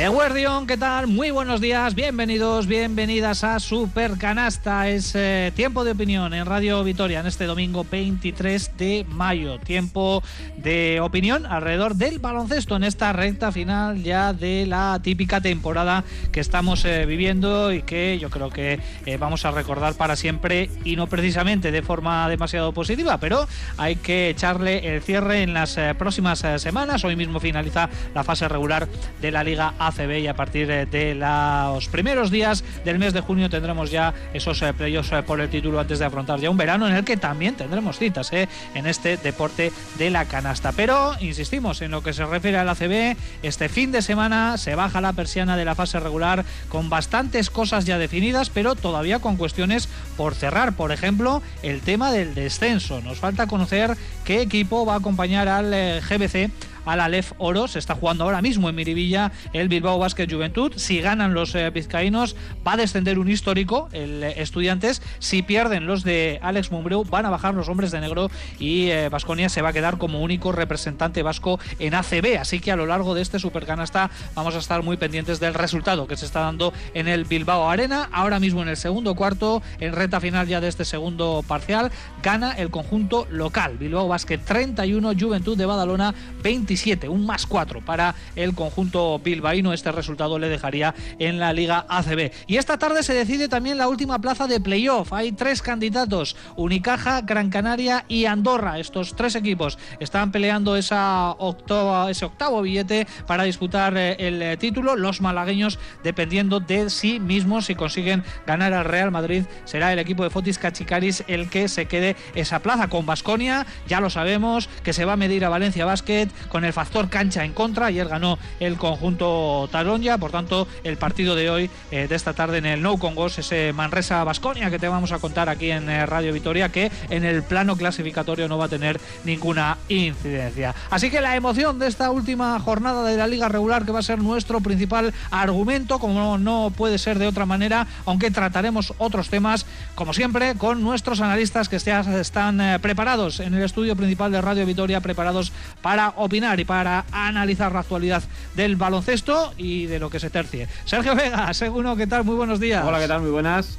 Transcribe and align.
Eguardión, 0.00 0.66
¿qué 0.66 0.78
tal? 0.78 1.08
Muy 1.08 1.30
buenos 1.30 1.60
días, 1.60 1.94
bienvenidos, 1.94 2.66
bienvenidas 2.66 3.44
a 3.44 3.60
Super 3.60 4.16
Canasta. 4.16 4.88
Es 4.88 5.12
eh, 5.14 5.52
tiempo 5.54 5.84
de 5.84 5.90
opinión 5.90 6.32
en 6.32 6.46
Radio 6.46 6.82
Vitoria 6.82 7.20
en 7.20 7.26
este 7.26 7.44
domingo 7.44 7.84
23 7.84 8.78
de 8.78 9.04
mayo. 9.10 9.58
Tiempo 9.58 10.22
de 10.62 11.00
opinión 11.00 11.46
alrededor 11.46 11.94
del 11.94 12.18
baloncesto 12.18 12.76
en 12.76 12.84
esta 12.84 13.12
recta 13.12 13.52
final 13.52 14.02
ya 14.02 14.32
de 14.32 14.66
la 14.66 15.00
típica 15.02 15.40
temporada 15.40 16.04
que 16.32 16.40
estamos 16.40 16.84
eh, 16.84 17.06
viviendo 17.06 17.72
y 17.72 17.82
que 17.82 18.18
yo 18.18 18.30
creo 18.30 18.50
que 18.50 18.80
eh, 19.06 19.16
vamos 19.16 19.44
a 19.44 19.50
recordar 19.50 19.94
para 19.94 20.16
siempre 20.16 20.70
y 20.84 20.96
no 20.96 21.06
precisamente 21.06 21.70
de 21.70 21.82
forma 21.82 22.28
demasiado 22.28 22.72
positiva, 22.72 23.18
pero 23.18 23.46
hay 23.76 23.96
que 23.96 24.30
echarle 24.30 24.94
el 24.94 25.02
cierre 25.02 25.42
en 25.42 25.54
las 25.54 25.78
próximas 25.98 26.44
semanas. 26.56 27.04
Hoy 27.04 27.16
mismo 27.16 27.40
finaliza 27.40 27.88
la 28.14 28.24
fase 28.24 28.48
regular 28.48 28.88
de 29.20 29.30
la 29.30 29.44
Liga 29.44 29.74
ACB 29.78 30.18
y 30.18 30.26
a 30.26 30.34
partir 30.34 30.66
de 30.66 31.14
los 31.14 31.88
primeros 31.88 32.30
días 32.30 32.64
del 32.84 32.98
mes 32.98 33.12
de 33.12 33.20
junio 33.20 33.48
tendremos 33.50 33.90
ya 33.90 34.14
esos 34.32 34.60
eh, 34.62 34.72
playoffs 34.72 35.12
eh, 35.12 35.22
por 35.22 35.40
el 35.40 35.48
título 35.48 35.80
antes 35.80 35.98
de 35.98 36.04
afrontar 36.04 36.40
ya 36.40 36.50
un 36.50 36.56
verano 36.56 36.88
en 36.88 36.94
el 36.94 37.04
que 37.04 37.16
también 37.16 37.54
tendremos 37.54 37.98
citas 37.98 38.32
eh, 38.32 38.48
en 38.74 38.86
este 38.86 39.16
deporte 39.16 39.72
de 39.98 40.10
la 40.10 40.24
canasta. 40.24 40.49
Pero 40.74 41.14
insistimos 41.20 41.80
en 41.80 41.92
lo 41.92 42.02
que 42.02 42.12
se 42.12 42.26
refiere 42.26 42.58
al 42.58 42.68
ACB, 42.68 43.16
este 43.42 43.68
fin 43.68 43.92
de 43.92 44.02
semana 44.02 44.58
se 44.58 44.74
baja 44.74 45.00
la 45.00 45.12
persiana 45.12 45.56
de 45.56 45.64
la 45.64 45.76
fase 45.76 46.00
regular 46.00 46.44
con 46.68 46.90
bastantes 46.90 47.50
cosas 47.50 47.84
ya 47.84 47.98
definidas, 47.98 48.50
pero 48.50 48.74
todavía 48.74 49.20
con 49.20 49.36
cuestiones 49.36 49.88
por 50.16 50.34
cerrar. 50.34 50.72
Por 50.72 50.90
ejemplo, 50.90 51.40
el 51.62 51.82
tema 51.82 52.10
del 52.10 52.34
descenso. 52.34 53.00
Nos 53.00 53.18
falta 53.18 53.46
conocer 53.46 53.96
qué 54.24 54.40
equipo 54.40 54.84
va 54.84 54.94
a 54.94 54.98
acompañar 54.98 55.46
al 55.46 55.70
GBC 56.00 56.50
al 56.84 57.00
Aleph 57.00 57.32
Oro. 57.38 57.68
Se 57.68 57.78
está 57.78 57.94
jugando 57.94 58.24
ahora 58.24 58.42
mismo 58.42 58.68
en 58.68 58.74
Miribilla 58.74 59.32
el 59.52 59.68
Bilbao 59.68 59.98
Basket 59.98 60.26
Juventud. 60.30 60.72
Si 60.76 61.00
ganan 61.00 61.34
los 61.34 61.54
eh, 61.54 61.70
vizcaínos, 61.70 62.36
va 62.66 62.74
a 62.74 62.76
descender 62.76 63.18
un 63.18 63.28
histórico, 63.28 63.88
el 63.92 64.22
eh, 64.22 64.34
Estudiantes. 64.40 65.02
Si 65.18 65.42
pierden 65.42 65.86
los 65.86 66.04
de 66.04 66.38
Alex 66.42 66.70
Mumbreu, 66.70 67.04
van 67.04 67.26
a 67.26 67.30
bajar 67.30 67.54
los 67.54 67.68
hombres 67.68 67.90
de 67.90 68.00
negro 68.00 68.30
y 68.58 68.90
Vasconia 69.10 69.46
eh, 69.46 69.50
se 69.50 69.62
va 69.62 69.70
a 69.70 69.72
quedar 69.72 69.98
como 69.98 70.20
único 70.20 70.52
representante 70.52 71.22
vasco 71.22 71.58
en 71.78 71.94
ACB. 71.94 72.38
Así 72.40 72.60
que 72.60 72.72
a 72.72 72.76
lo 72.76 72.86
largo 72.86 73.14
de 73.14 73.22
este 73.22 73.38
Supercanasta 73.38 74.10
vamos 74.34 74.54
a 74.54 74.58
estar 74.58 74.82
muy 74.82 74.96
pendientes 74.96 75.40
del 75.40 75.54
resultado 75.54 76.06
que 76.06 76.16
se 76.16 76.26
está 76.26 76.40
dando 76.40 76.72
en 76.94 77.08
el 77.08 77.24
Bilbao 77.24 77.68
Arena. 77.68 78.08
Ahora 78.12 78.40
mismo 78.40 78.62
en 78.62 78.68
el 78.68 78.76
segundo 78.76 79.14
cuarto, 79.14 79.62
en 79.80 79.92
reta 79.92 80.20
final 80.20 80.46
ya 80.46 80.60
de 80.60 80.68
este 80.68 80.84
segundo 80.84 81.44
parcial, 81.46 81.90
gana 82.22 82.52
el 82.52 82.70
conjunto 82.70 83.26
local. 83.30 83.76
Bilbao 83.78 84.08
Basket 84.08 84.38
31, 84.38 85.12
Juventud 85.18 85.56
de 85.56 85.66
Badalona 85.66 86.14
20 86.42 86.69
un 87.08 87.26
más 87.26 87.46
4 87.46 87.80
para 87.84 88.14
el 88.36 88.54
conjunto 88.54 89.18
bilbaíno. 89.18 89.72
Este 89.72 89.90
resultado 89.90 90.38
le 90.38 90.48
dejaría 90.48 90.94
en 91.18 91.40
la 91.40 91.52
Liga 91.52 91.84
ACB. 91.88 92.30
Y 92.46 92.58
esta 92.58 92.78
tarde 92.78 93.02
se 93.02 93.12
decide 93.12 93.48
también 93.48 93.76
la 93.76 93.88
última 93.88 94.20
plaza 94.20 94.46
de 94.46 94.60
playoff. 94.60 95.12
Hay 95.12 95.32
tres 95.32 95.62
candidatos, 95.62 96.36
Unicaja, 96.54 97.22
Gran 97.22 97.50
Canaria 97.50 98.04
y 98.06 98.26
Andorra. 98.26 98.78
Estos 98.78 99.16
tres 99.16 99.34
equipos 99.34 99.78
están 99.98 100.30
peleando 100.30 100.76
ese 100.76 100.94
octavo 100.94 102.62
billete 102.62 103.06
para 103.26 103.42
disputar 103.42 103.96
eh, 103.96 104.16
el 104.20 104.40
eh, 104.40 104.56
título. 104.56 104.94
Los 104.94 105.20
malagueños, 105.20 105.78
dependiendo 106.04 106.60
de 106.60 106.88
sí 106.88 107.18
mismos, 107.18 107.66
si 107.66 107.74
consiguen 107.74 108.22
ganar 108.46 108.72
al 108.74 108.84
Real 108.84 109.10
Madrid, 109.10 109.44
será 109.64 109.92
el 109.92 109.98
equipo 109.98 110.22
de 110.22 110.30
Fotis 110.30 110.58
Cachicaris 110.58 111.24
el 111.26 111.50
que 111.50 111.66
se 111.66 111.86
quede 111.86 112.14
esa 112.34 112.60
plaza. 112.60 112.88
Con 112.88 113.06
Basconia, 113.06 113.66
ya 113.88 114.00
lo 114.00 114.08
sabemos, 114.08 114.68
que 114.84 114.92
se 114.92 115.04
va 115.04 115.14
a 115.14 115.16
medir 115.16 115.44
a 115.44 115.48
Valencia 115.48 115.84
Basket 115.84 116.28
el 116.64 116.72
factor 116.72 117.08
cancha 117.08 117.44
en 117.44 117.52
contra. 117.52 117.86
Ayer 117.86 118.08
ganó 118.08 118.38
el 118.58 118.76
conjunto 118.76 119.68
Taronja, 119.70 120.18
por 120.18 120.30
tanto, 120.30 120.66
el 120.84 120.96
partido 120.96 121.34
de 121.34 121.50
hoy, 121.50 121.70
eh, 121.90 122.06
de 122.08 122.14
esta 122.14 122.32
tarde 122.32 122.58
en 122.58 122.66
el 122.66 122.82
No 122.82 122.98
Congos, 122.98 123.38
ese 123.38 123.72
Manresa 123.72 124.24
Basconia 124.24 124.70
que 124.70 124.78
te 124.78 124.88
vamos 124.88 125.12
a 125.12 125.18
contar 125.18 125.48
aquí 125.48 125.70
en 125.70 125.88
eh, 125.88 126.06
Radio 126.06 126.32
Vitoria, 126.32 126.70
que 126.70 126.90
en 127.10 127.24
el 127.24 127.42
plano 127.42 127.76
clasificatorio 127.76 128.48
no 128.48 128.58
va 128.58 128.66
a 128.66 128.68
tener 128.68 129.00
ninguna 129.24 129.78
incidencia. 129.88 130.74
Así 130.90 131.10
que 131.10 131.20
la 131.20 131.36
emoción 131.36 131.78
de 131.78 131.86
esta 131.86 132.10
última 132.10 132.58
jornada 132.60 133.04
de 133.04 133.16
la 133.16 133.26
Liga 133.26 133.48
Regular, 133.48 133.84
que 133.84 133.92
va 133.92 134.00
a 134.00 134.02
ser 134.02 134.18
nuestro 134.18 134.60
principal 134.60 135.12
argumento, 135.30 135.98
como 135.98 136.38
no 136.38 136.72
puede 136.76 136.98
ser 136.98 137.18
de 137.18 137.26
otra 137.26 137.46
manera, 137.46 137.86
aunque 138.06 138.30
trataremos 138.30 138.94
otros 138.98 139.28
temas, 139.28 139.66
como 139.94 140.12
siempre, 140.14 140.54
con 140.56 140.82
nuestros 140.82 141.20
analistas 141.20 141.68
que 141.68 141.78
ya 141.78 142.00
están 142.20 142.60
eh, 142.60 142.78
preparados 142.80 143.40
en 143.40 143.54
el 143.54 143.62
estudio 143.62 143.96
principal 143.96 144.32
de 144.32 144.40
Radio 144.40 144.66
Vitoria, 144.66 145.00
preparados 145.00 145.52
para 145.82 146.14
opinar 146.16 146.49
y 146.58 146.64
para 146.64 147.04
analizar 147.12 147.72
la 147.72 147.80
actualidad 147.80 148.22
del 148.56 148.76
baloncesto 148.76 149.52
y 149.56 149.86
de 149.86 149.98
lo 149.98 150.10
que 150.10 150.18
se 150.18 150.30
tercie. 150.30 150.68
Sergio 150.84 151.14
Vega, 151.14 151.52
seguro, 151.54 151.96
¿qué 151.96 152.06
tal? 152.06 152.24
Muy 152.24 152.34
buenos 152.34 152.58
días. 152.58 152.84
Hola, 152.84 152.98
¿qué 152.98 153.08
tal? 153.08 153.22
Muy 153.22 153.30
buenas. 153.30 153.78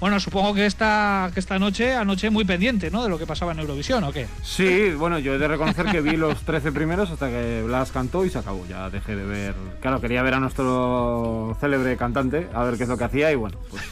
Bueno, 0.00 0.18
supongo 0.18 0.54
que 0.54 0.64
esta, 0.64 1.30
que 1.34 1.40
esta 1.40 1.58
noche, 1.58 1.92
anoche 1.92 2.30
muy 2.30 2.46
pendiente, 2.46 2.90
¿no? 2.90 3.02
De 3.02 3.10
lo 3.10 3.18
que 3.18 3.26
pasaba 3.26 3.52
en 3.52 3.58
Eurovisión, 3.58 4.02
¿o 4.02 4.12
qué? 4.12 4.26
Sí, 4.42 4.92
bueno, 4.92 5.18
yo 5.18 5.34
he 5.34 5.38
de 5.38 5.46
reconocer 5.46 5.86
que 5.86 6.00
vi 6.00 6.16
los 6.16 6.40
13 6.40 6.72
primeros 6.72 7.10
hasta 7.10 7.28
que 7.28 7.62
Blas 7.66 7.92
cantó 7.92 8.24
y 8.24 8.30
se 8.30 8.38
acabó. 8.38 8.64
Ya 8.66 8.88
dejé 8.88 9.14
de 9.14 9.26
ver. 9.26 9.54
Claro, 9.80 10.00
quería 10.00 10.22
ver 10.22 10.34
a 10.34 10.40
nuestro 10.40 11.54
célebre 11.60 11.98
cantante, 11.98 12.48
a 12.54 12.64
ver 12.64 12.78
qué 12.78 12.84
es 12.84 12.88
lo 12.88 12.96
que 12.96 13.04
hacía 13.04 13.30
y 13.30 13.34
bueno, 13.34 13.58
pues. 13.68 13.82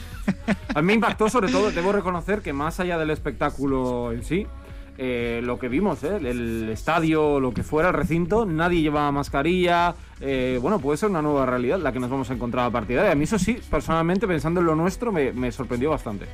A 0.75 0.81
mí 0.81 0.87
me 0.87 0.95
impactó 0.95 1.29
sobre 1.29 1.51
todo, 1.51 1.71
debo 1.71 1.93
reconocer 1.93 2.41
que 2.41 2.53
más 2.53 2.81
allá 2.81 2.99
del 2.99 3.11
espectáculo 3.11 4.13
en 4.13 4.25
sí, 4.25 4.47
eh, 5.01 5.41
lo 5.45 5.61
que 5.61 5.69
vimos, 5.69 6.03
¿eh? 6.03 6.17
el 6.17 6.69
estadio, 6.71 7.39
lo 7.39 7.55
que 7.55 7.63
fuera, 7.63 7.91
el 7.91 7.95
recinto, 7.95 8.45
nadie 8.45 8.83
llevaba 8.83 9.13
mascarilla. 9.13 9.95
Eh, 10.21 10.59
bueno, 10.61 10.81
puede 10.81 10.99
ser 10.99 11.09
una 11.09 11.23
nueva 11.23 11.47
realidad 11.47 11.79
la 11.79 11.93
que 11.93 12.01
nos 12.01 12.11
vamos 12.11 12.29
a 12.31 12.35
encontrar 12.35 12.67
a 12.67 12.71
partir 12.71 12.97
de 12.97 13.03
ahí. 13.05 13.13
A 13.13 13.15
mí 13.15 13.23
eso 13.25 13.39
sí, 13.39 13.59
personalmente, 13.71 14.27
pensando 14.27 14.59
en 14.59 14.67
lo 14.67 14.75
nuestro, 14.75 15.13
me 15.13 15.53
sorprendió 15.53 15.91
bastante. 15.91 16.27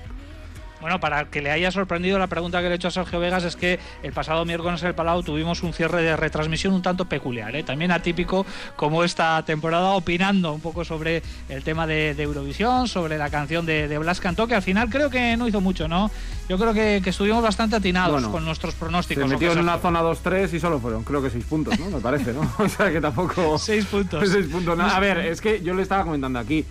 Bueno, 0.85 1.01
para 1.01 1.25
que 1.31 1.41
le 1.41 1.51
haya 1.51 1.71
sorprendido 1.71 2.19
la 2.19 2.27
pregunta 2.27 2.61
que 2.61 2.67
le 2.67 2.73
he 2.73 2.77
hecho 2.77 2.89
a 2.89 2.91
Sergio 2.91 3.19
Vegas 3.19 3.43
es 3.45 3.57
que 3.57 3.81
el 4.03 4.13
pasado 4.13 4.45
miércoles 4.45 4.83
en 4.83 4.89
el 4.89 4.95
Palau 4.95 5.23
tuvimos 5.23 5.63
un 5.63 5.73
cierre 5.73 6.03
de 6.03 6.15
retransmisión 6.15 6.75
un 6.75 6.83
tanto 6.83 7.07
peculiar, 7.07 7.57
¿eh? 7.57 7.63
también 7.63 7.91
atípico 7.91 8.45
como 8.77 9.03
esta 9.03 9.43
temporada, 9.47 9.93
opinando 9.93 10.53
un 10.53 10.61
poco 10.61 10.85
sobre 10.85 11.23
el 11.49 11.65
tema 11.65 11.87
de, 11.87 12.11
Eurovisión, 12.11 12.87
sobre 12.87 13.17
la 13.17 13.31
canción 13.31 13.65
de, 13.65 13.97
Blas 13.97 14.21
Cantó, 14.21 14.47
que 14.47 14.57
al 14.57 14.61
final 14.61 14.91
creo 14.91 15.09
que 15.09 15.39
no 15.39 15.49
hizo 15.49 15.63
mucho, 15.63 15.89
¿no? 15.89 16.11
Yo 16.51 16.59
creo 16.59 16.75
que, 16.75 16.99
estuvimos 16.99 17.43
bastante 17.43 17.77
atinados 17.77 18.29
con 18.29 18.45
nuestros 18.45 18.75
pronósticos. 18.75 19.25
Se 19.25 19.31
metió 19.31 19.53
en 19.53 19.61
una 19.61 19.79
zona 19.79 20.03
2-3 20.03 20.53
y 20.53 20.61
solo 20.61 20.81
fueron, 20.81 21.03
creo 21.03 21.23
que 21.23 21.31
6 21.31 21.47
puntos, 21.47 21.81
¿no? 21.81 21.89
Me 21.89 22.01
parece, 22.03 22.35
¿no? 22.35 22.43
o 22.59 22.69
sea 22.69 22.93
que 22.93 23.01
tampoco... 23.01 23.57
6 23.57 23.87
puntos. 23.87 24.29
6 24.29 24.49
puntos. 24.49 24.79
A 24.79 25.01
ver, 25.01 25.17
es 25.21 25.41
que 25.41 25.63
yo 25.63 25.73
le 25.73 25.81
estaba 25.81 26.05
comentando 26.05 26.39
aquí. 26.39 26.67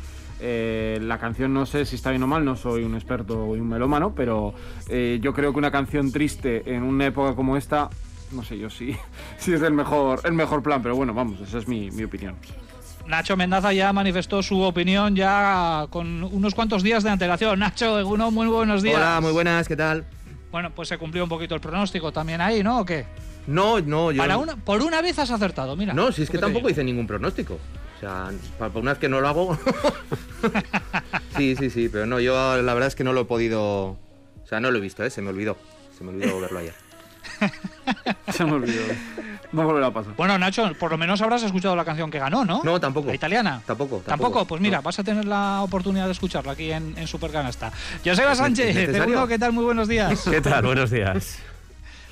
Eh, 0.45 0.99
la 1.01 1.19
canción 1.19 1.53
no 1.53 1.65
sé 1.65 1.85
si 1.85 1.95
está 1.95 2.09
bien 2.09 2.21
o 2.21 2.27
mal, 2.27 2.43
no 2.43 2.57
soy 2.57 2.83
un 2.83 2.95
experto 2.95 3.55
y 3.55 3.61
un 3.61 3.69
melómano, 3.69 4.13
pero 4.13 4.53
eh, 4.89 5.17
yo 5.21 5.33
creo 5.33 5.53
que 5.53 5.57
una 5.57 5.71
canción 5.71 6.11
triste 6.11 6.63
en 6.65 6.83
una 6.83 7.05
época 7.05 7.33
como 7.33 7.55
esta, 7.55 7.89
no 8.33 8.43
sé 8.43 8.57
yo 8.57 8.69
sí, 8.69 8.93
sí 9.37 9.53
es 9.53 9.61
el 9.61 9.71
mejor, 9.71 10.19
el 10.25 10.33
mejor 10.33 10.61
plan, 10.61 10.83
pero 10.83 10.97
bueno, 10.97 11.13
vamos, 11.13 11.39
esa 11.39 11.59
es 11.59 11.67
mi, 11.69 11.87
opinión. 12.03 12.35
Nacho 13.07 13.37
Mendaza 13.37 13.71
ya 13.71 13.93
manifestó 13.93 14.43
su 14.43 14.59
opinión 14.59 15.15
ya 15.15 15.87
con 15.89 16.21
unos 16.25 16.53
cuantos 16.53 16.83
días 16.83 17.05
de 17.05 17.11
antelación. 17.11 17.57
Nacho, 17.59 18.05
uno 18.05 18.29
muy 18.29 18.47
buenos 18.47 18.83
días. 18.83 18.97
Hola, 18.97 19.21
muy 19.21 19.31
buenas, 19.31 19.65
¿qué 19.69 19.77
tal? 19.77 20.05
Bueno, 20.51 20.71
pues 20.71 20.89
se 20.89 20.97
cumplió 20.97 21.23
un 21.23 21.29
poquito 21.29 21.55
el 21.55 21.61
pronóstico 21.61 22.11
también 22.11 22.41
ahí, 22.41 22.63
¿no? 22.63 22.81
¿O 22.81 22.85
qué? 22.85 23.05
No, 23.47 23.79
no, 23.81 24.11
yo. 24.11 24.21
Para 24.21 24.37
una, 24.37 24.55
por 24.55 24.81
una 24.81 25.01
vez 25.01 25.19
has 25.19 25.31
acertado, 25.31 25.75
mira. 25.75 25.93
No, 25.93 26.11
si 26.11 26.23
es 26.23 26.29
que 26.29 26.37
tampoco 26.37 26.69
hice 26.69 26.83
ningún 26.83 27.07
pronóstico. 27.07 27.55
O 27.97 27.99
sea, 27.99 28.31
por 28.57 28.81
una 28.81 28.91
vez 28.91 28.99
que 28.99 29.09
no 29.09 29.21
lo 29.21 29.27
hago. 29.27 29.57
sí, 31.37 31.55
sí, 31.55 31.69
sí, 31.69 31.89
pero 31.89 32.05
no, 32.05 32.19
yo 32.19 32.61
la 32.61 32.73
verdad 32.73 32.87
es 32.87 32.95
que 32.95 33.03
no 33.03 33.13
lo 33.13 33.21
he 33.21 33.25
podido. 33.25 33.63
O 33.63 34.47
sea, 34.47 34.59
no 34.59 34.71
lo 34.71 34.77
he 34.77 34.81
visto, 34.81 35.03
¿eh? 35.03 35.09
Se 35.09 35.21
me 35.21 35.29
olvidó. 35.29 35.57
Se 35.97 36.03
me 36.03 36.09
olvidó 36.09 36.39
verlo 36.39 36.59
ayer. 36.59 36.73
se 38.33 38.45
me 38.45 38.53
olvidó. 38.53 38.81
No 39.51 39.63
volverá 39.63 39.87
a 39.87 39.93
pasar. 39.93 40.15
Bueno, 40.15 40.37
Nacho, 40.37 40.73
por 40.79 40.91
lo 40.91 40.97
menos 40.97 41.21
habrás 41.21 41.43
escuchado 41.43 41.75
la 41.75 41.85
canción 41.85 42.09
que 42.09 42.19
ganó, 42.19 42.43
¿no? 42.43 42.61
No, 42.63 42.79
tampoco. 42.79 43.07
La 43.07 43.15
italiana. 43.15 43.61
Tampoco. 43.65 44.01
Tampoco, 44.05 44.45
pues 44.45 44.61
mira, 44.61 44.81
vas 44.81 44.99
a 44.99 45.03
tener 45.03 45.25
la 45.25 45.61
oportunidad 45.61 46.05
de 46.05 46.11
escucharla 46.11 46.53
aquí 46.53 46.71
en, 46.71 46.97
en 46.97 47.07
Supercanasta. 47.07 47.71
Joseba 48.03 48.35
Sánchez, 48.35 48.75
¿qué 49.27 49.37
tal? 49.39 49.53
Muy 49.53 49.63
buenos 49.63 49.87
días. 49.87 50.23
¿Qué 50.29 50.41
tal? 50.41 50.65
Buenos 50.65 50.89
días. 50.89 51.39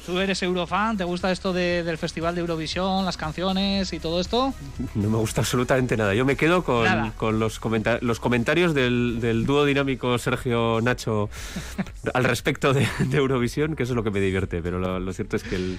¿Tú 0.06 0.20
eres 0.20 0.42
eurofan? 0.42 0.98
¿Te 0.98 1.04
gusta 1.04 1.32
esto 1.32 1.54
del 1.54 1.98
Festival 1.98 2.34
de 2.34 2.42
Eurovisión, 2.42 3.06
las 3.06 3.18
canciones 3.18 3.94
y 3.94 4.00
todo 4.00 4.20
esto? 4.20 4.54
No 4.96 5.10
me 5.10 5.18
gusta 5.18 5.42
absolutamente 5.42 5.96
nada. 5.96 6.16
Yo 6.16 6.26
me 6.26 6.36
quedo 6.36 6.64
con, 6.64 7.40
los, 7.40 7.60
comentarios 7.60 8.74
del, 8.74 9.44
dúo 9.46 9.64
dinámico 9.66 10.18
Sergio 10.18 10.80
Nacho 10.82 11.30
al 12.14 12.24
respecto 12.24 12.74
de, 12.74 12.88
Eurovisión, 13.14 13.76
que 13.76 13.84
eso 13.84 13.94
es 13.94 13.96
lo 13.96 14.04
que 14.04 14.10
me 14.10 14.20
divierte. 14.20 14.62
Pero 14.64 14.80
lo, 14.80 15.14
cierto 15.14 15.36
es 15.36 15.44
que 15.44 15.78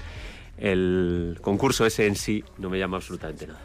el, 0.58 1.38
concurso 1.42 1.84
ese 1.84 2.06
en 2.06 2.14
sí 2.14 2.44
no 2.58 2.70
me 2.70 2.78
llama 2.78 2.98
absolutamente 2.98 3.46
nada 3.46 3.60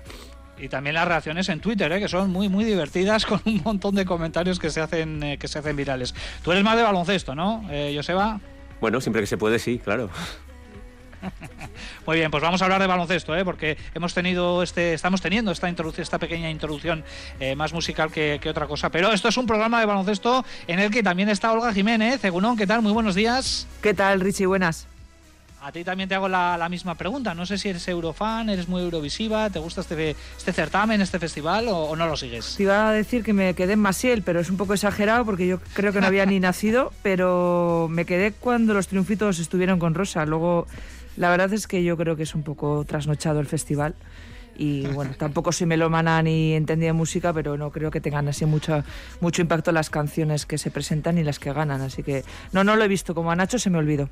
y 0.60 0.70
también 0.70 0.96
las 0.96 1.08
reacciones 1.08 1.50
en 1.50 1.60
Twitter, 1.60 1.92
¿eh? 1.92 2.00
que 2.00 2.08
son 2.08 2.32
muy 2.32 2.50
muy 2.50 2.66
divertidas 2.66 3.26
con 3.28 3.40
un 3.46 3.62
montón 3.64 3.94
de 3.94 4.06
comentarios 4.06 4.58
que 4.58 4.72
se 4.72 4.82
hacen 4.82 5.22
eh, 5.22 5.38
que 5.38 5.48
se 5.48 5.60
hacen 5.60 5.76
virales. 5.76 6.16
Tú 6.44 6.52
eres 6.52 6.64
más 6.64 6.76
de 6.76 6.82
baloncesto, 6.82 7.36
¿no, 7.36 7.64
eh, 7.70 7.94
Joseba? 7.96 8.40
Bueno, 8.82 9.00
siempre 9.00 9.22
que 9.22 9.28
se 9.28 9.38
puede, 9.38 9.60
sí, 9.60 9.78
claro. 9.78 10.10
Muy 12.06 12.18
bien, 12.18 12.32
pues 12.32 12.42
vamos 12.42 12.62
a 12.62 12.66
hablar 12.66 12.82
de 12.82 12.88
baloncesto, 12.88 13.36
¿eh? 13.36 13.44
porque 13.44 13.78
hemos 13.94 14.14
tenido 14.14 14.64
este, 14.64 14.94
estamos 14.94 15.22
teniendo 15.22 15.52
esta 15.52 15.70
introducción, 15.70 16.04
esta 16.04 16.20
pequeña 16.20 16.50
introducción 16.50 17.04
eh, 17.40 17.56
más 17.56 17.74
musical 17.74 18.12
que, 18.12 18.40
que, 18.42 18.50
otra 18.50 18.68
cosa. 18.68 18.90
Pero 18.90 19.12
esto 19.12 19.28
es 19.28 19.38
un 19.38 19.46
programa 19.46 19.80
de 19.80 19.86
baloncesto 19.86 20.46
en 20.68 20.80
el 20.80 20.92
que 20.92 21.04
también 21.04 21.30
está 21.30 21.52
Olga 21.52 21.74
Jiménez. 21.74 22.24
Egunón, 22.24 22.58
¿qué 22.58 22.68
tal? 22.68 22.82
Muy 22.82 22.92
buenos 22.92 23.16
días. 23.16 23.68
¿Qué 23.82 23.94
tal, 23.94 24.22
Richie? 24.22 24.46
Buenas. 24.46 24.88
A 25.68 25.72
ti 25.74 25.84
también 25.84 26.08
te 26.08 26.16
hago 26.16 26.30
la, 26.30 26.66
misma 26.70 26.96
pregunta. 26.96 27.34
No 27.34 27.46
sé 27.46 27.58
si 27.58 27.68
eres 27.68 27.88
eurofan, 27.88 28.50
eres 28.50 28.70
muy 28.70 28.82
eurovisiva, 28.84 29.50
¿te 29.50 29.60
gusta 29.60 29.82
este, 29.82 30.16
este 30.38 30.54
certamen, 30.54 31.02
este 31.02 31.20
festival 31.20 31.68
o, 31.68 31.96
no 31.96 32.08
lo 32.08 32.16
sigues? 32.16 32.56
Te 32.56 32.64
iba 32.64 32.88
a 32.88 32.94
decir 32.94 33.24
que 33.24 33.34
me 33.34 33.54
quedé 33.54 33.74
en 33.74 33.80
Masiel, 33.80 34.22
pero 34.22 34.40
es 34.40 34.50
un 34.50 34.58
poco 34.58 34.76
exagerado 34.76 35.26
porque 35.26 35.48
yo 35.48 35.60
creo 35.74 35.92
que 35.92 36.00
no 36.00 36.08
había 36.08 36.26
ni 36.26 36.40
nacido, 36.40 36.94
pero 37.02 37.88
me 37.90 38.06
quedé 38.06 38.32
cuando 38.32 38.74
los 38.74 38.88
triunfitos 38.88 39.40
estuvieron 39.40 39.80
con 39.80 39.96
Rosa. 39.96 40.26
Luego, 40.26 40.68
la 41.18 41.30
verdad 41.30 41.52
es 41.54 41.68
que 41.68 41.84
yo 41.84 41.98
creo 41.98 42.16
que 42.16 42.24
es 42.24 42.36
un 42.36 42.44
poco 42.44 42.86
trasnochado 42.86 43.40
el 43.40 43.48
festival 43.48 43.96
y 44.56 44.88
bueno, 44.88 45.12
tampoco 45.18 45.52
soy 45.52 45.68
melómana 45.68 46.22
ni 46.24 46.54
entendía 46.54 46.94
música, 46.94 47.34
pero 47.34 47.58
no 47.58 47.72
creo 47.72 47.92
que 47.92 48.02
tengan 48.02 48.28
así 48.28 48.46
mucho, 48.46 48.84
mucho 49.20 49.42
impacto 49.42 49.72
las 49.72 49.90
canciones 49.90 50.46
que 50.46 50.58
se 50.58 50.72
presentan 50.72 51.18
y 51.18 51.24
las 51.24 51.40
que 51.40 51.54
ganan, 51.54 51.82
así 51.82 52.04
que 52.04 52.24
no, 52.52 52.64
no 52.64 52.76
lo 52.76 52.84
he 52.84 52.88
visto, 52.88 53.14
como 53.14 53.32
a 53.32 53.36
Nacho 53.36 53.60
se 53.60 53.70
me 53.70 53.78
olvidó. 53.78 54.10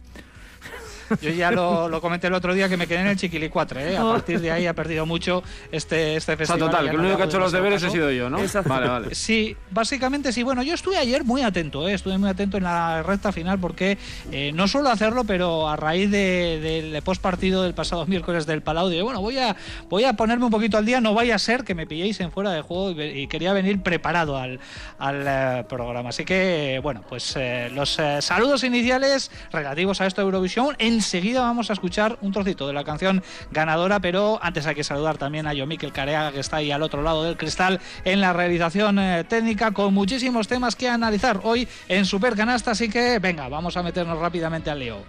Yo 1.22 1.30
ya 1.32 1.52
lo, 1.52 2.02
comenté 2.02 2.28
el 2.28 2.34
otro 2.34 2.54
día 2.54 2.70
que 2.70 2.78
me 2.78 2.88
quedé 2.88 3.02
en 3.02 3.08
el 3.08 3.18
Chiquili 3.18 3.50
4, 3.50 3.80
¿eh? 3.80 3.98
A 3.98 4.06
oh. 4.06 4.12
partir 4.14 4.40
de 4.40 4.52
ahí 4.52 4.68
ha 4.68 4.74
perdido 4.74 5.06
mucho 5.06 5.44
este, 5.72 6.16
este 6.16 6.36
festival. 6.38 6.62
O 6.62 6.66
sea, 6.66 6.72
total, 6.72 6.90
que 6.90 6.96
el 6.96 7.00
único 7.00 7.18
que 7.18 7.24
ha 7.24 7.26
hecho 7.26 7.40
los 7.40 7.52
deberes 7.52 7.84
he 7.84 7.90
sido 7.90 8.12
yo, 8.12 8.30
¿no? 8.30 8.38
Vale, 8.66 8.88
vale. 8.88 9.16
Sí, 9.16 9.56
básicamente 9.72 10.32
sí. 10.32 10.44
Bueno, 10.44 10.64
yo 10.64 10.74
estuve 10.74 10.98
ayer 10.98 11.24
muy 11.24 11.42
atento, 11.42 11.88
¿eh? 11.88 11.94
Estuve 11.94 12.18
muy 12.18 12.30
atento 12.30 12.58
en 12.58 12.64
la 12.64 13.04
recta 13.04 13.32
final 13.32 13.60
porque 13.60 13.98
eh, 14.32 14.52
no 14.54 14.68
suelo 14.68 14.90
hacerlo, 14.90 15.24
pero 15.24 15.70
a 15.70 15.76
raíz 15.76 16.10
del 16.12 17.02
post 17.04 17.22
partido 17.22 17.64
del 17.64 17.74
pasado 17.74 18.06
miércoles 18.08 18.46
del 18.46 18.62
Palau, 18.62 18.90
dije, 18.90 19.02
bueno, 19.02 19.22
voy 19.22 19.38
a, 19.38 19.56
voy 19.90 20.06
a 20.06 20.14
ponerme 20.14 20.46
un 20.46 20.52
poquito 20.52 20.78
al 20.78 20.86
día, 20.86 21.02
no 21.02 21.14
vaya 21.14 21.36
a 21.36 21.40
ser 21.40 21.64
que 21.64 21.76
me 21.76 21.88
pilléis 21.88 22.20
en 22.20 22.32
fuera 22.32 22.52
de 22.52 22.62
juego 22.62 22.92
y, 22.92 23.26
quería 23.28 23.54
venir 23.54 23.82
preparado 23.82 24.38
al, 24.38 24.60
al 25.00 25.24
eh, 25.28 25.66
programa. 25.68 26.10
Así 26.10 26.26
que, 26.26 26.80
bueno, 26.82 27.04
pues 27.08 27.36
eh, 27.36 27.70
los 27.74 28.00
saludos 28.20 28.64
iniciales 28.64 29.32
relativos 29.52 30.00
a 30.02 30.06
esto 30.06 30.22
de 30.22 30.26
Eurovisión. 30.26 30.76
En 30.80 30.95
Enseguida 30.96 31.42
vamos 31.42 31.70
a 31.70 31.74
escuchar 31.74 32.18
un 32.22 32.32
trocito 32.32 32.68
de 32.68 32.74
la 32.74 32.86
canción 32.86 33.22
ganadora, 33.52 34.00
pero 34.00 34.40
antes 34.42 34.66
hay 34.66 34.76
que 34.76 34.84
saludar 34.86 35.18
también 35.18 35.46
a 35.46 35.54
Yomikel 35.54 35.92
Carea, 35.92 36.32
que 36.32 36.40
está 36.40 36.58
ahí 36.58 36.72
al 36.72 36.84
otro 36.84 37.02
lado 37.02 37.26
del 37.26 37.36
cristal 37.36 37.82
en 38.06 38.22
la 38.22 38.32
realización 38.32 38.98
eh, 38.98 39.26
técnica, 39.26 39.72
con 39.72 39.94
muchísimos 39.94 40.48
temas 40.48 40.78
que 40.78 40.88
analizar 40.88 41.42
hoy 41.44 41.68
en 41.90 42.06
Super 42.06 42.34
Canasta. 42.34 42.72
Así 42.72 42.90
que 42.90 43.20
venga, 43.20 43.50
vamos 43.50 43.76
a 43.76 43.84
meternos 43.84 44.18
rápidamente 44.20 44.70
al 44.70 44.80
lío. 44.80 45.00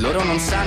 Loro 0.00 0.22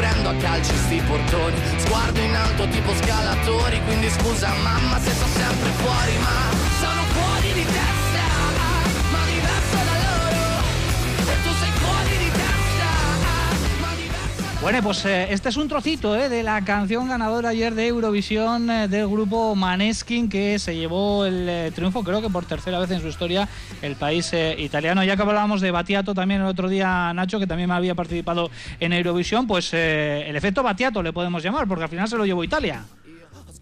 prendo 0.00 0.30
a 0.30 0.34
calci 0.34 0.74
sti 0.74 1.02
portoni. 1.06 1.60
Sguardo 1.76 2.20
in 2.20 2.34
alto 2.34 2.66
tipo 2.68 2.94
scalatori 2.94 3.82
Quindi 3.84 4.08
scusa 4.08 4.48
mamma 4.62 4.98
se 4.98 5.10
sto 5.10 5.26
sempre 5.26 5.70
fuori 5.82 6.16
Ma 6.18 6.56
sono 6.80 7.02
fuori 7.12 7.52
di 7.52 7.64
testa 7.64 7.99
Bueno, 14.62 14.82
pues 14.82 15.06
eh, 15.06 15.28
este 15.30 15.48
es 15.48 15.56
un 15.56 15.68
trocito 15.68 16.14
eh, 16.14 16.28
de 16.28 16.42
la 16.42 16.62
canción 16.62 17.08
ganadora 17.08 17.48
ayer 17.48 17.74
de 17.74 17.86
Eurovisión 17.86 18.68
eh, 18.68 18.88
del 18.88 19.08
grupo 19.08 19.54
Maneskin 19.54 20.28
que 20.28 20.58
se 20.58 20.76
llevó 20.76 21.24
el 21.24 21.48
eh, 21.48 21.72
triunfo, 21.74 22.04
creo 22.04 22.20
que 22.20 22.28
por 22.28 22.44
tercera 22.44 22.78
vez 22.78 22.90
en 22.90 23.00
su 23.00 23.08
historia, 23.08 23.48
el 23.80 23.96
país 23.96 24.30
eh, 24.34 24.54
italiano. 24.58 25.02
Ya 25.02 25.16
que 25.16 25.22
hablábamos 25.22 25.62
de 25.62 25.70
Batiato 25.70 26.14
también 26.14 26.42
el 26.42 26.46
otro 26.46 26.68
día, 26.68 27.10
Nacho, 27.14 27.38
que 27.38 27.46
también 27.46 27.70
me 27.70 27.74
había 27.74 27.94
participado 27.94 28.50
en 28.80 28.92
Eurovisión, 28.92 29.46
pues 29.46 29.70
eh, 29.72 30.28
el 30.28 30.36
efecto 30.36 30.62
Batiato 30.62 31.02
le 31.02 31.14
podemos 31.14 31.42
llamar, 31.42 31.66
porque 31.66 31.84
al 31.84 31.90
final 31.90 32.06
se 32.06 32.18
lo 32.18 32.26
llevó 32.26 32.44
Italia. 32.44 32.84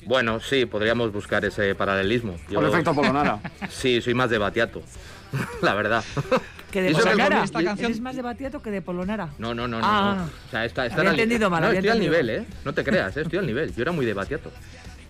Bueno, 0.04 0.40
sí, 0.40 0.66
podríamos 0.66 1.12
buscar 1.12 1.44
ese 1.44 1.76
paralelismo. 1.76 2.34
Yo, 2.50 2.58
el 2.58 2.66
efecto 2.66 2.92
Polonara. 2.92 3.38
Sí, 3.70 4.00
soy 4.00 4.14
más 4.14 4.30
de 4.30 4.38
Batiato, 4.38 4.82
la 5.62 5.74
verdad. 5.74 6.02
Que 6.72 6.82
de 6.82 6.92
Polonara. 6.92 7.44
Esta 7.44 7.62
canción... 7.62 7.90
¿Es 7.92 8.00
más 8.00 8.14
de 8.16 8.22
Batiato 8.22 8.60
que 8.60 8.70
de 8.70 8.82
Polonara? 8.82 9.30
No, 9.38 9.54
no, 9.54 9.66
no. 9.66 9.80
Ah, 9.82 10.14
no. 10.18 10.24
O 10.24 10.50
sea, 10.50 10.64
está, 10.64 10.86
está 10.86 10.98
había 11.00 11.10
entendido 11.12 11.48
mal. 11.48 11.62
No, 11.62 11.66
había 11.68 11.78
estoy 11.80 11.90
entendido. 11.96 12.16
al 12.18 12.26
nivel, 12.26 12.42
¿eh? 12.42 12.46
No 12.64 12.74
te 12.74 12.84
creas, 12.84 13.16
¿eh? 13.16 13.22
estoy 13.22 13.38
al 13.38 13.46
nivel. 13.46 13.74
Yo 13.74 13.82
era 13.82 13.92
muy 13.92 14.04
de 14.04 14.12
Batiato. 14.14 14.52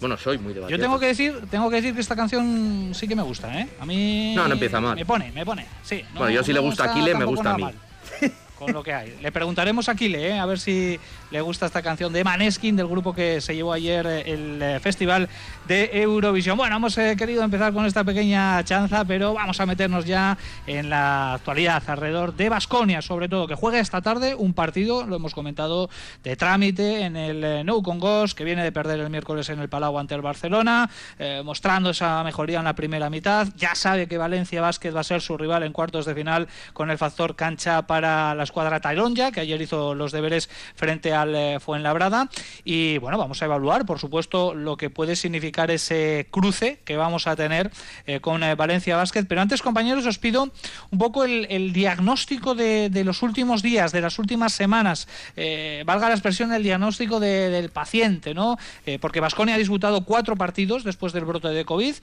Bueno, 0.00 0.16
soy 0.16 0.38
muy 0.38 0.52
de 0.54 0.60
Batiato. 0.60 0.78
Yo 0.80 0.84
tengo 0.86 1.00
que 1.00 1.06
decir, 1.06 1.34
tengo 1.50 1.68
que 1.68 1.76
decir 1.76 1.94
que 1.94 2.00
esta 2.00 2.14
canción 2.14 2.92
sí 2.94 3.08
que 3.08 3.16
me 3.16 3.22
gusta, 3.22 3.58
¿eh? 3.60 3.68
A 3.80 3.86
mí 3.86 4.34
No, 4.36 4.46
no 4.46 4.54
empieza 4.54 4.80
mal. 4.80 4.94
Me 4.94 5.04
pone, 5.04 5.32
me 5.32 5.44
pone. 5.44 5.66
Sí. 5.82 6.02
no- 6.14 6.20
Bueno, 6.20 6.34
yo 6.34 6.44
si 6.44 6.52
le 6.52 6.60
gusta 6.60 6.84
a 6.84 6.90
Aquile, 6.92 7.14
me 7.16 7.24
gusta 7.24 7.50
a 7.50 7.56
mí. 7.56 7.62
mal. 7.64 7.74
Con 8.56 8.72
lo 8.72 8.82
que 8.82 8.92
hay. 8.92 9.16
Le 9.22 9.30
preguntaremos 9.32 9.88
a 9.88 9.92
Aquile, 9.92 10.30
¿eh? 10.30 10.38
a 10.38 10.44
ver 10.46 10.58
si 10.58 10.98
le 11.30 11.40
gusta 11.40 11.66
esta 11.66 11.82
canción 11.82 12.12
de 12.12 12.24
Maneskin, 12.24 12.76
del 12.76 12.86
grupo 12.86 13.14
que 13.14 13.40
se 13.40 13.54
llevó 13.54 13.72
ayer 13.72 14.06
eh, 14.06 14.32
el 14.32 14.62
eh, 14.62 14.80
festival 14.80 15.28
de 15.66 15.90
Eurovisión. 15.92 16.56
Bueno, 16.56 16.76
hemos 16.76 16.96
eh, 16.96 17.14
querido 17.18 17.42
empezar 17.42 17.72
con 17.74 17.84
esta 17.84 18.02
pequeña 18.02 18.64
chanza, 18.64 19.04
pero 19.04 19.34
vamos 19.34 19.60
a 19.60 19.66
meternos 19.66 20.06
ya 20.06 20.38
en 20.66 20.88
la 20.88 21.34
actualidad 21.34 21.82
alrededor 21.86 22.34
de 22.34 22.48
Basconia, 22.48 23.02
sobre 23.02 23.28
todo, 23.28 23.46
que 23.46 23.54
juega 23.54 23.78
esta 23.78 24.00
tarde 24.00 24.34
un 24.34 24.54
partido, 24.54 25.04
lo 25.04 25.16
hemos 25.16 25.34
comentado, 25.34 25.90
de 26.24 26.36
trámite 26.36 27.02
en 27.02 27.16
el 27.16 27.44
eh, 27.44 27.64
Nou 27.64 27.82
Congos, 27.82 28.34
que 28.34 28.44
viene 28.44 28.64
de 28.64 28.72
perder 28.72 29.00
el 29.00 29.10
miércoles 29.10 29.50
en 29.50 29.58
el 29.58 29.68
Palau 29.68 29.98
ante 29.98 30.14
el 30.14 30.22
Barcelona, 30.22 30.88
mostrando 31.44 31.90
esa 31.90 32.22
mejoría 32.24 32.58
en 32.58 32.64
la 32.64 32.74
primera 32.74 33.10
mitad. 33.10 33.48
Ya 33.56 33.74
sabe 33.74 34.06
que 34.06 34.16
Valencia 34.18 34.60
Vázquez 34.60 34.94
va 34.94 35.00
a 35.00 35.04
ser 35.04 35.20
su 35.20 35.36
rival 35.36 35.62
en 35.62 35.72
cuartos 35.72 36.06
de 36.06 36.14
final 36.14 36.48
con 36.72 36.90
el 36.90 36.98
factor 36.98 37.36
cancha 37.36 37.86
para 37.86 38.34
la 38.34 38.42
escuadra 38.44 38.80
Taironja, 38.80 39.32
que 39.32 39.40
ayer 39.40 39.60
hizo 39.60 39.94
los 39.94 40.12
deberes 40.12 40.48
frente 40.74 41.12
al 41.12 41.17
eh, 41.34 41.58
Fuenlabrada. 41.60 42.28
Y 42.64 42.98
bueno, 42.98 43.18
vamos 43.18 43.42
a 43.42 43.46
evaluar, 43.46 43.86
por 43.86 43.98
supuesto, 43.98 44.54
lo 44.54 44.76
que 44.76 44.90
puede 44.90 45.16
significar 45.16 45.70
ese 45.70 46.28
cruce 46.30 46.80
que 46.84 46.96
vamos 46.96 47.26
a 47.26 47.34
tener 47.34 47.70
eh, 48.06 48.20
con 48.20 48.42
eh, 48.42 48.54
Valencia 48.54 48.96
Basket. 48.96 49.24
Pero 49.26 49.40
antes, 49.40 49.62
compañeros, 49.62 50.06
os 50.06 50.18
pido 50.18 50.52
un 50.90 50.98
poco 50.98 51.24
el, 51.24 51.72
diagnóstico 51.72 52.54
de, 52.54 52.90
los 53.04 53.22
últimos 53.22 53.62
días, 53.62 53.90
de 53.92 54.00
las 54.00 54.18
últimas 54.18 54.52
semanas. 54.52 55.08
Valga 55.84 56.08
la 56.08 56.14
expresión, 56.14 56.52
el 56.52 56.62
diagnóstico 56.62 57.18
de- 57.20 57.48
del 57.50 57.70
paciente, 57.70 58.34
¿no? 58.34 58.56
Porque 59.00 59.20
Vasconia 59.20 59.54
ha 59.54 59.58
disputado 59.58 60.04
cuatro 60.04 60.36
partidos 60.36 60.84
después 60.84 61.12
del 61.12 61.24
brote 61.24 61.48
de 61.48 61.64
COVID, 61.64 61.94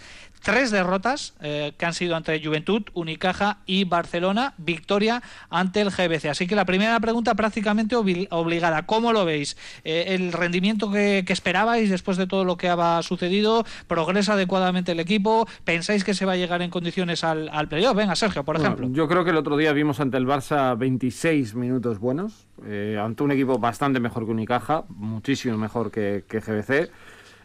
tres 0.41 0.71
derrotas 0.71 1.33
que 1.39 1.85
han 1.85 1.93
sido 1.93 2.15
ante 2.15 2.41
Juventud, 2.43 2.83
Unicaja 2.93 3.57
y 3.65 3.83
Barcelona, 3.83 4.53
victoria 4.57 5.21
ante 5.49 5.81
el 5.81 5.89
GBC. 5.91 6.25
Así 6.29 6.47
que 6.47 6.55
la 6.55 6.65
primera 6.65 6.99
pregunta 6.99 7.35
prácticamente 7.35 7.95
obli- 7.95 8.27
obligada. 8.31 8.85
¿Cómo 8.85 9.04
lo 9.13 9.25
veis? 9.25 9.57
Eh, 9.83 10.05
¿El 10.09 10.31
rendimiento 10.33 10.91
que, 10.91 11.23
que 11.25 11.33
esperabais 11.33 11.89
después 11.89 12.17
de 12.17 12.27
todo 12.27 12.45
lo 12.45 12.57
que 12.57 12.69
ha 12.69 13.01
sucedido? 13.03 13.65
¿Progresa 13.87 14.33
adecuadamente 14.33 14.91
el 14.93 14.99
equipo? 14.99 15.47
¿Pensáis 15.63 16.03
que 16.03 16.13
se 16.13 16.25
va 16.25 16.33
a 16.33 16.37
llegar 16.37 16.61
en 16.61 16.69
condiciones 16.69 17.23
al, 17.23 17.49
al 17.49 17.67
playoff? 17.67 17.95
Venga, 17.95 18.15
Sergio, 18.15 18.43
por 18.43 18.57
Bueno, 18.57 18.73
ejemplo. 18.75 18.89
yo 18.95 19.07
creo 19.07 19.23
que 19.23 19.31
el 19.31 19.37
otro 19.37 19.57
día 19.57 19.73
vimos 19.73 19.99
ante 19.99 20.17
el 20.17 20.25
Barça 20.27 20.77
26 20.77 21.55
minutos 21.55 21.99
buenos, 21.99 22.47
eh, 22.65 22.99
ante 23.01 23.23
un 23.23 23.31
equipo 23.31 23.57
bastante 23.59 23.99
mejor 23.99 24.25
que 24.25 24.31
Unicaja, 24.31 24.83
muchísimo 24.89 25.57
mejor 25.57 25.91
que, 25.91 26.23
que 26.27 26.39
GBC. 26.39 26.91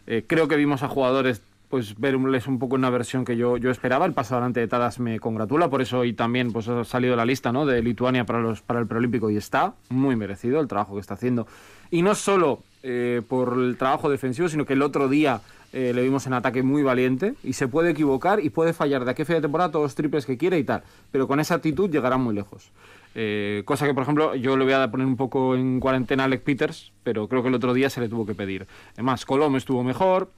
Eh, 0.07 0.25
creo 0.27 0.47
que 0.47 0.55
vimos 0.55 0.81
a 0.83 0.87
jugadores 0.87 1.41
pues 1.71 1.97
verles 1.97 2.47
un 2.47 2.59
poco 2.59 2.75
una 2.75 2.89
versión 2.89 3.23
que 3.23 3.37
yo, 3.37 3.55
yo 3.57 3.71
esperaba. 3.71 4.05
El 4.05 4.13
paso 4.13 4.35
adelante 4.35 4.59
de 4.59 4.67
Tadas 4.67 4.99
me 4.99 5.19
congratula, 5.19 5.69
por 5.69 5.81
eso 5.81 5.99
hoy 5.99 6.11
también 6.11 6.51
pues, 6.51 6.67
ha 6.67 6.83
salido 6.83 7.15
la 7.15 7.25
lista 7.25 7.53
¿no? 7.53 7.65
de 7.65 7.81
Lituania 7.81 8.25
para, 8.25 8.41
los, 8.41 8.61
para 8.61 8.81
el 8.81 8.87
preolímpico 8.87 9.29
y 9.31 9.37
está 9.37 9.73
muy 9.89 10.17
merecido 10.17 10.59
el 10.59 10.67
trabajo 10.67 10.95
que 10.95 10.99
está 10.99 11.13
haciendo. 11.13 11.47
Y 11.89 12.01
no 12.01 12.13
solo 12.13 12.59
eh, 12.83 13.21
por 13.27 13.57
el 13.57 13.77
trabajo 13.77 14.09
defensivo, 14.09 14.49
sino 14.49 14.65
que 14.65 14.73
el 14.73 14.81
otro 14.81 15.07
día 15.07 15.39
eh, 15.71 15.93
le 15.95 16.03
vimos 16.03 16.27
en 16.27 16.33
ataque 16.33 16.61
muy 16.61 16.83
valiente 16.83 17.35
y 17.43 17.53
se 17.53 17.69
puede 17.69 17.91
equivocar 17.91 18.43
y 18.43 18.49
puede 18.49 18.73
fallar 18.73 19.05
de 19.05 19.11
aquí 19.11 19.21
a 19.21 19.25
fin 19.25 19.35
de 19.35 19.41
temporada 19.41 19.71
todos 19.71 19.83
los 19.83 19.95
triples 19.95 20.25
que 20.25 20.37
quiere 20.37 20.59
y 20.59 20.65
tal. 20.65 20.83
Pero 21.11 21.27
con 21.27 21.39
esa 21.39 21.55
actitud 21.55 21.89
llegará 21.89 22.17
muy 22.17 22.35
lejos. 22.35 22.69
Eh, 23.15 23.63
cosa 23.65 23.85
que, 23.85 23.93
por 23.93 24.03
ejemplo, 24.03 24.35
yo 24.35 24.57
le 24.57 24.65
voy 24.65 24.73
a 24.73 24.91
poner 24.91 25.07
un 25.07 25.17
poco 25.17 25.55
en 25.55 25.79
cuarentena 25.79 26.23
a 26.23 26.25
Alec 26.25 26.43
Peters, 26.43 26.91
pero 27.03 27.27
creo 27.27 27.41
que 27.41 27.49
el 27.49 27.55
otro 27.55 27.73
día 27.73 27.89
se 27.89 28.01
le 28.01 28.09
tuvo 28.09 28.25
que 28.25 28.35
pedir. 28.35 28.67
Además, 28.93 29.25
Colom 29.25 29.55
estuvo 29.55 29.83
mejor. 29.83 30.29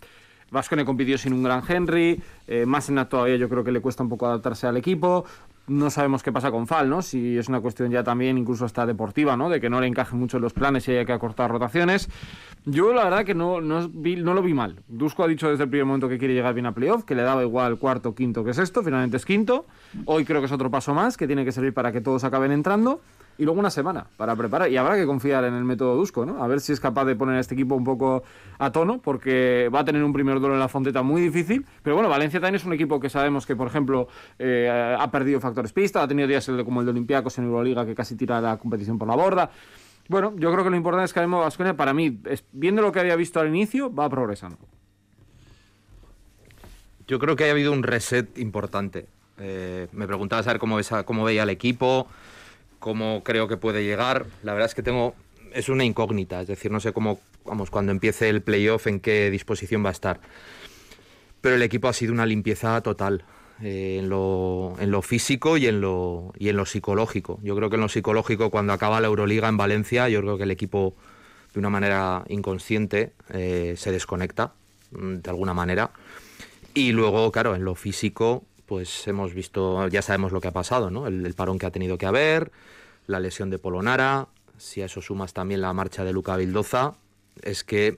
Vascone 0.53 0.86
compitió 0.86 1.17
sin 1.17 1.33
un 1.33 1.43
gran 1.43 1.63
Henry, 1.67 2.22
eh, 2.48 2.65
más 2.65 2.88
en 2.88 3.03
todavía 3.07 3.36
yo 3.36 3.50
creo 3.50 3.63
que 3.63 3.72
le 3.72 3.81
cuesta 3.81 4.03
un 4.03 4.10
poco 4.10 4.27
adaptarse 4.27 4.67
al 4.67 4.77
equipo. 4.77 5.25
No 5.65 5.89
sabemos 5.89 6.22
qué 6.22 6.31
pasa 6.31 6.51
con 6.51 6.67
Fal, 6.67 6.89
¿no? 6.89 7.01
Si 7.01 7.38
es 7.38 7.50
una 7.50 7.60
cuestión 7.60 7.89
ya 7.89 8.03
también 8.03 8.38
incluso 8.38 8.65
hasta 8.65 8.86
deportiva, 8.86 9.36
¿no? 9.36 9.50
De 9.50 9.60
que 9.60 9.69
no 9.69 9.81
le 9.81 9.88
encaje 9.88 10.15
mucho 10.15 10.38
los 10.38 10.53
planes 10.53 10.88
y 10.88 10.91
haya 10.91 11.05
que 11.05 11.13
acortar 11.13 11.50
rotaciones. 11.50 12.10
Yo 12.65 12.93
la 12.93 13.05
verdad 13.05 13.25
que 13.25 13.33
no, 13.33 13.62
no, 13.62 13.89
no 13.89 14.33
lo 14.33 14.41
vi 14.43 14.53
mal. 14.53 14.75
Dusko 14.88 15.24
ha 15.24 15.27
dicho 15.27 15.50
desde 15.50 15.63
el 15.63 15.69
primer 15.69 15.86
momento 15.86 16.07
que 16.07 16.19
quiere 16.19 16.33
llegar 16.33 16.53
bien 16.53 16.67
a 16.67 16.74
playoff, 16.74 17.03
que 17.03 17.15
le 17.15 17.24
daba 17.24 17.41
igual 17.41 17.77
cuarto, 17.79 18.13
quinto 18.13 18.43
que 18.43 18.53
sexto, 18.53 18.83
finalmente 18.83 19.17
es 19.17 19.25
quinto. 19.25 19.65
Hoy 20.05 20.24
creo 20.24 20.39
que 20.39 20.45
es 20.45 20.51
otro 20.51 20.69
paso 20.69 20.93
más, 20.93 21.17
que 21.17 21.25
tiene 21.25 21.45
que 21.45 21.51
servir 21.51 21.74
para 21.74 21.91
que 21.91 22.01
todos 22.01 22.24
acaben 22.24 22.51
entrando 22.51 23.01
y 23.38 23.44
luego 23.44 23.60
una 23.60 23.70
semana 23.70 24.06
para 24.18 24.36
preparar. 24.36 24.72
Y 24.72 24.78
habrá 24.78 24.96
que 24.96 25.06
confiar 25.06 25.44
en 25.46 25.54
el 25.54 25.63
método 25.63 25.96
Dusko, 25.96 26.25
¿no? 26.25 26.44
A 26.44 26.48
ver 26.48 26.60
si 26.60 26.72
es 26.72 26.80
capaz 26.80 27.06
de 27.06 27.16
poner 27.16 27.36
a 27.36 27.40
este 27.40 27.54
equipo 27.54 27.75
un 27.75 27.84
poco 27.84 28.24
a 28.60 28.72
tono, 28.72 29.00
porque 29.00 29.70
va 29.74 29.80
a 29.80 29.86
tener 29.86 30.04
un 30.04 30.13
primer 30.13 30.40
duelo 30.40 30.56
en 30.56 30.60
la 30.60 30.68
Fonteta 30.68 31.02
muy 31.02 31.22
difícil. 31.22 31.66
Pero 31.82 31.96
bueno, 31.96 32.10
Valencia 32.10 32.40
también 32.40 32.56
es 32.56 32.66
un 32.66 32.74
equipo 32.74 33.00
que 33.00 33.10
sabemos 33.10 33.46
que, 33.46 33.56
por 33.56 33.68
ejemplo, 33.68 34.08
eh, 34.40 34.96
ha 35.00 35.10
perdido 35.12 35.40
factores 35.40 35.74
pista, 35.74 36.04
ha 36.04 36.08
tenido 36.08 36.28
días 36.28 36.50
como 36.63 36.82
el 36.82 36.86
de 36.86 36.92
Olympiacos 36.92 37.38
en 37.38 37.46
Euroliga 37.46 37.86
que 37.86 37.96
casi 37.96 38.16
tira 38.16 38.40
la 38.42 38.58
competición 38.58 38.98
por 38.98 39.08
la 39.08 39.16
borda. 39.16 39.50
Bueno, 40.10 40.34
yo 40.38 40.52
creo 40.52 40.63
que 40.63 40.70
lo 40.70 40.75
importante 40.75 41.06
es 41.06 41.13
que 41.13 41.20
Ademo 41.20 41.40
Vasconia, 41.40 41.75
para 41.75 41.94
mí, 41.94 42.20
viendo 42.52 42.82
lo 42.82 42.92
que 42.92 43.00
había 43.00 43.16
visto 43.16 43.40
al 43.40 43.48
inicio, 43.48 43.94
va 43.94 44.10
progresando. 44.10 44.58
Yo 47.08 47.20
creo 47.20 47.36
que 47.36 47.48
ha 47.48 47.52
habido 47.52 47.72
un 47.72 47.84
reset 47.84 48.38
importante. 48.38 49.08
Eh, 49.40 49.88
me 49.92 50.08
preguntaba 50.08 50.44
saber 50.44 50.60
cómo, 50.60 50.78
cómo 51.06 51.24
veía 51.24 51.44
el 51.44 51.50
equipo 51.50 52.08
cómo 52.84 53.24
creo 53.24 53.48
que 53.48 53.56
puede 53.56 53.86
llegar. 53.86 54.25
La 54.44 54.52
verdad 54.52 54.68
es 54.68 54.75
que 54.75 54.84
tengo 54.84 55.16
es 55.54 55.70
una 55.70 55.86
incógnita, 55.86 56.42
es 56.42 56.48
decir, 56.48 56.70
no 56.70 56.82
sé 56.82 56.92
cómo 56.92 57.22
vamos 57.46 57.70
cuando 57.70 57.94
empiece 57.94 58.28
el 58.28 58.42
playoff 58.42 58.88
en 58.88 59.00
qué 59.00 59.32
disposición 59.32 59.86
va 59.86 59.90
a 59.90 59.94
estar. 59.94 60.20
Pero 61.40 61.56
el 61.56 61.62
equipo 61.62 61.88
ha 61.88 61.94
sido 61.94 62.12
una 62.12 62.25
limpieza 62.25 62.82
total. 62.82 63.24
Eh, 63.62 64.00
en, 64.00 64.10
lo, 64.10 64.75
en, 64.80 64.92
lo, 64.92 65.02
físico 65.02 65.56
y 65.56 65.68
en 65.68 65.80
lo, 65.80 66.34
y 66.38 66.50
en 66.50 66.58
lo 66.58 66.66
psicológico. 66.66 67.40
Yo 67.42 67.56
creo 67.56 67.70
que 67.70 67.75
en 67.75 67.82
lo 67.82 67.88
psicológico, 67.88 68.50
cuando 68.50 68.74
acaba 68.74 69.00
la 69.00 69.08
Euroliga 69.08 69.48
en 69.48 69.56
Valencia, 69.56 70.10
yo 70.10 70.20
creo 70.20 70.38
que 70.38 70.44
el 70.44 70.52
equipo, 70.52 70.96
de 71.54 71.60
una 71.60 71.70
manera 71.70 72.25
inconsciente, 72.28 73.13
eh, 73.30 73.75
se 73.78 73.92
desconecta 73.94 74.54
mm, 74.92 75.18
de 75.18 75.30
alguna 75.30 75.54
manera. 75.54 75.92
Y 76.74 76.92
luego, 76.92 77.32
claro, 77.32 77.56
en 77.56 77.63
lo 77.63 77.75
físico, 77.75 78.44
pues 78.65 79.08
hemos 79.08 79.34
visto, 79.34 79.88
ya 79.88 80.01
sabemos 80.01 80.32
lo 80.32 80.41
que 80.41 80.48
ha 80.48 80.51
pasado, 80.51 80.89
¿no? 80.89 81.08
El, 81.08 81.34
parón 81.34 81.60
que 81.60 81.65
ha 81.65 81.72
tenido 81.72 81.98
que 81.98 82.05
haber, 82.05 82.51
la 83.08 83.20
lesión 83.20 83.50
de 83.50 83.60
Polonara, 83.60 84.27
si 84.58 84.82
a 84.82 84.86
eso 84.86 85.01
sumas 85.01 85.34
también 85.34 85.62
la 85.62 85.74
marcha 85.74 86.03
de 86.03 86.13
Luca 86.13 86.38
Vildoza, 86.38 86.93
es 87.41 87.63
que 87.63 87.98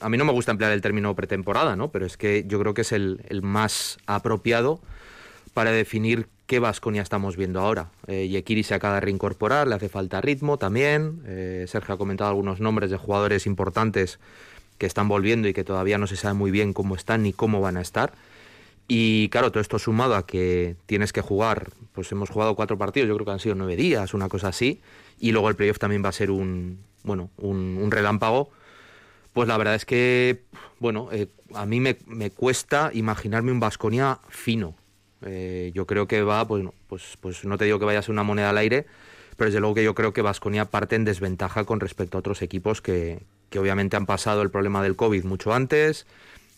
a 0.00 0.08
mí 0.08 0.16
no 0.16 0.24
me 0.24 0.32
gusta 0.32 0.52
emplear 0.52 0.72
el 0.72 0.80
término 0.80 1.14
pretemporada, 1.14 1.76
¿no? 1.76 1.90
Pero 1.90 2.06
es 2.06 2.16
que 2.16 2.44
yo 2.46 2.58
creo 2.60 2.74
que 2.74 2.82
es 2.82 2.92
el, 2.92 3.20
más 3.42 3.98
apropiado 4.06 4.80
para 5.54 5.70
definir 5.70 6.28
qué 6.46 6.60
Vasconia 6.60 7.02
estamos 7.02 7.36
viendo 7.36 7.60
ahora. 7.60 7.88
Eh, 8.06 8.28
Yekiri 8.28 8.62
se 8.62 8.74
acaba 8.74 8.94
de 8.94 9.00
reincorporar, 9.00 9.66
le 9.66 9.74
hace 9.74 9.88
falta 9.88 10.20
ritmo 10.20 10.56
también. 10.56 11.22
Eh, 11.26 11.66
Sergio 11.68 11.94
ha 11.94 11.98
comentado 11.98 12.30
algunos 12.30 12.60
nombres 12.60 12.90
de 12.90 12.96
jugadores 12.96 13.46
importantes 13.46 14.18
que 14.78 14.86
están 14.86 15.08
volviendo 15.08 15.48
y 15.48 15.52
que 15.52 15.64
todavía 15.64 15.98
no 15.98 16.06
se 16.06 16.16
sabe 16.16 16.34
muy 16.34 16.50
bien 16.50 16.72
cómo 16.72 16.94
están 16.94 17.24
ni 17.24 17.32
cómo 17.32 17.60
van 17.60 17.76
a 17.76 17.80
estar. 17.80 18.12
Y 18.90 19.28
claro, 19.28 19.52
todo 19.52 19.60
esto 19.60 19.78
sumado 19.78 20.14
a 20.14 20.26
que 20.26 20.76
tienes 20.86 21.12
que 21.12 21.20
jugar, 21.20 21.68
pues 21.92 22.10
hemos 22.10 22.30
jugado 22.30 22.56
cuatro 22.56 22.78
partidos, 22.78 23.06
yo 23.06 23.14
creo 23.16 23.26
que 23.26 23.32
han 23.32 23.38
sido 23.38 23.54
nueve 23.54 23.76
días, 23.76 24.14
una 24.14 24.30
cosa 24.30 24.48
así, 24.48 24.80
y 25.20 25.32
luego 25.32 25.50
el 25.50 25.56
playoff 25.56 25.78
también 25.78 26.02
va 26.02 26.08
a 26.08 26.12
ser 26.12 26.30
un, 26.30 26.78
bueno, 27.02 27.30
un, 27.36 27.90
relámpago. 27.90 28.50
Pues 29.34 29.46
la 29.46 29.58
verdad 29.58 29.74
es 29.74 29.84
que, 29.84 30.42
bueno, 30.78 31.10
eh, 31.12 31.28
a 31.54 31.66
mí 31.66 31.80
me, 31.80 31.96
cuesta 32.30 32.90
imaginarme 32.94 33.52
un 33.52 33.60
Vasconia 33.60 34.20
fino. 34.30 34.74
Eh, 35.22 35.70
yo 35.74 35.86
creo 35.86 36.08
que 36.08 36.22
va, 36.22 36.48
pues, 36.48 36.64
pues, 36.88 37.18
pues 37.20 37.44
no 37.44 37.58
te 37.58 37.66
digo 37.66 37.78
que 37.78 37.84
vaya 37.84 37.98
a 37.98 38.02
ser 38.02 38.12
una 38.12 38.22
moneda 38.22 38.50
al 38.50 38.58
aire, 38.58 38.86
pero 39.36 39.48
desde 39.48 39.60
luego 39.60 39.74
que 39.74 39.84
yo 39.84 39.94
creo 39.94 40.14
que 40.14 40.22
Vasconia 40.22 40.64
parte 40.64 40.96
en 40.96 41.04
desventaja 41.04 41.64
con 41.64 41.78
respecto 41.78 42.16
a 42.16 42.20
otros 42.20 42.40
equipos 42.40 42.80
que, 42.80 43.20
que 43.50 43.58
obviamente 43.58 43.96
han 43.96 44.06
pasado 44.06 44.40
el 44.40 44.50
problema 44.50 44.82
del 44.82 44.96
COVID 44.96 45.24
mucho 45.24 45.52
antes, 45.52 46.06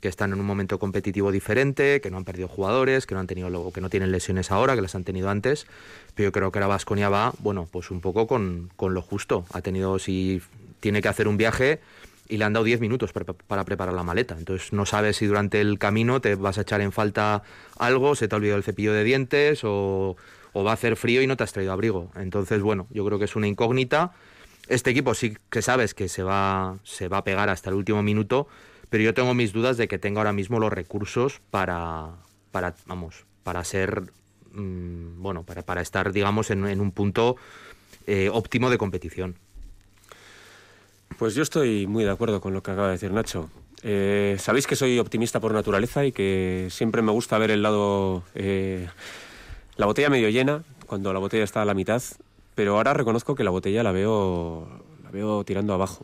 que 0.01 0.09
están 0.09 0.33
en 0.33 0.41
un 0.41 0.47
momento 0.47 0.79
competitivo 0.79 1.31
diferente, 1.31 2.01
que 2.01 2.11
no 2.11 2.17
han 2.17 2.25
perdido 2.25 2.49
jugadores, 2.49 3.07
que 3.07 3.15
no 3.15 3.21
han 3.21 3.27
tenido 3.27 3.73
que 3.73 3.81
no 3.81 3.91
tienen 3.91 4.11
lesiones 4.11 4.51
ahora, 4.51 4.75
que 4.75 4.83
las 4.83 4.95
han 4.95 5.05
tenido 5.05 5.29
antes. 5.29 5.67
Pero 6.15 6.29
yo 6.29 6.33
creo 6.33 6.53
que 6.53 6.61
la 6.61 6.67
Vasconia 6.67 7.09
va, 7.09 7.33
bueno, 7.39 7.69
pues 7.71 7.91
un 7.91 8.01
poco 8.01 8.27
con, 8.27 8.71
lo 8.79 9.03
justo. 9.03 9.45
Ha 9.53 9.61
tenido, 9.61 9.99
si 9.99 10.41
tiene 10.81 11.03
que 11.03 11.09
hacer 11.09 11.29
un 11.29 11.37
viaje 11.37 11.81
y 12.29 12.39
le 12.39 12.45
han 12.45 12.53
dado 12.53 12.65
10 12.65 12.81
minutos 12.81 13.13
para, 13.13 13.65
preparar 13.65 13.95
la 13.95 14.03
maleta. 14.03 14.37
Entonces 14.39 14.73
no 14.73 14.87
sabes 14.87 15.17
si 15.17 15.27
durante 15.27 15.61
el 15.61 15.79
camino 15.79 16.21
te 16.21 16.35
vas 16.35 16.59
a 16.59 16.63
echar 16.63 16.81
en 16.81 16.93
falta 16.93 17.43
algo, 17.79 18.15
se 18.15 18.29
te 18.29 18.35
ha 18.35 18.39
olvidado 18.39 18.57
el 18.57 18.65
cepillo 18.65 18.95
de 18.95 19.05
dientes 19.05 19.65
o, 19.65 20.17
o 20.53 20.65
va 20.65 20.71
a 20.71 20.75
hacer 20.75 20.97
frío 20.97 21.21
y 21.21 21.27
no 21.27 21.37
te 21.37 21.45
has 21.45 21.53
traído 21.53 21.73
abrigo. 21.73 22.11
Entonces, 22.17 22.63
bueno, 22.63 22.87
yo 22.91 23.05
creo 23.05 23.19
que 23.19 23.27
es 23.27 23.37
una 23.37 23.49
incógnita. 23.49 24.13
Este 24.69 24.91
equipo 24.91 25.15
sí 25.15 25.37
que 25.51 25.63
sabes 25.63 25.95
que 25.95 26.09
se 26.09 26.23
va, 26.23 26.79
se 26.85 27.09
va 27.09 27.19
a 27.19 27.25
pegar 27.25 27.49
hasta 27.49 27.71
el 27.71 27.77
último 27.77 28.03
minuto, 28.03 28.47
pero 28.91 29.05
yo 29.05 29.15
tengo 29.15 29.33
mis 29.35 29.53
dudas 29.53 29.77
de 29.77 29.89
que 29.89 29.99
tenga 29.99 30.21
ahora 30.21 30.33
mismo 30.33 30.59
los 30.59 30.73
recursos 30.73 31.41
para, 31.51 32.09
para 32.51 32.75
vamos, 32.87 33.25
para 33.45 33.65
ser, 33.65 34.03
mm, 34.53 35.23
bueno, 35.23 35.45
para, 35.45 35.63
para, 35.63 35.81
estar, 35.81 36.13
digamos, 36.13 36.51
en, 36.51 36.81
un 36.81 36.91
punto 36.91 37.37
eh, 38.07 38.29
óptimo 38.33 38.69
de 38.69 38.79
competición. 38.79 39.37
Pues 41.19 41.35
yo 41.35 41.43
estoy 41.43 41.87
muy 41.87 42.05
de 42.05 42.11
acuerdo 42.11 42.41
con 42.41 42.53
lo 42.53 42.63
que 42.63 42.73
acaba 42.73 42.89
de 42.89 42.95
decir 42.95 43.13
Nacho. 43.13 43.49
Eh, 43.83 44.37
sabéis 44.39 44.67
que 44.67 44.77
soy 44.77 44.99
optimista 44.99 45.41
por 45.41 45.55
naturaleza 45.55 46.05
y 46.05 46.13
que 46.13 46.67
siempre 46.71 47.01
me 47.01 47.13
gusta 47.13 47.39
ver 47.39 47.51
el 47.53 47.63
lado, 47.63 48.25
eh, 48.35 48.89
la 49.77 49.87
botella 49.87 50.11
medio 50.11 50.29
llena, 50.29 50.65
cuando 50.87 51.13
la 51.13 51.21
botella 51.21 51.45
está 51.45 51.63
a 51.63 51.65
la 51.65 51.75
mitad, 51.75 52.03
pero 52.57 52.77
ahora 52.77 52.93
reconozco 52.93 53.37
que 53.37 53.45
la 53.45 53.51
botella 53.51 53.85
la 53.85 53.93
veo, 53.93 54.67
la 55.05 55.11
veo 55.11 55.45
tirando 55.45 55.75
abajo 55.75 56.03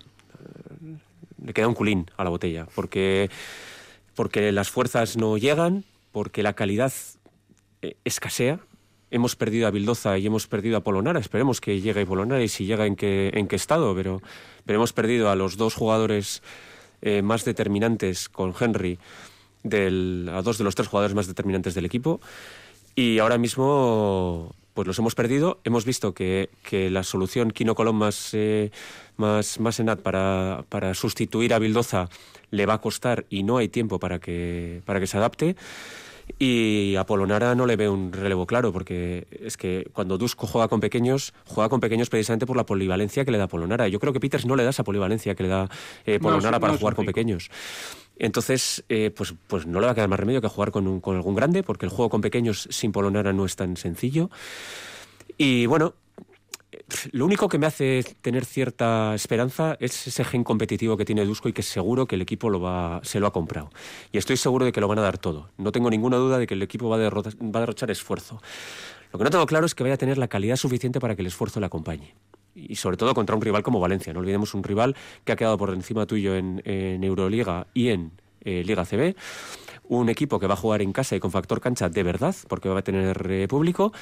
le 1.45 1.52
queda 1.52 1.69
un 1.69 1.75
culín 1.75 2.11
a 2.16 2.25
la 2.25 2.31
botella, 2.31 2.66
porque, 2.75 3.31
porque 4.14 4.52
las 4.52 4.71
fuerzas 4.71 5.16
no 5.16 5.37
llegan, 5.37 5.85
porque 6.12 6.43
la 6.43 6.55
calidad 6.55 6.93
eh, 7.83 7.97
escasea. 8.05 8.61
Hemos 9.11 9.37
perdido 9.37 9.69
a 9.69 9.71
Bildoza 9.71 10.19
y 10.19 10.26
hemos 10.26 10.49
perdido 10.49 10.76
a 10.76 10.81
Polonara. 10.83 11.21
Esperemos 11.21 11.61
que 11.61 11.81
llegue 11.81 12.05
Polonara 12.05 12.43
y 12.43 12.49
si 12.49 12.66
llega 12.66 12.87
en 12.87 12.97
qué, 12.97 13.31
en 13.35 13.47
qué 13.47 13.57
estado, 13.57 13.95
pero, 13.95 14.21
pero 14.64 14.78
hemos 14.78 14.93
perdido 14.93 15.31
a 15.31 15.37
los 15.37 15.57
dos 15.57 15.75
jugadores 15.75 16.43
eh, 17.02 17.23
más 17.23 17.45
determinantes 17.45 18.28
con 18.28 18.52
Henry, 18.59 18.99
del, 19.62 20.28
a 20.33 20.43
dos 20.43 20.59
de 20.59 20.64
los 20.64 20.75
tres 20.75 20.88
jugadores 20.88 21.14
más 21.14 21.26
determinantes 21.26 21.75
del 21.75 21.85
equipo. 21.85 22.21
Y 22.95 23.19
ahora 23.19 23.38
mismo 23.38 24.55
pues 24.76 24.87
los 24.87 24.99
hemos 24.99 25.14
perdido. 25.14 25.59
Hemos 25.64 25.87
visto 25.87 26.12
que, 26.12 26.50
la 26.71 27.02
solución 27.02 27.50
Kino 27.50 27.75
Colón 27.75 27.97
más, 27.97 28.30
eh, 28.35 28.71
más, 29.16 29.59
más 29.59 29.80
enat 29.80 30.00
para, 30.00 30.64
para 30.68 30.92
sustituir 30.92 31.54
a 31.54 31.59
Bildoza 31.59 32.11
le 32.50 32.66
va 32.66 32.75
a 32.75 32.80
costar 32.83 33.25
y 33.30 33.42
no 33.42 33.56
hay 33.56 33.68
tiempo 33.68 33.99
para 33.99 34.21
que, 34.21 34.83
para 34.85 35.00
que 35.00 35.06
se 35.06 35.16
adapte. 35.16 35.56
Y 36.38 36.95
a 36.97 37.06
Polonara 37.06 37.54
no 37.54 37.66
le 37.66 37.76
ve 37.76 37.88
un 37.88 38.12
relevo 38.12 38.47
claro, 38.47 38.73
porque 38.73 39.26
es 39.30 39.56
que 39.56 39.88
cuando 39.92 40.18
Dusko 40.18 40.47
juega 40.47 40.68
con 40.68 40.80
pequeños, 40.80 41.33
juega 41.47 41.71
con 41.71 41.80
pequeños 41.80 42.11
precisamente 42.11 42.47
por 42.47 42.56
la 42.56 42.66
polivalencia 42.66 43.25
que 43.25 43.30
le 43.30 43.38
da 43.38 43.49
Polonara. 43.49 43.88
Yo 43.88 43.99
creo 43.99 44.12
que 44.12 44.21
Peters 44.21 44.45
no 44.45 44.56
le 44.56 44.64
da 44.64 44.71
esa 44.71 44.85
polivalencia 44.85 45.35
que 45.35 45.45
le 45.45 45.49
da 45.49 45.71
eh, 46.04 46.18
Polonara 46.21 46.61
para 46.61 46.76
jugar 46.76 46.95
con 46.95 47.06
pequeños. 47.06 47.49
Entonces, 48.18 48.85
eh, 48.88 49.11
pues, 49.14 49.35
pues 49.46 49.66
no 49.66 49.80
le 49.80 49.87
va 49.87 49.92
a 49.92 49.94
quedar 49.94 50.08
más 50.08 50.18
remedio 50.18 50.40
que 50.40 50.49
jugar 50.49 50.70
con, 50.70 51.00
con 51.00 51.16
algún 51.16 51.35
grande, 51.35 51.62
porque 51.62 51.87
el 51.87 51.90
juego 51.90 52.11
con 52.11 52.20
pequeños 52.20 52.68
sin 52.70 52.92
Polonara 52.92 53.32
no 53.32 53.44
es 53.44 53.56
tan 53.56 53.76
sencillo. 53.76 54.30
Y 55.37 55.66
bueno, 55.66 55.94
lo 57.12 57.25
único 57.25 57.49
que 57.49 57.58
me 57.58 57.66
hace 57.66 58.04
tener 58.20 58.44
cierta 58.44 59.14
esperanza 59.14 59.76
es 59.80 60.06
ese 60.06 60.25
gen 60.25 60.44
competitivo 60.44 60.96
que 60.96 61.04
tiene 61.04 61.25
Dusko 61.25 61.49
y 61.49 61.52
que 61.52 61.62
seguro 61.62 62.06
que 62.06 62.14
el 62.14 62.23
equipo 62.23 62.49
se 63.02 63.20
lo 63.20 63.26
ha 63.26 63.32
comprado. 63.32 63.70
Y 64.12 64.18
estoy 64.18 64.37
seguro 64.37 64.64
de 64.64 64.73
que 64.73 64.80
lo 64.80 64.88
van 64.88 64.99
a 64.99 65.02
dar 65.02 65.18
todo. 65.18 65.50
No 65.58 65.73
tengo 65.73 65.90
ninguna 65.90 66.16
duda 66.16 66.38
de 66.38 66.46
que 66.46 66.54
el 66.54 66.62
equipo 66.62 66.88
va 66.88 66.96
a, 66.96 67.11
va 67.11 67.58
a 67.58 67.61
derrochar 67.61 67.90
esfuerzo. 67.90 68.40
Lo 69.12 69.18
que 69.18 69.25
no 69.25 69.30
tengo 69.30 69.46
claro 69.46 69.66
es 69.66 69.75
que 69.75 69.82
vaya 69.82 69.94
a 69.94 69.99
tener 69.99 70.18
la 70.18 70.28
calidad 70.28 70.56
suficiente 70.56 71.00
para 71.00 71.16
que 71.16 71.23
el 71.23 71.28
esfuerzo 71.28 71.61
le 71.61 71.66
acompañe 71.66 72.14
y 72.56 72.76
sobre 72.76 72.96
todo 72.96 73.14
contra 73.14 73.36
un 73.36 73.42
rival 73.42 73.62
como 73.62 73.78
Valencia. 73.78 74.12
No 74.12 74.20
olvidemos 74.20 74.54
un 74.54 74.64
rival 74.64 74.96
que 75.25 75.32
ha 75.32 75.36
quedado 75.36 75.58
por 75.58 75.70
encima 75.70 76.06
tuyo 76.06 76.34
en, 76.34 76.62
Euroliga 76.64 77.66
y 77.75 77.88
en 77.88 78.12
eh, 78.40 78.64
Liga 78.64 78.84
CB. 78.84 79.14
Un 79.88 80.08
equipo 80.08 80.40
que 80.40 80.46
va 80.46 80.54
a 80.54 80.56
jugar 80.56 80.82
en 80.82 80.92
casa 80.92 81.14
y 81.14 81.20
con 81.20 81.30
factor 81.30 81.60
cancha 81.60 81.88
de 81.88 82.02
verdad, 82.02 82.34
porque 82.48 82.68
va 82.68 82.80
a 82.80 82.82
tener 82.82 83.30
eh, 83.30 83.46
público 83.46 83.92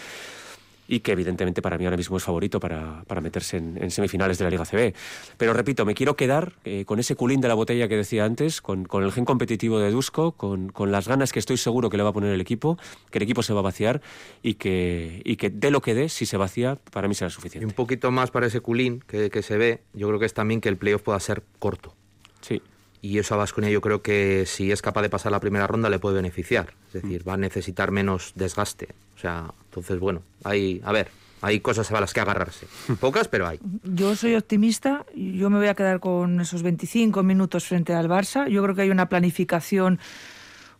y 0.88 1.00
que 1.00 1.12
evidentemente 1.12 1.62
para 1.62 1.79
mí 1.79 1.85
ahora 1.85 1.97
mismo 1.97 2.17
es 2.17 2.25
favorito 2.25 2.61
para, 2.61 3.05
meterse 3.21 3.57
en, 3.57 3.91
semifinales 3.91 4.38
de 4.38 4.45
la 4.45 4.50
Liga 4.50 4.64
CB. 4.64 4.95
Pero 5.37 5.53
repito, 5.53 5.85
me 5.85 5.95
quiero 5.95 6.17
quedar 6.17 6.55
eh, 6.64 6.85
con 6.85 6.99
ese 6.99 7.17
culín 7.17 7.41
de 7.41 7.49
la 7.49 7.55
botella 7.55 7.88
que 7.88 7.97
decía 7.97 8.25
antes, 8.25 8.61
con, 8.61 8.87
el 8.93 9.12
gen 9.12 9.25
competitivo 9.25 9.79
de 9.79 9.91
Dusko, 9.91 10.33
con, 10.33 10.73
las 10.91 11.09
ganas 11.09 11.33
que 11.33 11.38
estoy 11.38 11.57
seguro 11.57 11.91
que 11.91 11.97
le 11.97 12.03
va 12.03 12.11
a 12.11 12.12
poner 12.12 12.33
el 12.33 12.41
equipo, 12.41 12.79
que 13.11 13.19
el 13.19 13.23
equipo 13.23 13.43
se 13.43 13.53
va 13.53 13.61
a 13.61 13.62
vaciar 13.62 14.03
y 14.43 14.55
que, 14.55 15.23
y 15.25 15.37
que 15.37 15.50
de 15.50 15.71
lo 15.71 15.81
que 15.81 15.95
dé, 15.95 16.09
si 16.09 16.26
se 16.26 16.37
vacía, 16.37 16.76
para 16.93 17.09
mí 17.09 17.14
será 17.14 17.31
suficiente. 17.31 17.64
Y 17.64 17.67
un 17.67 17.75
poquito 17.75 18.11
más 18.11 18.31
para 18.31 18.47
ese 18.47 18.61
culín 18.61 19.03
que, 19.07 19.31
que 19.31 19.43
se 19.43 19.57
ve, 19.57 19.83
yo 19.95 20.09
creo 20.09 20.21
que 20.21 20.26
es 20.26 20.35
también 20.35 20.61
que 20.61 20.69
el 20.69 20.76
playoff 20.76 21.03
pueda 21.03 21.21
ser 21.21 21.43
corto. 21.59 21.95
Sí. 22.41 22.61
Y 23.04 23.18
eso 23.18 23.34
a 23.34 23.37
Vasconia 23.37 23.68
yo 23.68 23.82
creo 23.82 24.00
que 24.00 24.44
si 24.46 24.73
es 24.73 24.80
capaz 24.80 25.02
de 25.02 25.11
pasar 25.11 25.30
la 25.30 25.38
primera 25.38 25.66
ronda 25.66 25.90
le 25.90 25.99
puede 25.99 26.16
beneficiar. 26.16 26.73
Es 26.87 27.02
decir, 27.02 27.28
va 27.28 27.34
a 27.34 27.37
necesitar 27.37 27.90
menos 27.90 28.32
desgaste. 28.34 28.88
O 29.14 29.18
sea, 29.18 29.52
entonces, 29.66 29.99
bueno, 30.00 30.23
hay, 30.42 30.80
a 30.82 30.90
ver, 30.90 31.11
hay 31.42 31.61
cosas 31.61 31.92
a 31.92 32.00
las 32.00 32.14
que 32.14 32.20
agarrarse. 32.20 32.66
Pocas, 33.00 33.28
pero 33.28 33.46
hay. 33.46 33.61
Yo 33.82 34.16
soy 34.16 34.37
optimista. 34.37 35.04
Yo 35.14 35.50
me 35.50 35.58
voy 35.58 35.68
a 35.68 35.75
quedar 35.75 36.00
con 36.00 36.40
esos 36.40 36.62
25 36.62 37.23
minutos 37.23 37.66
frente 37.66 37.92
al 37.92 38.08
Barça. 38.08 38.49
Yo 38.49 38.62
creo 38.62 38.75
que 38.75 38.80
hay 38.80 38.90
una 38.90 39.11
planificación 39.11 39.99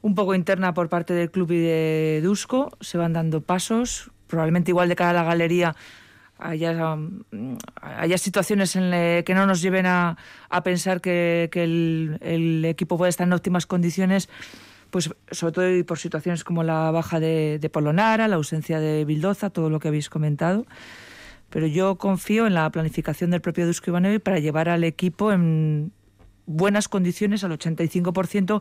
un 0.01 0.15
poco 0.15 0.35
interna 0.35 0.73
por 0.73 0.89
parte 0.89 1.13
del 1.13 1.31
club 1.31 1.53
y 1.53 1.59
de 1.59 2.23
Dusko. 2.25 2.75
Se 2.81 2.97
van 2.97 3.13
dando 3.13 3.43
pasos. 3.43 4.11
Probablemente 4.29 4.71
igual 4.71 4.89
de 4.89 4.97
cara 4.97 5.11
a 5.11 5.13
la 5.13 5.25
galería 5.25 5.77
haya, 6.39 6.99
haya 7.81 8.19
situaciones 8.19 8.77
en 8.77 9.25
que 9.25 9.35
no 9.35 9.47
nos 9.47 9.63
lleven 9.63 9.87
a, 9.87 10.17
a 10.49 10.63
pensar 10.63 11.01
que, 11.01 11.51
el, 11.53 12.65
equipo 12.65 12.97
puede 12.99 13.11
estar 13.11 13.27
en 13.27 13.33
óptimas 13.33 13.67
condiciones, 13.67 14.29
pues 14.91 15.11
sobre 15.31 15.53
todo 15.53 15.87
por 15.87 15.99
situaciones 15.99 16.45
como 16.45 16.63
la 16.63 16.91
baja 16.91 17.21
de, 17.21 17.59
de 17.59 17.71
Polonara, 17.71 18.29
la 18.29 18.37
ausencia 18.37 18.81
de 18.81 19.05
Bildoza, 19.05 19.51
todo 19.51 19.71
lo 19.71 19.81
que 19.81 19.89
habéis 19.89 20.09
comentado. 20.09 20.67
Pero 21.51 21.67
yo 21.67 21.97
confío 21.97 22.47
en 22.47 22.55
la 22.55 22.69
planificación 22.71 23.31
del 23.31 23.41
propio 23.41 23.67
Dusko 23.67 23.91
Ivanovic 23.91 24.23
para 24.23 24.39
llevar 24.41 24.69
al 24.69 24.83
equipo 24.83 25.33
en 25.33 25.93
buenas 26.47 26.89
condiciones 26.89 27.45
al 27.45 27.57
85% 27.59 28.61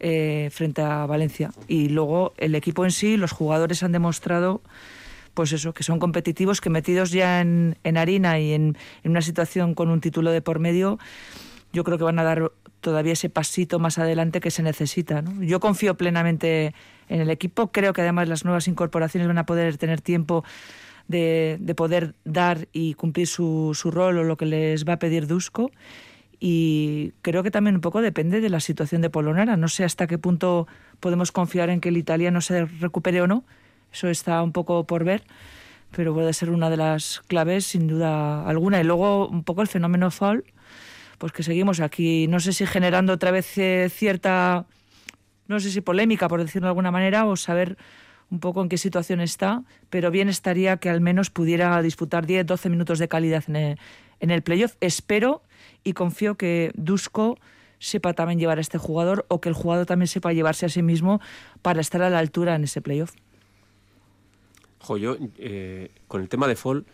eh, 0.00 0.48
frente 0.52 0.82
a 0.82 1.06
Valencia. 1.06 1.50
Y 1.68 1.88
luego 1.88 2.34
el 2.36 2.54
equipo 2.54 2.84
en 2.84 2.90
sí, 2.90 3.16
los 3.16 3.32
jugadores 3.32 3.82
han 3.82 3.92
demostrado 3.92 4.62
pues 5.34 5.52
eso, 5.52 5.74
que 5.74 5.82
son 5.82 5.98
competitivos, 5.98 6.60
que 6.60 6.70
metidos 6.70 7.10
ya 7.10 7.40
en, 7.40 7.76
harina 7.96 8.38
y 8.38 8.52
en, 8.52 8.76
una 9.04 9.22
situación 9.22 9.74
con 9.74 9.90
un 9.90 10.00
título 10.00 10.30
de 10.30 10.40
por 10.40 10.58
medio, 10.58 10.98
yo 11.72 11.84
creo 11.84 11.98
que 11.98 12.04
van 12.04 12.18
a 12.18 12.24
dar 12.24 12.52
todavía 12.80 13.12
ese 13.14 13.30
pasito 13.30 13.78
más 13.78 13.98
adelante 13.98 14.40
que 14.40 14.50
se 14.50 14.62
necesita. 14.62 15.24
Yo 15.40 15.60
confío 15.60 15.96
plenamente 15.96 16.74
en 17.08 17.20
el 17.20 17.30
equipo, 17.30 17.72
creo 17.72 17.92
que 17.92 18.02
además 18.02 18.28
las 18.28 18.44
nuevas 18.44 18.68
incorporaciones 18.68 19.26
van 19.28 19.38
a 19.38 19.46
poder 19.46 19.76
tener 19.76 20.00
tiempo 20.00 20.44
de, 21.08 21.58
de 21.60 21.74
poder 21.74 22.14
dar 22.24 22.68
y 22.72 22.94
cumplir 22.94 23.26
su, 23.26 23.72
su 23.74 23.90
rol 23.90 24.18
o 24.18 24.24
lo 24.24 24.36
que 24.36 24.46
les 24.46 24.86
va 24.86 24.94
a 24.94 24.98
pedir 24.98 25.26
Dusko 25.26 25.70
y 26.46 27.12
creo 27.22 27.42
que 27.42 27.50
también 27.50 27.76
un 27.76 27.80
poco 27.80 28.02
depende 28.02 28.42
de 28.42 28.50
la 28.50 28.60
situación 28.60 29.00
de 29.00 29.08
Polonara. 29.08 29.56
No 29.56 29.68
sé 29.68 29.82
hasta 29.82 30.06
qué 30.06 30.18
punto 30.18 30.66
podemos 31.00 31.32
confiar 31.32 31.70
en 31.70 31.80
que 31.80 31.88
el 31.88 31.96
italiano 31.96 32.42
se 32.42 32.66
recupere 32.66 33.22
o 33.22 33.26
no, 33.26 33.44
eso 33.94 34.08
está 34.08 34.42
un 34.42 34.50
poco 34.50 34.84
por 34.84 35.04
ver, 35.04 35.22
pero 35.92 36.12
puede 36.12 36.32
ser 36.32 36.50
una 36.50 36.68
de 36.68 36.76
las 36.76 37.20
claves 37.28 37.64
sin 37.64 37.86
duda 37.86 38.44
alguna. 38.44 38.80
Y 38.80 38.84
luego 38.84 39.28
un 39.28 39.44
poco 39.44 39.62
el 39.62 39.68
fenómeno 39.68 40.10
foul, 40.10 40.44
pues 41.18 41.32
que 41.32 41.44
seguimos 41.44 41.78
aquí, 41.78 42.26
no 42.26 42.40
sé 42.40 42.52
si 42.52 42.66
generando 42.66 43.12
otra 43.12 43.30
vez 43.30 43.56
eh, 43.56 43.88
cierta, 43.88 44.66
no 45.46 45.60
sé 45.60 45.70
si 45.70 45.80
polémica, 45.80 46.28
por 46.28 46.42
decirlo 46.42 46.66
de 46.66 46.70
alguna 46.70 46.90
manera, 46.90 47.24
o 47.24 47.36
saber 47.36 47.78
un 48.30 48.40
poco 48.40 48.62
en 48.62 48.68
qué 48.68 48.78
situación 48.78 49.20
está, 49.20 49.62
pero 49.90 50.10
bien 50.10 50.28
estaría 50.28 50.78
que 50.78 50.90
al 50.90 51.00
menos 51.00 51.30
pudiera 51.30 51.80
disputar 51.80 52.26
10, 52.26 52.46
12 52.46 52.68
minutos 52.70 52.98
de 52.98 53.06
calidad 53.06 53.44
en 53.46 53.54
el, 53.54 53.78
en 54.18 54.30
el 54.32 54.42
playoff. 54.42 54.74
Espero 54.80 55.42
y 55.84 55.92
confío 55.92 56.34
que 56.34 56.72
Dusko 56.74 57.38
sepa 57.78 58.12
también 58.14 58.40
llevar 58.40 58.58
a 58.58 58.60
este 58.60 58.78
jugador 58.78 59.24
o 59.28 59.40
que 59.40 59.50
el 59.50 59.54
jugador 59.54 59.86
también 59.86 60.08
sepa 60.08 60.32
llevarse 60.32 60.66
a 60.66 60.68
sí 60.68 60.82
mismo 60.82 61.20
para 61.62 61.80
estar 61.80 62.02
a 62.02 62.10
la 62.10 62.18
altura 62.18 62.56
en 62.56 62.64
ese 62.64 62.80
playoff. 62.80 63.12
Jo, 64.84 64.96
yo, 64.96 65.16
eh, 65.38 65.90
con 66.06 66.20
el 66.20 66.28
tema 66.28 66.46
de 66.46 66.56
Fall, 66.56 66.84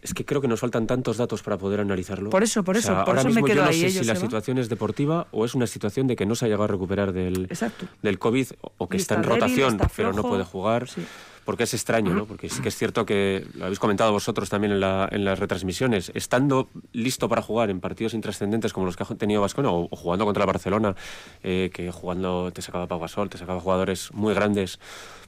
es 0.00 0.14
que 0.14 0.24
creo 0.24 0.40
que 0.40 0.46
nos 0.46 0.60
faltan 0.60 0.86
tantos 0.86 1.16
datos 1.16 1.42
para 1.42 1.58
poder 1.58 1.80
analizarlo. 1.80 2.30
Por 2.30 2.44
eso, 2.44 2.62
por 2.62 2.76
eso, 2.76 2.92
o 2.92 2.94
sea, 2.96 3.04
por 3.04 3.16
ahora 3.16 3.22
eso 3.22 3.28
mismo 3.28 3.42
me 3.42 3.48
quedo 3.48 3.56
yo 3.56 3.64
no 3.64 3.70
ahí. 3.70 3.80
sé 3.80 3.90
si 3.90 4.04
la 4.04 4.12
van. 4.12 4.22
situación 4.22 4.58
es 4.58 4.68
deportiva 4.68 5.26
o 5.32 5.44
es 5.44 5.54
una 5.56 5.66
situación 5.66 6.06
de 6.06 6.14
que 6.14 6.24
no 6.24 6.36
se 6.36 6.44
ha 6.44 6.48
llegado 6.48 6.64
a 6.64 6.68
recuperar 6.68 7.12
del, 7.12 7.44
Exacto. 7.46 7.86
del 8.00 8.18
COVID 8.20 8.46
o 8.78 8.88
que 8.88 8.96
está, 8.96 9.14
está 9.14 9.24
en 9.24 9.34
rotación 9.34 9.72
está 9.74 9.90
pero 9.96 10.12
no 10.12 10.22
puede 10.22 10.44
jugar. 10.44 10.88
Sí. 10.88 11.04
Porque 11.44 11.62
es 11.62 11.74
extraño, 11.74 12.12
¿no? 12.12 12.26
Porque 12.26 12.48
sí 12.48 12.60
que 12.60 12.68
es 12.70 12.76
cierto 12.76 13.06
que, 13.06 13.46
lo 13.54 13.64
habéis 13.66 13.78
comentado 13.78 14.10
vosotros 14.10 14.48
también 14.50 14.72
en, 14.72 14.80
la- 14.80 15.08
en 15.12 15.24
las 15.24 15.38
retransmisiones, 15.38 16.10
estando 16.14 16.68
listo 16.92 17.28
para 17.28 17.40
jugar 17.40 17.70
en 17.70 17.78
partidos 17.80 18.14
intrascendentes 18.14 18.72
como 18.72 18.86
los 18.86 18.96
que 18.96 19.04
ha 19.04 19.14
tenido 19.14 19.40
Vasconia 19.42 19.70
o, 19.70 19.86
o 19.88 19.96
jugando 19.96 20.24
contra 20.24 20.42
el 20.42 20.46
Barcelona, 20.48 20.96
eh, 21.44 21.70
que 21.72 21.92
jugando 21.92 22.50
te 22.52 22.62
sacaba 22.62 22.88
Pau 22.88 22.98
Gasol, 22.98 23.30
te 23.30 23.38
sacaba 23.38 23.60
jugadores 23.60 24.12
muy 24.12 24.34
grandes, 24.34 24.80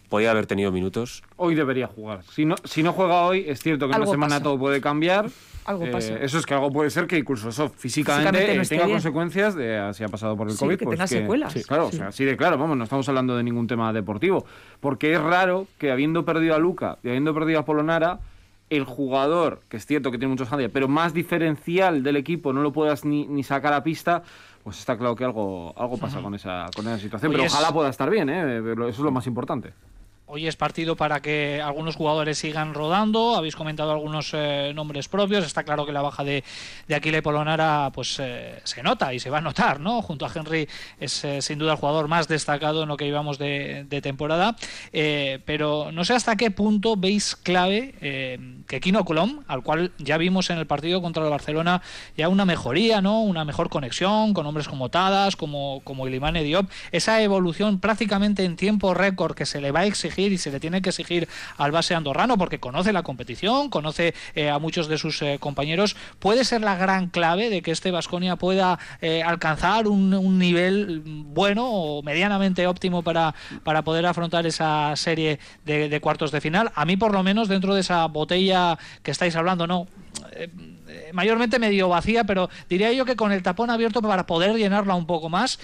podía 0.09 0.31
haber 0.31 0.47
tenido 0.47 0.73
minutos. 0.73 1.23
Hoy 1.37 1.55
debería 1.55 1.87
jugar. 1.87 2.23
Si 2.25 2.44
no, 2.44 2.55
si 2.64 2.83
no 2.83 2.92
juega 2.92 3.23
hoy, 3.27 3.44
es 3.47 3.61
cierto 3.61 3.87
que 3.88 3.94
en 3.94 4.01
una 4.03 4.11
semana 4.11 4.35
pasa. 4.37 4.42
todo 4.42 4.59
puede 4.59 4.81
cambiar. 4.81 5.27
Algo 5.66 5.85
Eh, 5.85 5.90
pasa. 5.90 6.14
Eso 6.18 6.38
es 6.38 6.47
que 6.47 6.55
algo 6.55 6.73
puede 6.73 6.88
ser 6.88 7.07
que 7.07 7.18
incluso 7.18 7.51
eso 7.51 7.68
físicamente, 7.68 8.31
Físicamente 8.31 8.55
no 8.55 8.61
eh, 8.61 8.62
esté 8.62 8.75
tenga 8.77 8.87
bien. 8.87 8.97
consecuencias 8.97 9.55
de 9.55 9.77
ah, 9.79 9.92
si 9.92 10.03
ha 10.03 10.09
pasado 10.09 10.35
por 10.37 10.47
el 10.49 10.55
Sí, 10.55 10.61
COVID. 10.61 10.79
que 10.79 10.85
pues 10.87 10.97
tenga 10.97 11.07
secuelas. 11.07 11.53
Sí, 11.53 11.62
claro, 11.64 11.90
Sí. 11.90 11.97
o 11.97 11.99
sea, 11.99 12.09
así 12.09 12.25
de 12.25 12.37
claro, 12.38 12.57
vamos, 12.57 12.77
no 12.79 12.85
estamos 12.85 13.07
hablando 13.09 13.37
de 13.37 13.42
ningún 13.42 13.66
tema 13.66 13.92
deportivo. 13.92 14.47
Porque 14.81 15.12
es 15.12 15.21
raro 15.21 15.66
que 15.79 15.90
habiendo 15.90 16.25
perdido 16.25 16.55
a 16.55 16.59
Luca 16.59 16.97
y 17.03 17.09
habiendo 17.09 17.35
perdido 17.35 17.59
a 17.61 17.64
Polonara, 17.66 18.18
el 18.71 18.85
jugador, 18.85 19.61
que 19.68 19.77
es 19.79 19.85
cierto 19.87 20.11
que 20.11 20.18
tiene 20.18 20.31
muchos 20.33 20.51
handicaps, 20.51 20.73
pero 20.73 20.88
más 20.88 21.12
diferencial 21.14 22.03
del 22.03 22.16
equipo 22.16 22.53
no 22.55 22.62
lo 22.62 22.73
puedas 22.73 23.05
ni, 23.05 23.27
ni 23.27 23.42
sacar 23.42 23.73
a 23.75 23.83
pista, 23.83 24.23
pues 24.64 24.79
está 24.79 24.97
claro 24.99 25.16
que 25.16 25.25
algo, 25.25 25.73
algo 25.79 25.97
pasa 25.99 26.21
con, 26.21 26.35
esa, 26.35 26.66
con 26.77 26.87
esa 26.87 26.99
situación. 26.99 27.31
Oye, 27.31 27.37
pero 27.38 27.47
es- 27.47 27.53
ojalá 27.55 27.73
pueda 27.73 27.88
estar 27.90 28.09
bien, 28.11 28.29
¿eh? 28.29 28.59
Eso 28.75 28.88
es 28.88 28.99
lo 28.99 29.11
más 29.11 29.27
importante. 29.27 29.73
Hoy 30.30 30.46
es 30.46 30.56
partido 30.56 30.94
para 30.94 31.22
que 31.22 31.62
algunos 31.62 31.96
jugadores 31.96 32.36
sigan 32.36 32.74
rodando. 32.74 33.34
Habéis 33.34 33.56
comentado 33.56 33.92
algunos 33.92 34.32
eh, 34.34 34.72
nombres 34.74 35.08
propios. 35.08 35.46
Está 35.46 35.64
claro 35.64 35.86
que 35.86 35.92
la 35.92 36.02
baja 36.02 36.22
de, 36.22 36.44
de 36.86 36.94
Aquile 36.94 37.22
Polonara 37.22 37.90
pues 37.94 38.18
eh, 38.20 38.60
se 38.62 38.82
nota 38.82 39.14
y 39.14 39.20
se 39.20 39.30
va 39.30 39.38
a 39.38 39.40
notar, 39.40 39.80
¿no? 39.80 40.02
Junto 40.02 40.26
a 40.26 40.30
Henry 40.34 40.68
es 41.00 41.24
eh, 41.24 41.40
sin 41.40 41.58
duda 41.58 41.72
el 41.72 41.78
jugador 41.78 42.08
más 42.08 42.28
destacado 42.28 42.82
en 42.82 42.90
lo 42.90 42.98
que 42.98 43.06
llevamos 43.06 43.38
de, 43.38 43.86
temporada. 44.02 44.54
Pero 44.92 45.92
no 45.92 46.04
sé 46.04 46.12
hasta 46.12 46.36
qué 46.36 46.50
punto 46.50 46.96
veis 46.96 47.34
clave 47.34 47.94
que 48.68 48.80
Kino 48.80 49.06
Colom, 49.06 49.44
al 49.48 49.62
cual 49.62 49.92
ya 49.96 50.18
vimos 50.18 50.50
en 50.50 50.58
el 50.58 50.66
partido 50.66 51.00
contra 51.00 51.24
el 51.24 51.30
Barcelona, 51.30 51.80
ya 52.18 52.28
una 52.28 52.44
mejoría, 52.44 53.00
¿no? 53.00 53.22
Una 53.22 53.46
mejor 53.46 53.70
conexión 53.70 54.34
con 54.34 54.44
hombres 54.44 54.68
como 54.68 54.90
Tadas, 54.90 55.36
como, 55.36 55.80
como 55.84 56.06
Ilimane 56.06 56.44
Diop. 56.44 56.70
Esa 56.92 57.22
evolución 57.22 57.80
prácticamente 57.80 58.44
en 58.44 58.56
tiempo 58.56 58.92
récord 58.92 59.34
que 59.34 59.46
se 59.46 59.62
le 59.62 59.72
va 59.72 59.80
a 59.80 59.86
exigir 59.86 60.17
y 60.26 60.38
se 60.38 60.50
le 60.50 60.61
tiene 60.61 60.83
que 60.83 60.90
exigir 60.90 61.28
al 61.57 61.70
base 61.70 61.94
andorrano 61.94 62.37
porque 62.37 62.59
conoce 62.59 62.92
la 62.92 63.02
competición, 63.02 63.70
conoce 63.70 64.14
eh, 64.35 64.50
a 64.50 64.59
muchos 64.59 64.88
de 64.88 64.98
sus 64.98 65.22
eh, 65.22 65.38
compañeros, 65.40 65.96
puede 66.18 66.44
ser 66.44 66.62
la 66.62 66.76
gran 66.76 67.09
clave 67.09 67.50
de 67.50 67.62
que 67.62 67.70
este 67.70 67.90
Vasconia 67.90 68.37
pueda 68.37 68.78
eh, 69.00 69.22
alcanzar 69.22 69.87
un, 69.87 70.09
nivel 70.38 71.02
bueno 71.04 71.66
o 71.66 72.02
medianamente 72.02 72.66
óptimo 72.66 73.02
para, 73.02 73.35
para 73.62 73.83
poder 73.83 74.07
afrontar 74.07 74.46
esa 74.46 74.94
serie 74.96 75.38
de, 75.64 76.00
cuartos 76.00 76.31
de 76.31 76.40
final. 76.40 76.70
A 76.74 76.85
mí, 76.85 76.96
por 76.96 77.12
lo 77.12 77.22
menos, 77.22 77.48
dentro 77.48 77.74
de 77.74 77.81
esa 77.81 78.07
botella 78.07 78.78
que 79.02 79.11
estáis 79.11 79.37
hablando, 79.37 79.66
no. 79.66 79.87
mayormente 81.12 81.59
medio 81.59 81.88
vacía, 81.88 82.24
pero 82.24 82.50
diría 82.68 82.92
yo 82.92 83.04
que 83.04 83.16
con 83.16 83.33
el 83.33 83.42
tapón 83.42 83.70
abierto 83.70 84.00
para 84.00 84.26
poder 84.26 84.57
llenarla 84.57 84.94
un 84.94 85.07
poco 85.07 85.28
más. 85.28 85.59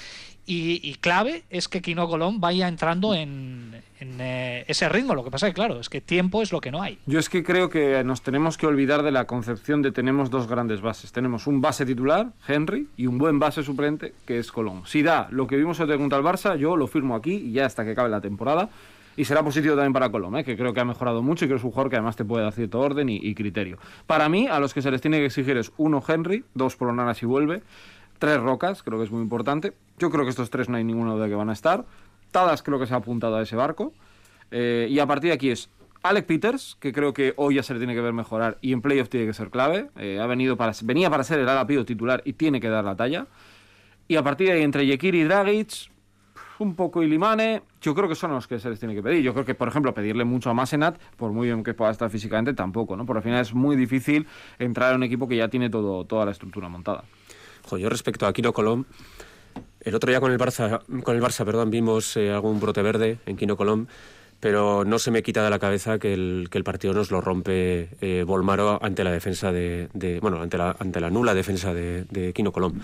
Y, 0.47 0.81
y 0.83 0.97
clave 0.97 1.45
es 1.49 1.69
que 1.69 1.81
Quino 1.81 2.07
Colón 2.07 2.41
vaya 2.41 2.69
entrando 2.69 3.15
en, 3.15 3.83
eh, 4.21 4.65
ese 4.69 4.89
ritmo. 4.89 5.15
Lo 5.15 5.25
que 5.25 5.31
pasa 5.31 5.47
es 5.47 5.53
que, 5.53 5.55
claro, 5.55 5.81
es 5.81 5.89
que 5.89 6.01
tiempo 6.01 6.43
es 6.43 6.53
lo 6.53 6.61
que 6.61 6.71
no 6.71 6.83
hay. 6.83 6.99
Yo 7.07 7.19
es 7.19 7.29
que 7.29 7.43
creo 7.43 7.69
que 7.69 8.03
nos 8.05 8.23
tenemos 8.23 8.57
que 8.57 8.67
olvidar 8.67 9.03
de 9.03 9.11
la 9.11 9.27
concepción 9.27 9.83
de 9.83 9.93
tenemos 9.93 10.31
dos 10.31 10.49
grandes 10.49 10.81
bases. 10.81 11.13
Tenemos 11.13 11.47
un 11.47 11.61
base 11.61 11.87
titular, 11.87 12.29
Henry, 12.47 12.89
y 12.97 13.07
un 13.07 13.19
buen 13.19 13.39
base 13.39 13.63
suplente, 13.63 14.15
que 14.27 14.39
es 14.39 14.53
Colón. 14.53 14.83
Si 14.87 15.03
da 15.03 15.29
lo 15.31 15.47
que 15.47 15.57
vimos 15.57 15.81
hoy 15.81 15.99
contra 15.99 16.19
el 16.19 16.25
Barça, 16.25 16.57
yo 16.57 16.77
lo 16.77 16.87
firmo 16.87 17.15
aquí 17.15 17.33
y 17.35 17.53
ya 17.53 17.67
hasta 17.67 17.85
que 17.85 17.93
acabe 17.93 18.09
la 18.09 18.21
temporada. 18.21 18.69
Y 19.17 19.25
será 19.25 19.45
positivo 19.45 19.77
también 19.77 19.93
para 19.93 20.11
Colón, 20.11 20.37
¿eh? 20.37 20.45
que 20.45 20.57
creo 20.57 20.73
que 20.73 20.81
ha 20.81 20.85
mejorado 20.85 21.23
mucho 21.23 21.45
y 21.45 21.49
que 21.49 21.55
es 21.55 21.63
un 21.63 21.71
jugador 21.71 21.91
que 21.91 21.97
además 21.97 22.17
te 22.17 22.25
puede 22.25 22.43
dar 22.43 22.53
cierto 22.53 22.81
orden 22.81 23.09
y, 23.09 23.35
criterio. 23.35 23.79
Para 24.07 24.29
mí, 24.29 24.49
a 24.49 24.59
los 24.59 24.75
que 24.75 24.83
se 24.83 24.91
les 24.91 25.01
tiene 25.01 25.19
que 25.19 25.27
exigir 25.27 25.57
es 25.57 25.71
uno 25.77 26.03
Henry, 26.07 26.45
dos 26.55 26.75
Polonara 26.75 27.15
si 27.15 27.25
vuelve, 27.25 27.63
tres 28.19 28.41
Rocas, 28.41 28.83
creo 28.83 28.99
que 28.99 29.05
es 29.05 29.13
muy 29.13 29.23
importante. 29.23 29.73
Yo 29.99 30.11
creo 30.11 30.25
que 30.25 30.31
estos 30.31 30.51
tres 30.51 30.69
no 30.69 30.77
hay 30.77 30.85
ninguno 30.85 31.17
de 31.17 31.29
que 31.29 31.35
van 31.37 31.51
a 31.51 31.53
estar. 31.53 31.85
Tadas 32.35 32.65
creo 32.65 32.81
que 32.81 32.87
se 32.87 32.95
ha 32.95 32.97
apuntado 32.97 33.37
a 33.37 33.43
ese 33.43 33.55
barco. 33.55 33.93
Eh, 34.51 34.89
y 34.91 34.99
a 34.99 35.07
partir 35.07 35.29
de 35.31 35.35
aquí 35.35 35.51
es 35.51 35.71
Alec 36.03 36.27
Peters, 36.27 36.77
que 36.81 36.93
creo 36.93 37.15
que 37.15 37.33
hoy 37.37 37.55
ya 37.55 37.63
se 37.63 37.75
le 37.75 37.79
tiene 37.79 37.95
que 37.95 38.01
ver 38.01 38.13
mejorar 38.13 38.59
y 38.61 38.73
en 38.73 38.83
playoff 38.83 39.09
tiene 39.09 39.25
que 39.25 39.33
ser 39.33 39.51
clave. 39.51 39.89
Eh, 39.97 40.19
ha 40.21 40.27
venido 40.27 40.57
para, 40.57 40.73
venía 40.83 41.09
para 41.09 41.23
ser 41.23 41.39
el 41.39 41.49
Alapido 41.49 41.85
titular 41.85 42.23
y 42.25 42.33
tiene 42.33 42.61
que 42.61 42.69
dar 42.69 42.85
la 42.85 42.97
talla. 42.97 43.29
Y 44.09 44.17
a 44.17 44.25
partir 44.25 44.49
de 44.49 44.55
ahí, 44.55 44.63
entre 44.63 44.85
Yekiri 44.85 45.21
y 45.21 45.25
Dragic, 45.25 45.93
un 46.59 46.75
poco 46.75 47.05
Ilimane, 47.05 47.63
yo 47.81 47.95
creo 47.95 48.09
que 48.09 48.17
son 48.17 48.33
los 48.33 48.49
que 48.49 48.59
se 48.59 48.69
les 48.69 48.81
tiene 48.81 48.97
que 48.97 49.03
pedir. 49.03 49.23
Yo 49.23 49.33
creo 49.33 49.45
que, 49.45 49.55
por 49.55 49.69
ejemplo, 49.69 49.95
pedirle 49.95 50.25
mucho 50.25 50.51
a 50.51 50.55
Masenat, 50.55 50.99
por 51.17 51.31
muy 51.31 51.47
bien 51.47 51.63
que 51.63 51.73
pueda 51.73 51.93
estar 51.93 52.11
físicamente, 52.11 52.53
tampoco, 52.53 52.97
¿no? 52.97 53.07
Porque 53.07 53.19
al 53.19 53.23
final 53.23 53.41
es 53.41 53.55
muy 53.55 53.77
difícil 53.77 54.27
entrar 54.59 54.93
a 54.93 54.97
un 54.97 55.05
equipo 55.05 55.29
que 55.29 55.37
ya 55.37 55.47
tiene 55.47 55.71
todo, 55.71 56.05
toda 56.05 56.25
la 56.25 56.33
estructura 56.33 56.69
montada. 56.69 57.05
Yo 57.79 57.89
respecto 57.89 58.27
a 58.27 58.33
Quino 58.33 58.53
Colom, 58.53 58.85
el 59.85 59.95
otro 59.95 60.11
día 60.11 60.21
con 60.21 60.33
el 60.33 60.39
Barça, 60.39 60.83
con 61.03 61.15
el 61.15 61.23
Barça 61.23 61.45
perdón, 61.45 61.71
vimos 61.71 62.17
eh, 62.17 62.31
algún 62.31 62.59
brote 62.61 62.83
verde 62.83 63.19
en 63.27 63.37
Quino 63.37 63.57
Colom, 63.57 63.87
pero 64.41 64.85
no 64.85 64.99
se 64.99 65.11
me 65.11 65.23
quita 65.23 65.45
de 65.45 65.51
la 65.51 65.59
cabeza 65.59 65.99
que 65.99 66.15
el, 66.15 66.49
partido 66.65 66.95
nos 66.95 67.11
lo 67.11 67.21
rompe 67.21 67.89
eh, 68.01 68.25
Volmaro 68.27 68.79
ante 68.83 69.05
la 69.05 69.13
defensa 69.13 69.53
de, 69.53 69.89
bueno, 70.21 70.41
ante 70.41 70.59
la, 70.59 70.77
ante 70.79 71.01
la 71.01 71.11
nula 71.11 71.35
defensa 71.35 71.75
de, 71.75 72.33
Quino 72.35 72.53
Colom. 72.53 72.81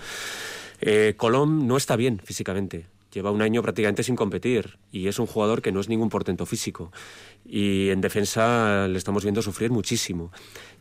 Eh, 0.79 1.15
Colom 1.17 1.67
no 1.67 1.77
está 1.77 1.95
bien 1.95 2.19
físicamente. 2.23 2.85
Lleva 3.13 3.31
un 3.31 3.41
año 3.41 3.61
prácticamente 3.61 4.03
sin 4.03 4.15
competir 4.15 4.77
y 4.91 5.07
es 5.07 5.19
un 5.19 5.27
jugador 5.27 5.61
que 5.61 5.73
no 5.73 5.81
es 5.81 5.89
ningún 5.89 6.09
portento 6.09 6.45
físico. 6.45 6.91
Y 7.45 7.89
en 7.89 7.99
defensa 7.99 8.87
le 8.87 8.97
estamos 8.97 9.23
viendo 9.23 9.41
sufrir 9.41 9.69
muchísimo. 9.69 10.31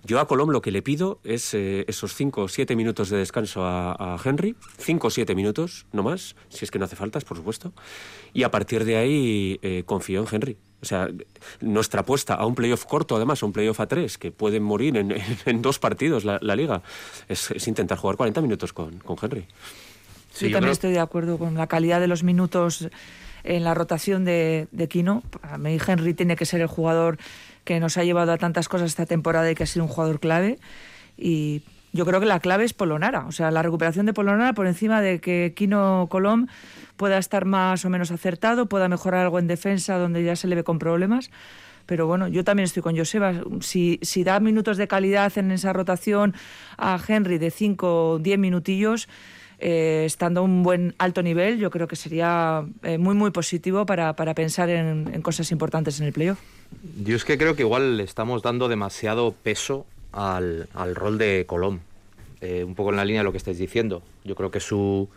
Yo 0.04 0.18
a 0.18 0.26
Colom 0.26 0.50
lo 0.50 0.62
que 0.62 0.70
le 0.70 0.82
pido 0.82 1.20
es 1.24 1.52
eh, 1.54 1.84
esos 1.86 2.14
5 2.14 2.42
o 2.42 2.48
7 2.48 2.74
minutos 2.74 3.10
de 3.10 3.18
descanso 3.18 3.64
a, 3.64 4.16
Henry, 4.24 4.56
5 4.78 5.06
o 5.06 5.10
7 5.10 5.34
minutos, 5.34 5.86
no 5.92 6.02
más, 6.02 6.36
si 6.48 6.64
es 6.64 6.70
que 6.70 6.78
no 6.78 6.86
hace 6.86 6.96
faltas, 6.96 7.24
por 7.24 7.36
supuesto. 7.36 7.72
Y 8.32 8.42
a 8.44 8.50
partir 8.50 8.84
de 8.84 8.96
ahí 8.96 9.58
eh, 9.62 9.82
confío 9.84 10.20
en 10.20 10.26
Henry. 10.30 10.56
O 10.82 10.86
sea, 10.86 11.08
nuestra 11.60 12.00
apuesta 12.00 12.34
a 12.34 12.46
un 12.46 12.54
playoff 12.54 12.86
corto, 12.86 13.16
además, 13.16 13.42
a 13.42 13.46
un 13.46 13.52
playoff 13.52 13.80
a 13.80 13.86
tres, 13.86 14.16
que 14.16 14.30
pueden 14.30 14.62
morir 14.62 14.96
en, 14.96 15.62
dos 15.62 15.78
partidos 15.78 16.24
la, 16.24 16.38
liga, 16.56 16.82
es, 17.28 17.50
intentar 17.68 17.98
jugar 17.98 18.16
40 18.16 18.40
minutos 18.40 18.72
con, 18.72 18.98
con 19.00 19.16
Henry. 19.20 19.46
Sí, 20.32 20.48
yo 20.48 20.52
también 20.52 20.72
estoy 20.72 20.92
de 20.92 21.00
acuerdo 21.00 21.38
con 21.38 21.54
la 21.54 21.66
calidad 21.66 22.00
de 22.00 22.06
los 22.06 22.22
minutos 22.22 22.88
en 23.44 23.64
la 23.64 23.74
rotación 23.74 24.24
de, 24.24 24.68
de 24.70 24.88
Kino. 24.88 25.22
Para 25.40 25.58
mí 25.58 25.78
Henry 25.84 26.14
tiene 26.14 26.36
que 26.36 26.46
ser 26.46 26.60
el 26.60 26.66
jugador 26.66 27.18
que 27.70 27.78
nos 27.78 27.96
ha 27.98 28.02
llevado 28.02 28.33
a 28.33 28.37
tantas 28.37 28.68
cosas 28.68 28.88
esta 28.88 29.06
temporada 29.06 29.48
y 29.48 29.54
que 29.54 29.62
ha 29.62 29.66
sido 29.66 29.85
un 29.85 29.88
jugador 29.88 30.18
clave. 30.18 30.59
Y 31.16 31.62
yo 31.92 32.04
creo 32.04 32.18
que 32.18 32.26
la 32.26 32.40
clave 32.40 32.64
es 32.64 32.72
Polonara. 32.72 33.26
O 33.28 33.30
sea, 33.30 33.52
la 33.52 33.62
recuperación 33.62 34.06
de 34.06 34.12
Polonara 34.12 34.54
por 34.54 34.66
encima 34.66 35.00
de 35.00 35.20
que 35.20 35.52
Kino 35.54 36.09
Colom 36.11 36.48
pueda 36.96 37.16
estar 37.16 37.44
más 37.44 37.85
o 37.85 37.88
menos 37.88 38.11
acertado, 38.11 38.66
pueda 38.66 38.88
mejorar 38.88 39.20
algo 39.20 39.38
en 39.38 39.46
defensa 39.46 39.98
donde 39.98 40.24
ya 40.24 40.35
se 40.35 40.48
le 40.48 40.56
ve 40.56 40.64
con 40.64 40.80
problemas. 40.80 41.30
Pero 41.87 42.09
bueno, 42.09 42.26
yo 42.26 42.42
también 42.42 42.64
estoy 42.64 42.83
con 42.83 42.96
Joseba. 42.96 43.35
Si, 43.61 44.00
da 44.24 44.40
minutos 44.40 44.76
de 44.76 44.88
calidad 44.88 45.30
en 45.38 45.52
esa 45.52 45.72
rotación 45.72 46.35
a 46.76 46.98
Henry 47.06 47.38
de 47.38 47.52
5 47.52 48.11
o 48.11 48.18
10 48.18 48.37
minutillos, 48.37 49.09
eh, 49.61 50.05
estando 50.07 50.40
a 50.40 50.42
un 50.42 50.62
buen 50.62 50.94
alto 50.99 51.23
nivel, 51.23 51.59
yo 51.59 51.70
creo 51.70 51.87
que 51.87 51.96
sería 51.96 52.64
eh, 52.83 52.99
muy, 52.99 53.14
muy 53.14 53.31
positivo 53.31 53.85
para, 53.85 54.14
para 54.14 54.35
pensar 54.35 54.70
en, 54.70 55.20
cosas 55.23 55.53
importantes 55.53 56.01
en 56.01 56.07
el 56.07 56.12
playoff. 56.12 56.38
Yo 57.05 57.14
es 57.14 57.25
que 57.25 57.37
creo 57.37 57.55
que 57.57 57.62
igual 57.62 57.99
le 57.99 58.05
estamos 58.05 58.42
dando 58.42 58.68
demasiado 58.68 59.33
peso 59.33 59.87
al, 60.12 60.68
al 60.73 60.94
rol 60.94 61.18
de 61.18 61.44
Colón. 61.46 61.81
Eh, 62.40 62.64
un 62.64 62.75
poco 62.75 62.88
en 62.88 62.96
la 62.96 63.05
línea 63.05 63.20
de 63.20 63.25
lo 63.25 63.33
que 63.33 63.38
estáis 63.38 63.59
diciendo. 63.59 64.03
Yo 64.25 64.35
creo 64.35 64.51
que 64.51 64.61
su, 64.61 65.11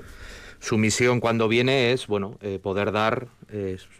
su 0.60 0.78
misión 0.78 1.22
cuando 1.22 1.48
viene 1.48 1.94
es 1.94 2.08
bueno 2.08 2.38
poder 2.62 2.92
dar 2.92 3.28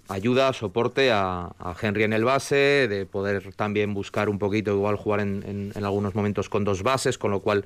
ayuda, 0.10 0.52
soporte 0.52 1.12
a, 1.12 1.54
a, 1.58 1.76
Henry 1.82 2.04
en 2.04 2.12
el 2.12 2.26
base, 2.26 2.88
de 2.90 3.06
poder 3.06 3.54
también 3.56 3.94
buscar 3.94 4.28
un 4.28 4.40
poquito, 4.40 4.72
igual 4.72 4.98
jugar 4.98 5.22
en, 5.22 5.72
en 5.74 5.86
algunos 5.86 6.16
momentos 6.16 6.50
con 6.50 6.66
dos 6.66 6.84
bases, 6.84 7.18
con 7.18 7.32
lo 7.32 7.40
cual 7.40 7.66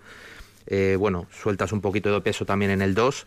eh, 0.68 0.96
bueno, 1.00 1.28
sueltas 1.32 1.72
un 1.72 1.82
poquito 1.82 2.12
de 2.14 2.22
peso 2.22 2.46
también 2.46 2.72
en 2.72 2.82
el 2.82 2.94
2, 2.94 3.26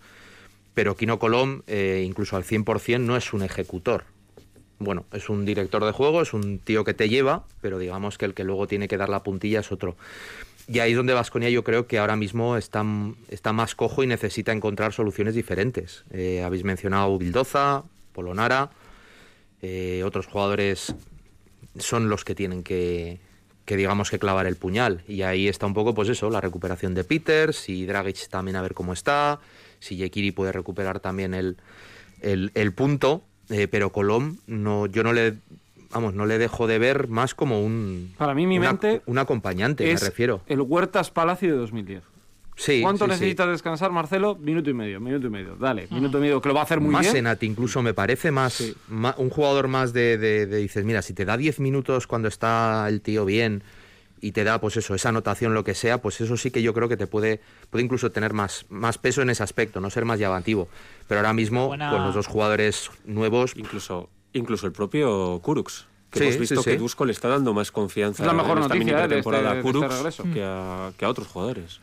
pero 0.74 0.96
Kino 0.96 1.18
Colom, 1.18 1.62
eh, 1.66 2.04
incluso 2.06 2.36
al 2.36 2.44
100%, 2.44 3.00
no 3.00 3.16
es 3.16 3.32
un 3.32 3.42
ejecutor. 3.42 4.04
Bueno, 4.78 5.04
es 5.12 5.28
un 5.28 5.44
director 5.44 5.84
de 5.84 5.92
juego, 5.92 6.22
es 6.22 6.32
un 6.32 6.58
tío 6.58 6.84
que 6.84 6.94
te 6.94 7.08
lleva, 7.08 7.44
pero 7.60 7.78
digamos 7.78 8.16
que 8.16 8.24
el 8.24 8.34
que 8.34 8.44
luego 8.44 8.66
tiene 8.66 8.88
que 8.88 8.96
dar 8.96 9.08
la 9.08 9.22
puntilla 9.22 9.60
es 9.60 9.72
otro. 9.72 9.96
Y 10.68 10.78
ahí 10.78 10.92
es 10.92 10.96
donde 10.96 11.14
Vasconia 11.14 11.50
yo 11.50 11.64
creo 11.64 11.86
que 11.86 11.98
ahora 11.98 12.16
mismo 12.16 12.56
está, 12.56 12.82
más 12.82 13.74
cojo 13.74 14.04
y 14.04 14.06
necesita 14.06 14.52
encontrar 14.52 14.92
soluciones 14.92 15.34
diferentes. 15.34 16.04
Eh, 16.10 16.42
habéis 16.42 16.64
mencionado 16.64 17.18
Bildoza, 17.18 17.82
Polonara, 18.12 18.70
otros 20.04 20.26
jugadores 20.26 20.94
son 21.78 22.08
los 22.08 22.24
que 22.24 22.34
tienen 22.34 22.62
que, 22.62 23.20
que 23.64 23.76
digamos 23.76 24.10
que 24.10 24.18
clavar 24.18 24.46
el 24.46 24.56
puñal. 24.56 25.02
Y 25.06 25.22
ahí 25.22 25.48
está 25.48 25.66
un 25.66 25.74
poco, 25.74 25.94
pues 25.94 26.08
eso, 26.08 26.30
la 26.30 26.40
recuperación 26.40 26.94
de 26.94 27.04
Peters 27.04 27.68
y 27.68 27.86
Dragic 27.86 28.28
también 28.28 28.56
a 28.56 28.62
ver 28.62 28.74
cómo 28.74 28.92
está, 28.92 29.40
si 29.78 29.96
Yekiri 29.96 30.32
puede 30.32 30.52
recuperar 30.52 31.00
también 31.00 31.34
el, 31.34 31.56
el, 32.20 32.72
punto, 32.72 33.22
eh, 33.48 33.68
pero 33.68 33.90
Colom, 33.90 34.36
no, 34.46 34.86
yo 34.86 35.02
no 35.02 35.12
le 35.12 35.36
vamos, 35.90 36.14
no 36.14 36.26
le 36.26 36.38
dejo 36.38 36.66
de 36.66 36.78
ver 36.78 37.08
más 37.08 37.34
como 37.34 37.62
un. 37.62 38.14
Para 38.16 38.34
mí, 38.34 38.46
mi 38.46 38.58
mente. 38.58 39.02
Un 39.06 39.18
acompañante, 39.18 39.84
me 39.84 39.98
refiero. 39.98 40.42
El 40.46 40.60
Huertas 40.60 41.10
Palacio 41.10 41.52
de 41.52 41.58
2010. 41.58 42.02
Sí, 42.60 42.82
¿Cuánto 42.82 43.06
necesitas 43.06 43.48
descansar, 43.48 43.90
Marcelo? 43.90 44.36
Minuto 44.36 44.68
y 44.68 44.74
medio, 44.74 45.00
minuto 45.00 45.28
y 45.28 45.30
medio. 45.30 45.56
Dale, 45.56 45.88
minuto 45.90 46.18
y 46.18 46.20
medio, 46.20 46.42
que 46.42 46.48
lo 46.48 46.54
va 46.54 46.60
a 46.60 46.64
hacer 46.64 46.78
muy 46.78 46.92
más 46.92 47.10
bien. 47.10 47.24
Más 47.24 47.42
incluso 47.42 47.80
me 47.80 47.94
parece 47.94 48.30
más, 48.30 48.62
un 48.90 49.30
jugador 49.30 49.68
más 49.68 49.94
de, 49.94 50.18
de, 50.18 50.46
dices, 50.46 50.84
mira, 50.84 51.00
si 51.00 51.14
te 51.14 51.24
da 51.24 51.38
10 51.38 51.58
minutos 51.58 52.06
cuando 52.06 52.28
está 52.28 52.86
el 52.86 53.00
tío 53.00 53.24
bien 53.24 53.62
y 54.20 54.32
te 54.32 54.44
da, 54.44 54.60
pues 54.60 54.76
eso, 54.76 54.94
esa 54.94 55.08
anotación, 55.08 55.54
lo 55.54 55.64
que 55.64 55.74
sea, 55.74 56.02
pues 56.02 56.20
eso 56.20 56.36
sí 56.36 56.50
que 56.50 56.60
yo 56.60 56.74
creo 56.74 56.86
que 56.90 56.98
te 56.98 57.06
puede, 57.06 57.40
puede 57.70 57.82
incluso 57.82 58.10
tener 58.10 58.34
más, 58.34 58.66
más 58.68 58.98
peso 58.98 59.22
en 59.22 59.30
ese 59.30 59.42
aspecto, 59.42 59.80
no 59.80 59.88
ser 59.88 60.04
más 60.04 60.18
llamativo. 60.18 60.68
Pero 61.08 61.20
ahora 61.20 61.32
mismo, 61.32 61.70
con 61.70 61.78
los 61.78 62.14
dos 62.14 62.26
jugadores 62.26 62.90
nuevos... 63.06 63.54
Incluso, 63.56 64.10
incluso 64.34 64.66
el 64.66 64.72
propio 64.72 65.40
Kurux 65.42 65.86
que 66.10 66.24
hemos 66.24 66.38
visto 66.38 66.62
que 66.62 66.76
Dusko 66.76 67.04
le 67.04 67.12
está 67.12 67.28
dando 67.28 67.54
más 67.54 67.70
confianza 67.70 68.22
es 68.22 68.26
la 68.26 68.32
mejor 68.32 68.58
en 68.58 68.64
esta 68.64 68.74
noticia 68.74 69.02
este- 69.02 69.14
temporada 69.14 69.52
a 69.52 69.62
Kurux 69.62 70.04
este 70.06 70.30
que, 70.30 70.42
a, 70.44 70.92
que 70.98 71.04
a 71.04 71.08
otros 71.08 71.28
jugadores. 71.28 71.80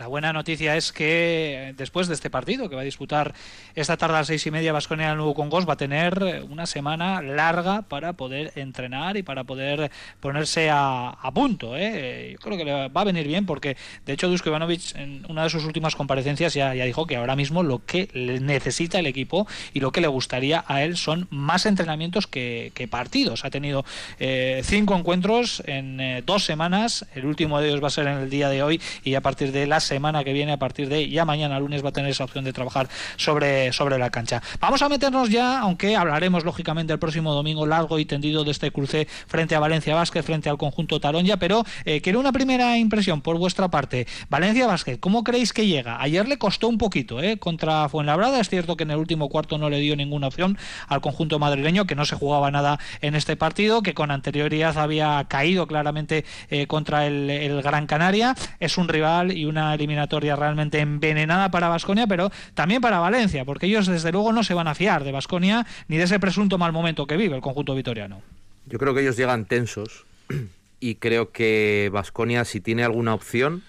La 0.00 0.06
buena 0.06 0.32
noticia 0.32 0.78
es 0.78 0.92
que 0.92 1.74
después 1.76 2.08
de 2.08 2.14
este 2.14 2.30
partido 2.30 2.70
que 2.70 2.74
va 2.74 2.80
a 2.80 2.86
disputar 2.86 3.34
esta 3.74 3.98
tarde 3.98 4.14
a 4.14 4.20
las 4.20 4.28
seis 4.28 4.46
y 4.46 4.50
media 4.50 4.72
Vasconia 4.72 5.14
nuevo 5.14 5.34
Congos 5.34 5.68
va 5.68 5.74
a 5.74 5.76
tener 5.76 6.42
una 6.48 6.64
semana 6.64 7.20
larga 7.20 7.82
para 7.82 8.14
poder 8.14 8.50
entrenar 8.56 9.18
y 9.18 9.22
para 9.22 9.44
poder 9.44 9.90
ponerse 10.20 10.70
a, 10.72 11.30
punto. 11.34 11.76
¿eh? 11.76 12.30
Yo 12.32 12.38
creo 12.38 12.56
que 12.56 12.64
le 12.64 12.88
va 12.88 13.00
a 13.02 13.04
venir 13.04 13.26
bien 13.26 13.44
porque 13.44 13.76
de 14.06 14.14
hecho 14.14 14.30
Dusko 14.30 14.48
Ivanovic 14.48 14.96
en 14.96 15.26
una 15.28 15.42
de 15.42 15.50
sus 15.50 15.66
últimas 15.66 15.94
comparecencias 15.94 16.54
ya, 16.54 16.74
ya 16.74 16.86
dijo 16.86 17.06
que 17.06 17.16
ahora 17.16 17.36
mismo 17.36 17.62
lo 17.62 17.84
que 17.84 18.08
necesita 18.40 19.00
el 19.00 19.06
equipo 19.06 19.46
y 19.74 19.80
lo 19.80 19.92
que 19.92 20.00
le 20.00 20.08
gustaría 20.08 20.64
a 20.66 20.82
él 20.82 20.96
son 20.96 21.28
más 21.28 21.66
entrenamientos 21.66 22.26
que, 22.26 22.72
partidos. 22.90 23.44
Ha 23.44 23.50
tenido 23.50 23.84
eh, 24.18 24.62
cinco 24.64 24.96
encuentros 24.96 25.62
en 25.66 26.00
eh, 26.00 26.22
dos 26.24 26.44
semanas, 26.44 27.04
el 27.14 27.26
último 27.26 27.60
de 27.60 27.68
ellos 27.68 27.82
va 27.82 27.88
a 27.88 27.90
ser 27.90 28.06
en 28.06 28.16
el 28.16 28.30
día 28.30 28.48
de 28.48 28.62
hoy 28.62 28.80
y 29.04 29.14
a 29.14 29.20
partir 29.20 29.52
de 29.52 29.66
las 29.66 29.89
semana 29.90 30.22
que 30.22 30.32
viene, 30.32 30.52
a 30.52 30.56
partir 30.56 30.88
de 30.88 31.08
ya 31.10 31.24
mañana 31.24 31.58
lunes, 31.58 31.84
va 31.84 31.88
a 31.88 31.92
tener 31.92 32.10
esa 32.10 32.24
opción 32.24 32.44
de 32.44 32.52
trabajar 32.52 32.88
sobre, 33.16 33.72
sobre 33.72 33.98
la 33.98 34.10
cancha. 34.10 34.40
Vamos 34.60 34.82
a 34.82 34.88
meternos 34.88 35.30
ya, 35.30 35.58
aunque 35.58 35.96
hablaremos 35.96 36.44
lógicamente 36.44 36.92
el 36.92 37.00
próximo 37.00 37.34
domingo 37.34 37.66
largo 37.66 37.98
y 37.98 38.04
tendido 38.04 38.44
de 38.44 38.52
este 38.52 38.70
cruce 38.70 39.08
frente 39.26 39.56
a 39.56 39.60
Valencia 39.60 39.94
Vázquez, 39.96 40.24
frente 40.24 40.48
al 40.48 40.58
conjunto 40.58 41.00
Taronja, 41.00 41.38
pero 41.38 41.64
eh, 41.84 42.00
quiero 42.00 42.20
una 42.20 42.30
primera 42.30 42.78
impresión 42.78 43.20
por 43.20 43.36
vuestra 43.36 43.68
parte. 43.68 44.06
Valencia 44.28 44.68
Vázquez, 44.68 44.98
¿cómo 45.00 45.24
creéis 45.24 45.52
que 45.52 45.66
llega? 45.66 46.00
Ayer 46.00 46.28
le 46.28 46.38
costó 46.38 46.68
un 46.68 46.78
poquito 46.78 47.20
¿eh? 47.20 47.38
contra 47.38 47.88
Fuenlabrada, 47.88 48.38
es 48.40 48.48
cierto 48.48 48.76
que 48.76 48.84
en 48.84 48.92
el 48.92 48.98
último 48.98 49.28
cuarto 49.28 49.58
no 49.58 49.68
le 49.70 49.80
dio 49.80 49.96
ninguna 49.96 50.28
opción 50.28 50.56
al 50.86 51.00
conjunto 51.00 51.40
madrileño, 51.40 51.86
que 51.86 51.96
no 51.96 52.04
se 52.04 52.14
jugaba 52.14 52.50
nada 52.52 52.78
en 53.00 53.16
este 53.16 53.34
partido, 53.36 53.82
que 53.82 53.94
con 53.94 54.12
anterioridad 54.12 54.78
había 54.78 55.26
caído 55.28 55.66
claramente 55.66 56.24
eh, 56.48 56.68
contra 56.68 57.06
el, 57.06 57.28
el 57.28 57.60
Gran 57.62 57.86
Canaria. 57.86 58.36
Es 58.60 58.78
un 58.78 58.86
rival 58.86 59.36
y 59.36 59.46
una 59.46 59.76
eliminatoria 59.80 60.36
realmente 60.36 60.78
envenenada 60.78 61.50
para 61.50 61.68
Vasconia, 61.68 62.06
pero 62.06 62.30
también 62.54 62.80
para 62.80 62.98
Valencia, 62.98 63.44
porque 63.44 63.66
ellos 63.66 63.86
desde 63.86 64.12
luego 64.12 64.32
no 64.32 64.44
se 64.44 64.54
van 64.54 64.68
a 64.68 64.74
fiar 64.74 65.04
de 65.04 65.12
Vasconia 65.12 65.66
ni 65.88 65.96
de 65.96 66.04
ese 66.04 66.20
presunto 66.20 66.58
mal 66.58 66.72
momento 66.72 67.06
que 67.06 67.16
vive 67.16 67.34
el 67.34 67.42
conjunto 67.42 67.74
vitoriano. 67.74 68.22
Yo 68.66 68.78
creo 68.78 68.94
que 68.94 69.00
ellos 69.00 69.16
llegan 69.16 69.46
tensos 69.46 70.04
y 70.80 70.96
creo 70.96 71.32
que 71.32 71.90
Vasconia, 71.92 72.44
si 72.44 72.60
tiene 72.60 72.84
alguna 72.84 73.14
opción, 73.14 73.62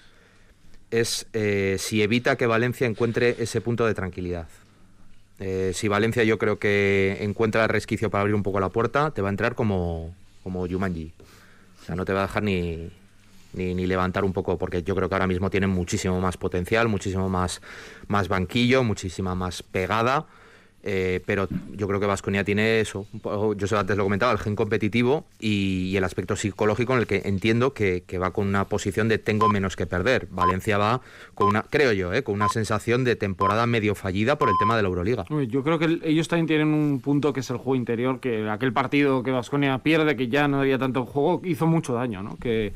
es 0.90 1.26
eh, 1.32 1.76
si 1.78 2.02
evita 2.02 2.36
que 2.36 2.46
Valencia 2.46 2.86
encuentre 2.86 3.36
ese 3.38 3.60
punto 3.60 3.86
de 3.86 3.94
tranquilidad. 3.94 4.48
Eh, 5.40 5.72
si 5.74 5.88
Valencia 5.88 6.22
yo 6.22 6.38
creo 6.38 6.58
que 6.58 7.18
encuentra 7.20 7.64
el 7.64 7.68
resquicio 7.68 8.10
para 8.10 8.20
abrir 8.20 8.34
un 8.34 8.42
poco 8.42 8.60
la 8.60 8.68
puerta, 8.68 9.10
te 9.10 9.22
va 9.22 9.28
a 9.28 9.30
entrar 9.30 9.54
como, 9.54 10.14
como 10.42 10.66
Yumanji. 10.66 11.12
O 11.82 11.84
sea, 11.84 11.96
no 11.96 12.04
te 12.04 12.12
va 12.12 12.20
a 12.20 12.26
dejar 12.26 12.44
ni, 12.44 12.90
ni, 13.54 13.74
ni, 13.74 13.86
levantar 13.86 14.24
un 14.24 14.32
poco, 14.32 14.58
porque 14.58 14.82
yo 14.82 14.94
creo 14.94 15.08
que 15.08 15.14
ahora 15.14 15.26
mismo 15.26 15.50
tienen 15.50 15.70
muchísimo 15.70 16.20
más 16.20 16.36
potencial, 16.36 16.88
muchísimo 16.88 17.28
más, 17.28 17.60
más 18.08 18.28
banquillo, 18.28 18.84
muchísima 18.84 19.34
más 19.34 19.62
pegada. 19.62 20.26
Eh, 20.84 21.20
pero 21.26 21.46
yo 21.70 21.86
creo 21.86 22.00
que 22.00 22.06
Vasconia 22.06 22.42
tiene 22.42 22.80
eso, 22.80 23.06
yo 23.56 23.78
antes 23.78 23.96
lo 23.96 24.02
comentaba, 24.02 24.32
el 24.32 24.38
gen 24.38 24.56
competitivo 24.56 25.26
y, 25.38 25.94
el 25.96 26.02
aspecto 26.02 26.34
psicológico 26.34 26.94
en 26.94 26.98
el 26.98 27.06
que 27.06 27.22
entiendo 27.24 27.72
que, 27.72 28.02
va 28.20 28.32
con 28.32 28.48
una 28.48 28.64
posición 28.66 29.08
de 29.08 29.18
tengo 29.18 29.48
menos 29.48 29.76
que 29.76 29.86
perder. 29.86 30.26
Valencia 30.30 30.78
va 30.78 31.00
con 31.34 31.48
una, 31.48 31.62
creo 31.62 31.92
yo, 31.92 32.12
eh, 32.12 32.24
con 32.24 32.34
una 32.34 32.48
sensación 32.48 33.04
de 33.04 33.14
temporada 33.14 33.66
medio 33.66 33.94
fallida 33.94 34.38
por 34.38 34.48
el 34.48 34.54
tema 34.58 34.76
de 34.76 34.82
la 34.82 34.88
Euroliga. 34.88 35.24
Yo 35.48 35.62
creo 35.62 35.78
que 35.78 36.00
ellos 36.02 36.26
también 36.26 36.46
tienen 36.46 36.68
un 36.68 37.00
punto 37.00 37.32
que 37.32 37.40
es 37.40 37.50
el 37.50 37.58
juego 37.58 37.76
interior, 37.76 38.18
que 38.18 38.48
aquel 38.48 38.72
partido 38.72 39.22
que 39.22 39.30
Vasconia 39.30 39.78
pierde, 39.78 40.16
que 40.16 40.28
ya 40.28 40.48
no 40.48 40.60
había 40.60 40.78
tanto 40.78 41.06
juego, 41.06 41.42
hizo 41.44 41.66
mucho 41.66 41.94
daño, 41.94 42.22
¿no? 42.22 42.36
Que 42.38 42.72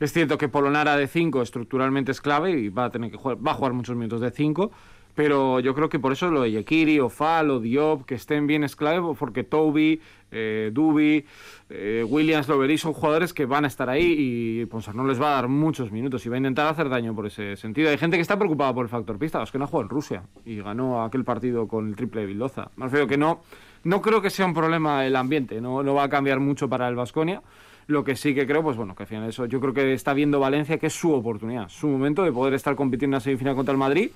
es 0.00 0.12
cierto 0.12 0.38
que 0.38 0.48
Polonara 0.48 0.96
de 0.96 1.06
5 1.06 1.42
estructuralmente 1.42 2.10
es 2.12 2.20
clave 2.20 2.52
y 2.52 2.68
va 2.70 2.86
a 2.86 2.90
tener 2.90 3.10
que 3.10 3.16
jugar, 3.16 3.36
va 3.46 3.52
a 3.52 3.54
jugar 3.54 3.74
muchos 3.74 3.94
minutos 3.96 4.20
de 4.20 4.30
5, 4.30 4.70
pero 5.14 5.60
yo 5.60 5.74
creo 5.74 5.88
que 5.88 5.98
por 5.98 6.12
eso 6.12 6.30
lo 6.30 6.42
de 6.42 6.52
Yekiri, 6.52 7.00
Ofal 7.00 7.50
o 7.50 7.60
Diop, 7.60 8.06
que 8.06 8.14
estén 8.14 8.46
bien 8.46 8.64
es 8.64 8.76
clave, 8.76 9.14
porque 9.18 9.44
Toby, 9.44 10.00
eh, 10.30 10.70
Dubi, 10.72 11.26
eh, 11.68 12.04
Williams, 12.08 12.46
son 12.46 12.92
jugadores 12.92 13.34
que 13.34 13.44
van 13.44 13.64
a 13.64 13.68
estar 13.68 13.90
ahí 13.90 14.04
y 14.04 14.68
no 14.94 15.04
les 15.04 15.20
va 15.20 15.32
a 15.32 15.34
dar 15.34 15.48
muchos 15.48 15.92
minutos 15.92 16.24
y 16.24 16.28
va 16.28 16.36
a 16.36 16.38
intentar 16.38 16.66
hacer 16.68 16.88
daño 16.88 17.14
por 17.14 17.26
ese 17.26 17.56
sentido. 17.56 17.90
Hay 17.90 17.98
gente 17.98 18.16
que 18.16 18.22
está 18.22 18.38
preocupada 18.38 18.72
por 18.72 18.84
el 18.84 18.88
factor 18.88 19.18
pista, 19.18 19.40
los 19.40 19.50
que 19.50 19.58
no 19.58 19.66
jugado 19.66 19.82
en 19.82 19.90
Rusia 19.90 20.22
y 20.46 20.56
ganó 20.56 21.04
aquel 21.04 21.24
partido 21.24 21.68
con 21.68 21.88
el 21.88 21.96
triple 21.96 22.22
de 22.22 22.28
Bildoza. 22.28 22.70
Más 22.76 22.90
feo 22.90 23.06
que 23.06 23.18
no, 23.18 23.42
no 23.84 24.00
creo 24.00 24.22
que 24.22 24.30
sea 24.30 24.46
un 24.46 24.54
problema 24.54 25.04
el 25.04 25.16
ambiente, 25.16 25.60
no, 25.60 25.82
no 25.82 25.94
va 25.94 26.04
a 26.04 26.08
cambiar 26.08 26.40
mucho 26.40 26.68
para 26.68 26.88
el 26.88 26.94
Vasconia. 26.94 27.42
Lo 27.90 28.04
que 28.04 28.14
sí 28.14 28.36
que 28.36 28.46
creo, 28.46 28.62
pues 28.62 28.76
bueno, 28.76 28.94
que 28.94 29.02
al 29.02 29.08
final 29.08 29.28
eso 29.28 29.46
yo 29.46 29.58
creo 29.60 29.74
que 29.74 29.92
está 29.92 30.14
viendo 30.14 30.38
Valencia 30.38 30.78
que 30.78 30.86
es 30.86 30.92
su 30.92 31.12
oportunidad, 31.12 31.68
su 31.68 31.88
momento 31.88 32.22
de 32.22 32.30
poder 32.30 32.54
estar 32.54 32.76
compitiendo 32.76 33.16
en 33.16 33.18
una 33.18 33.20
semifinal 33.20 33.56
contra 33.56 33.72
el 33.72 33.78
Madrid 33.78 34.10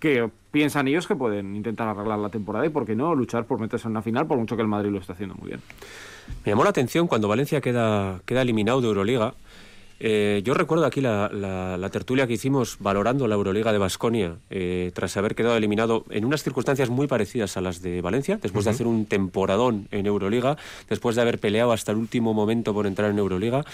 que 0.00 0.28
piensan 0.50 0.88
ellos 0.88 1.06
que 1.06 1.14
pueden 1.14 1.54
intentar 1.54 1.86
arreglar 1.86 2.18
la 2.18 2.28
temporada 2.28 2.66
y, 2.66 2.70
por 2.70 2.84
qué 2.84 2.96
no, 2.96 3.14
luchar 3.14 3.44
por 3.44 3.60
meterse 3.60 3.86
en 3.86 3.92
una 3.92 4.02
final, 4.02 4.26
por 4.26 4.36
mucho 4.36 4.56
que 4.56 4.62
el 4.62 4.68
Madrid 4.68 4.90
lo 4.90 4.98
esté 4.98 5.12
haciendo 5.12 5.36
muy 5.36 5.50
bien. 5.50 5.60
Me 6.44 6.50
llamó 6.50 6.64
la 6.64 6.70
atención 6.70 7.06
cuando 7.06 7.28
Valencia 7.28 7.60
queda, 7.60 8.20
queda 8.26 8.42
eliminado 8.42 8.80
de 8.80 8.88
Euroliga 8.88 9.34
eh, 10.02 10.40
yo 10.44 10.54
recuerdo 10.54 10.86
aquí 10.86 11.02
la, 11.02 11.88
tertulia 11.92 12.26
que 12.26 12.32
hicimos 12.32 12.78
valorando 12.80 13.28
la 13.28 13.34
Euroliga 13.34 13.70
de 13.70 13.78
Basconia 13.78 14.36
eh, 14.48 14.92
tras 14.94 15.16
haber 15.18 15.34
quedado 15.34 15.56
eliminado 15.56 16.06
en 16.08 16.24
unas 16.24 16.42
circunstancias 16.42 16.88
muy 16.88 17.06
parecidas 17.06 17.58
a 17.58 17.60
las 17.60 17.82
de 17.82 18.00
Valencia, 18.00 18.38
después 18.40 18.64
de 18.64 18.70
hacer 18.70 18.86
un 18.86 19.04
temporadón 19.04 19.88
en 19.90 20.06
Euroliga, 20.06 20.56
después 20.88 21.16
de 21.16 21.22
haber 21.22 21.38
peleado 21.38 21.72
hasta 21.72 21.92
el 21.92 21.98
último 21.98 22.32
momento 22.32 22.72
por 22.72 22.86
entrar 22.86 23.10
en 23.10 23.18
Euroliga. 23.18 23.64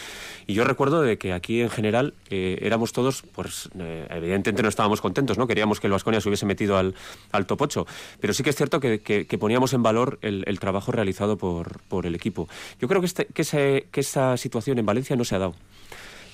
Y 0.49 0.55
yo 0.55 0.65
recuerdo 0.65 1.03
de 1.03 1.17
que 1.17 1.33
aquí 1.33 1.61
en 1.61 1.71
general 1.71 2.15
eh, 2.29 2.59
éramos 2.61 2.93
todos, 2.93 3.23
pues 3.33 3.69
evidentemente 4.11 4.63
no 4.65 4.69
estábamos 4.69 5.01
contentos, 5.01 5.39
no 5.39 5.47
queríamos 5.47 5.79
que 5.79 5.87
el 5.87 5.93
Basconia 5.93 6.21
se 6.21 6.29
hubiese 6.29 6.47
metido 6.47 6.77
al, 6.77 6.95
al 7.31 7.47
top 7.47 7.63
8, 7.63 7.87
pero 8.21 8.35
sí 8.35 8.43
que 8.43 8.51
es 8.51 8.57
cierto 8.57 8.81
que, 8.81 9.39
poníamos 9.39 9.75
en 9.75 9.83
valor 9.83 10.19
el, 10.23 10.59
trabajo 10.59 10.91
realizado 10.91 11.37
por, 11.37 11.81
por, 11.83 12.07
el 12.07 12.15
equipo. 12.15 12.49
Yo 12.81 12.89
creo 12.89 13.01
que, 13.01 13.07
este, 13.07 13.27
que, 13.27 13.87
que 13.93 14.01
esa 14.01 14.37
situación 14.37 14.79
en 14.79 14.87
Valencia 14.87 15.15
no 15.15 15.25
se 15.25 15.37
ha 15.37 15.39
dado 15.39 15.55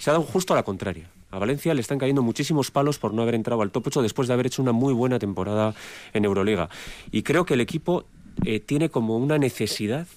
se 0.02 0.10
ha 0.10 0.14
dado 0.14 0.24
justo 0.24 0.52
a 0.52 0.56
la 0.56 0.64
contraria. 0.64 1.08
A 1.30 1.38
Valencia 1.38 1.72
le 1.74 1.80
están 1.80 1.96
cayendo 1.96 2.22
muchísimos 2.22 2.72
palos 2.72 2.98
por 2.98 3.14
no 3.14 3.22
haber 3.22 3.36
entrado 3.36 3.62
al 3.62 3.70
top 3.70 3.86
8 3.86 4.02
después 4.02 4.26
de 4.26 4.34
haber 4.34 4.46
hecho 4.46 4.60
una 4.60 4.72
muy 4.72 4.92
buena 4.92 5.20
temporada 5.20 5.76
en 6.12 6.24
Euroliga. 6.24 6.68
Y 7.12 7.22
creo 7.22 7.44
que 7.44 7.54
el 7.54 7.60
equipo 7.60 8.04
eh, 8.44 8.58
tiene 8.58 8.88
como 8.88 9.16
una 9.16 9.38
necesidad, 9.38 10.08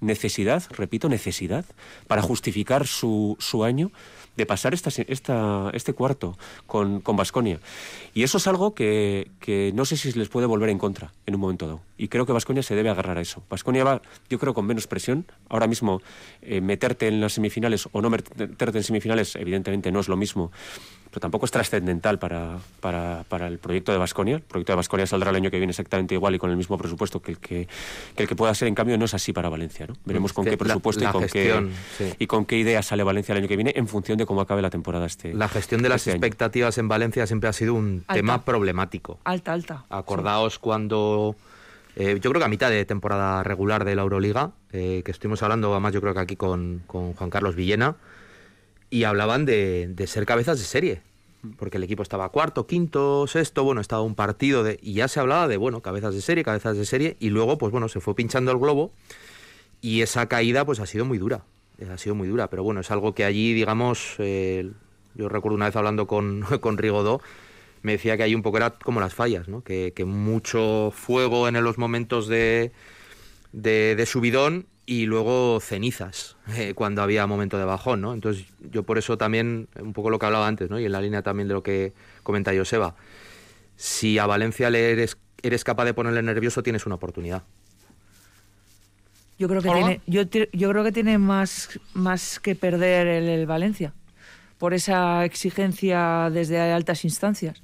necesidad, 0.00 0.64
repito, 0.70 1.08
necesidad, 1.08 1.64
para 2.08 2.20
justificar 2.20 2.84
su, 2.88 3.36
su 3.38 3.62
año 3.62 3.92
de 4.36 4.46
pasar 4.46 4.74
esta, 4.74 4.90
esta, 5.08 5.70
este 5.74 5.92
cuarto 5.92 6.38
con 6.66 7.02
Vasconia. 7.04 7.60
y 8.14 8.22
eso 8.22 8.38
es 8.38 8.46
algo 8.46 8.74
que, 8.74 9.30
que, 9.40 9.72
no 9.74 9.84
sé 9.84 9.96
si 9.96 10.12
les 10.12 10.28
puede 10.28 10.46
volver 10.46 10.70
en 10.70 10.78
contra 10.78 11.12
en 11.26 11.34
un 11.34 11.40
momento 11.40 11.66
dado. 11.66 11.80
Y 11.98 12.08
creo 12.08 12.26
que 12.26 12.32
Vasconia 12.32 12.62
se 12.62 12.74
debe 12.74 12.90
agarrar 12.90 13.18
a 13.18 13.20
eso. 13.20 13.42
Vasconia 13.48 13.84
va, 13.84 14.02
yo 14.28 14.38
creo, 14.38 14.54
con 14.54 14.66
menos 14.66 14.86
presión. 14.86 15.26
Ahora 15.48 15.66
mismo, 15.66 16.02
eh, 16.40 16.60
meterte 16.60 17.08
en 17.08 17.20
las 17.20 17.34
semifinales 17.34 17.88
o 17.92 18.00
no 18.00 18.10
meterte 18.10 18.78
en 18.78 18.84
semifinales, 18.84 19.36
evidentemente 19.36 19.92
no 19.92 20.00
es 20.00 20.08
lo 20.08 20.16
mismo 20.16 20.50
pero 21.12 21.20
tampoco 21.20 21.44
es 21.44 21.50
trascendental 21.50 22.18
para, 22.18 22.56
para, 22.80 23.24
para, 23.28 23.46
el 23.46 23.58
proyecto 23.58 23.92
de 23.92 23.98
Vasconia. 23.98 24.36
El 24.36 24.40
proyecto 24.40 24.72
de 24.72 24.76
Vasconia 24.76 25.06
saldrá 25.06 25.28
el 25.28 25.36
año 25.36 25.50
que 25.50 25.58
viene 25.58 25.72
exactamente 25.72 26.14
igual 26.14 26.34
y 26.34 26.38
con 26.38 26.48
el 26.50 26.56
mismo 26.56 26.78
presupuesto 26.78 27.20
que 27.20 27.32
el 27.32 27.38
que, 27.38 27.68
el 28.16 28.26
que 28.26 28.34
pueda 28.34 28.54
ser. 28.54 28.68
En 28.68 28.74
cambio, 28.74 28.96
no 28.96 29.04
es 29.04 29.12
así 29.12 29.34
para 29.34 29.50
Valencia. 29.50 29.86
¿no? 29.86 29.94
Veremos 30.06 30.32
con 30.32 30.46
qué 30.46 30.56
presupuesto 30.56 31.04
y, 31.04 31.08
con 31.08 31.26
qué, 31.26 31.68
y 32.18 32.26
con 32.26 32.46
qué 32.46 32.56
idea 32.56 32.82
sale 32.82 33.02
Valencia 33.02 33.34
el 33.34 33.40
año 33.40 33.48
que 33.48 33.56
viene 33.56 33.74
en 33.76 33.88
función 33.88 34.16
de 34.16 34.24
cómo 34.24 34.40
acabe 34.40 34.62
la 34.62 34.70
temporada 34.70 35.04
este 35.04 35.34
La 35.34 35.48
gestión 35.48 35.82
de 35.82 35.90
las 35.90 36.00
este 36.06 36.12
expectativas 36.12 36.78
en 36.78 36.88
Valencia 36.88 37.26
siempre 37.26 37.50
ha 37.50 37.52
sido 37.52 37.74
un 37.74 38.04
tema 38.10 38.42
problemático. 38.46 39.18
Alta, 39.24 39.52
alta. 39.52 39.84
Acordaos 39.90 40.58
cuando... 40.58 41.36
Eh, 41.94 42.20
yo 42.22 42.30
creo 42.30 42.40
que 42.40 42.46
a 42.46 42.48
mitad 42.48 42.70
de 42.70 42.86
temporada 42.86 43.42
regular 43.42 43.84
de 43.84 43.94
la 43.94 44.00
Euroliga, 44.00 44.52
eh, 44.72 45.02
que 45.04 45.10
estuvimos 45.10 45.42
hablando 45.42 45.72
además 45.72 45.92
yo 45.92 46.00
creo 46.00 46.14
que 46.14 46.20
aquí 46.20 46.36
con, 46.36 46.82
con 46.86 47.12
Juan 47.12 47.28
Carlos 47.28 47.54
Villena, 47.54 47.96
y 48.92 49.04
hablaban 49.04 49.46
de, 49.46 49.88
de, 49.88 50.06
ser 50.06 50.26
cabezas 50.26 50.58
de 50.58 50.66
serie. 50.66 51.00
Porque 51.56 51.78
el 51.78 51.82
equipo 51.82 52.02
estaba 52.02 52.28
cuarto, 52.28 52.66
quinto, 52.66 53.26
sexto, 53.26 53.64
bueno, 53.64 53.80
estaba 53.80 54.02
un 54.02 54.14
partido 54.14 54.62
de, 54.62 54.78
y 54.82 54.92
ya 54.92 55.08
se 55.08 55.18
hablaba 55.18 55.48
de, 55.48 55.56
bueno, 55.56 55.80
cabezas 55.80 56.14
de 56.14 56.20
serie, 56.20 56.44
cabezas 56.44 56.76
de 56.76 56.84
serie, 56.84 57.16
y 57.18 57.30
luego, 57.30 57.56
pues 57.56 57.72
bueno, 57.72 57.88
se 57.88 58.00
fue 58.00 58.14
pinchando 58.14 58.52
el 58.52 58.58
globo 58.58 58.92
y 59.80 60.02
esa 60.02 60.28
caída, 60.28 60.66
pues 60.66 60.78
ha 60.78 60.84
sido 60.84 61.06
muy 61.06 61.16
dura, 61.16 61.42
ha 61.90 61.96
sido 61.96 62.14
muy 62.14 62.28
dura, 62.28 62.50
pero 62.50 62.64
bueno, 62.64 62.82
es 62.82 62.90
algo 62.90 63.14
que 63.14 63.24
allí, 63.24 63.54
digamos, 63.54 64.14
eh, 64.18 64.70
yo 65.14 65.30
recuerdo 65.30 65.56
una 65.56 65.66
vez 65.66 65.74
hablando 65.74 66.06
con, 66.06 66.42
con 66.60 66.76
Rigodó, 66.76 67.22
me 67.80 67.92
decía 67.92 68.18
que 68.18 68.24
ahí 68.24 68.34
un 68.34 68.42
poco 68.42 68.58
era 68.58 68.72
como 68.78 69.00
las 69.00 69.14
fallas, 69.14 69.48
¿no? 69.48 69.64
que, 69.64 69.94
que 69.96 70.04
mucho 70.04 70.92
fuego 70.94 71.48
en 71.48 71.64
los 71.64 71.78
momentos 71.78 72.28
de, 72.28 72.72
de, 73.52 73.96
de 73.96 74.06
subidón 74.06 74.66
y 74.86 75.06
luego 75.06 75.60
cenizas 75.60 76.36
eh, 76.56 76.74
cuando 76.74 77.02
había 77.02 77.26
momento 77.26 77.58
de 77.58 77.64
bajón, 77.64 78.00
¿no? 78.00 78.14
Entonces 78.14 78.46
yo 78.60 78.82
por 78.82 78.98
eso 78.98 79.18
también, 79.18 79.68
un 79.80 79.92
poco 79.92 80.10
lo 80.10 80.18
que 80.18 80.26
hablaba 80.26 80.46
antes, 80.46 80.70
¿no? 80.70 80.78
Y 80.78 80.84
en 80.84 80.92
la 80.92 81.00
línea 81.00 81.22
también 81.22 81.48
de 81.48 81.54
lo 81.54 81.62
que 81.62 81.92
comenta 82.22 82.52
Joseba, 82.54 82.94
si 83.76 84.18
a 84.18 84.26
Valencia 84.26 84.70
le 84.70 84.90
eres, 84.92 85.16
eres 85.42 85.64
capaz 85.64 85.84
de 85.84 85.94
ponerle 85.94 86.22
nervioso, 86.22 86.62
tienes 86.62 86.86
una 86.86 86.96
oportunidad. 86.96 87.42
Yo 89.38 89.48
creo 89.48 89.62
que 89.62 89.70
tiene, 89.70 90.00
yo, 90.06 90.22
yo, 90.52 90.70
creo 90.70 90.84
que 90.84 90.92
tiene 90.92 91.18
más, 91.18 91.80
más 91.94 92.38
que 92.38 92.54
perder 92.54 93.08
el, 93.08 93.46
Valencia 93.46 93.92
por 94.58 94.72
esa 94.72 95.24
exigencia 95.24 96.30
desde 96.30 96.60
altas 96.60 97.04
instancias. 97.04 97.60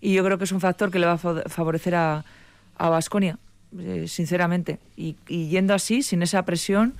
Y 0.00 0.14
yo 0.14 0.22
creo 0.22 0.38
que 0.38 0.44
es 0.44 0.52
un 0.52 0.60
factor 0.60 0.92
que 0.92 1.00
le 1.00 1.06
va 1.06 1.14
a 1.14 1.18
favorecer 1.18 1.96
a 1.96 2.22
Vasconia. 2.78 3.40
Eh, 3.78 4.08
sinceramente. 4.08 4.78
Y, 4.96 5.16
yendo 5.26 5.74
así, 5.74 6.02
sin 6.02 6.22
esa 6.22 6.44
presión, 6.44 6.94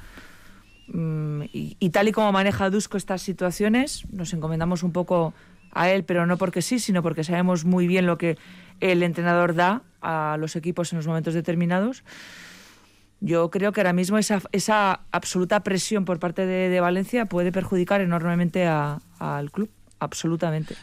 mm, 0.89 1.43
y, 1.53 1.91
tal 1.91 2.09
y 2.09 2.13
como 2.13 2.33
maneja 2.33 2.71
Dusko 2.71 2.97
estas 2.97 3.23
situaciones, 3.23 4.05
nos 4.13 4.33
encomendamos 4.33 4.83
un 4.83 4.93
poco 4.93 5.35
a 5.73 5.91
él, 5.91 6.05
pero 6.05 6.27
no 6.27 6.37
porque 6.39 6.63
sí, 6.63 6.79
sino 6.79 7.03
porque 7.03 7.25
sabemos 7.25 7.65
muy 7.65 7.87
bien 7.87 8.07
lo 8.07 8.19
que 8.19 8.39
el 8.81 9.03
entrenador 9.03 9.55
da 9.55 9.83
a 10.01 10.37
los 10.39 10.57
equipos 10.57 10.93
en 10.93 10.99
los 10.99 11.07
momentos 11.07 11.35
determinados. 11.35 12.03
Yo 13.21 13.51
creo 13.51 13.73
que 13.73 13.81
ahora 13.81 13.93
mismo 13.93 14.19
esa, 14.19 14.43
esa 14.53 15.01
absoluta 15.11 15.61
presión 15.61 16.05
por 16.05 16.19
parte 16.19 16.45
de, 16.45 16.81
Valencia 16.81 17.27
puede 17.27 17.51
perjudicar 17.51 18.01
enormemente 18.01 18.67
al 18.67 19.51
club, 19.51 19.71
absolutamente. 19.99 20.77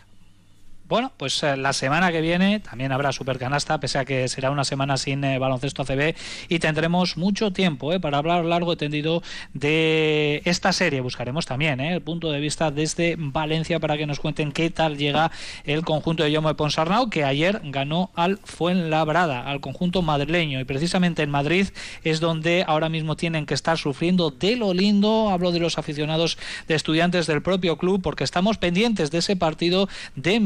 Bueno, 0.86 1.14
pues 1.16 1.42
eh, 1.44 1.56
la 1.56 1.72
semana 1.72 2.12
que 2.12 2.20
viene 2.20 2.60
también 2.60 2.92
habrá 2.92 3.14
Supercanasta, 3.14 3.80
pese 3.80 4.00
a 4.00 4.06
que 4.06 4.28
será 4.28 4.52
una 4.52 4.66
semana 4.66 4.98
sin 4.98 5.24
eh, 5.24 5.40
baloncesto 5.40 5.84
ACB 5.84 6.14
y 6.50 6.60
tendremos 6.60 7.16
mucho 7.16 7.54
tiempo 7.54 7.94
eh, 7.94 8.02
para 8.02 8.18
hablar 8.18 8.44
largo 8.44 8.74
y 8.74 8.76
tendido 8.76 9.24
de 9.54 10.42
esta 10.44 10.74
serie. 10.74 11.00
Buscaremos 11.00 11.46
también 11.46 11.80
el 11.80 12.02
punto 12.02 12.32
de 12.32 12.42
vista 12.42 12.70
desde 12.70 13.16
Valencia 13.18 13.80
para 13.80 13.98
que 13.98 14.06
nos 14.06 14.20
cuenten 14.20 14.52
qué 14.52 14.70
tal 14.72 14.98
llega 14.98 15.32
el 15.64 15.86
conjunto 15.86 16.24
de 16.24 16.34
Yomo 16.34 16.54
Ponsarnau, 16.54 17.10
que 17.10 17.24
ayer 17.24 17.62
ganó 17.64 18.12
al 18.14 18.38
Fuenlabrada, 18.44 19.50
al 19.50 19.62
conjunto 19.62 20.02
madrileño. 20.02 20.60
Y 20.60 20.66
precisamente 20.66 21.24
en 21.24 21.30
Madrid 21.30 21.68
es 22.04 22.20
donde 22.20 22.66
ahora 22.68 22.90
mismo 22.90 23.16
tienen 23.16 23.46
que 23.46 23.54
estar 23.54 23.78
sufriendo 23.78 24.32
de 24.32 24.58
lo 24.58 24.74
lindo. 24.74 25.30
Hablo 25.30 25.54
de 25.54 25.60
los 25.60 25.78
aficionados 25.78 26.38
de 26.68 26.76
estudiantes 26.76 27.26
del 27.26 27.42
propio 27.42 27.78
club, 27.78 28.02
porque 28.02 28.26
estamos 28.26 28.58
pendientes 28.58 29.12
de 29.12 29.20
ese 29.20 29.38
partido 29.38 29.88
de 30.16 30.42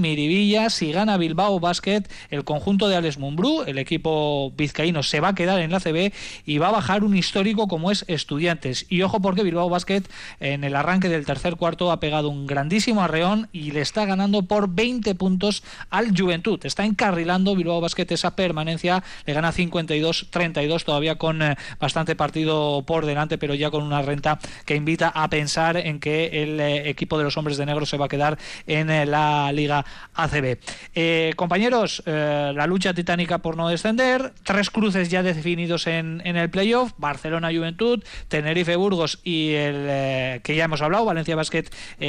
Si 0.70 0.92
gana 0.92 1.18
Bilbao 1.18 1.60
Basket, 1.60 2.04
el 2.30 2.44
conjunto 2.44 2.90
de 2.90 2.96
Alex 2.96 3.18
Mumbrú, 3.18 3.64
el 3.66 3.78
equipo 3.78 4.52
vizcaíno, 4.58 5.02
se 5.02 5.20
va 5.20 5.30
a 5.30 5.36
quedar 5.36 5.60
en 5.60 5.72
la 5.72 5.80
CB 5.80 6.12
y 6.46 6.58
va 6.58 6.68
a 6.68 6.72
bajar 6.72 7.04
un 7.04 7.16
histórico 7.16 7.68
como 7.68 7.92
es 7.92 8.04
Estudiantes. 8.08 8.86
Y 8.90 9.02
ojo 9.04 9.22
porque 9.22 9.44
Bilbao 9.44 9.70
Basket 9.70 10.04
en 10.40 10.64
el 10.64 10.76
arranque 10.76 11.08
del 11.08 11.26
tercer 11.26 11.56
cuarto 11.56 11.92
ha 11.92 12.00
pegado 12.00 12.30
un 12.30 12.46
grandísimo 12.46 13.02
arreón 13.02 13.48
y 13.52 13.72
le 13.72 13.82
está 13.82 14.06
ganando 14.06 14.44
por 14.44 14.70
20 14.70 15.16
puntos 15.16 15.64
al 15.90 16.18
Juventud. 16.18 16.60
Está 16.64 16.84
encarrilando 16.84 17.56
Bilbao 17.56 17.80
Basket 17.80 18.08
esa 18.10 18.36
permanencia, 18.36 19.04
le 19.26 19.34
gana 19.34 19.54
52-32 19.54 20.84
todavía 20.84 21.16
con 21.16 21.42
eh, 21.42 21.56
bastante 21.80 22.16
partido 22.16 22.84
por 22.86 23.06
delante, 23.06 23.38
pero 23.38 23.54
ya 23.54 23.72
con 23.72 23.84
una 23.84 24.02
renta 24.02 24.40
que 24.66 24.76
invita 24.76 25.10
a 25.10 25.30
pensar 25.30 25.78
en 25.78 26.00
que 26.00 26.44
el 26.44 26.60
eh, 26.60 26.90
equipo 26.90 27.18
de 27.18 27.24
los 27.24 27.38
hombres 27.38 27.58
de 27.58 27.66
negro 27.66 27.86
se 27.86 27.98
va 27.98 28.06
a 28.06 28.10
quedar 28.10 28.38
en 28.66 28.90
eh, 28.90 29.06
la 29.06 29.52
Liga 29.52 29.86
ACB. 30.18 30.58
Eh, 30.96 31.34
compañeros, 31.36 32.04
eh, 32.06 32.52
la 32.54 32.68
lucha 32.68 32.94
titánica 32.94 33.38
por 33.38 33.56
no 33.56 33.70
descender, 33.70 34.34
tres 34.44 34.70
cruces 34.70 35.10
ya 35.10 35.24
definidos 35.24 35.88
en, 35.88 36.22
el 36.26 36.50
playoff, 36.50 36.92
Barcelona 36.98 37.50
Juventud, 37.54 38.04
Tenerife 38.28 38.76
Burgos 38.76 39.20
y 39.24 39.54
el 39.54 39.86
eh, 39.88 40.42
que 40.44 40.56
ya 40.56 40.66
hemos 40.66 40.82
hablado, 40.82 41.06
Valencia 41.06 41.36
Basket 41.36 41.66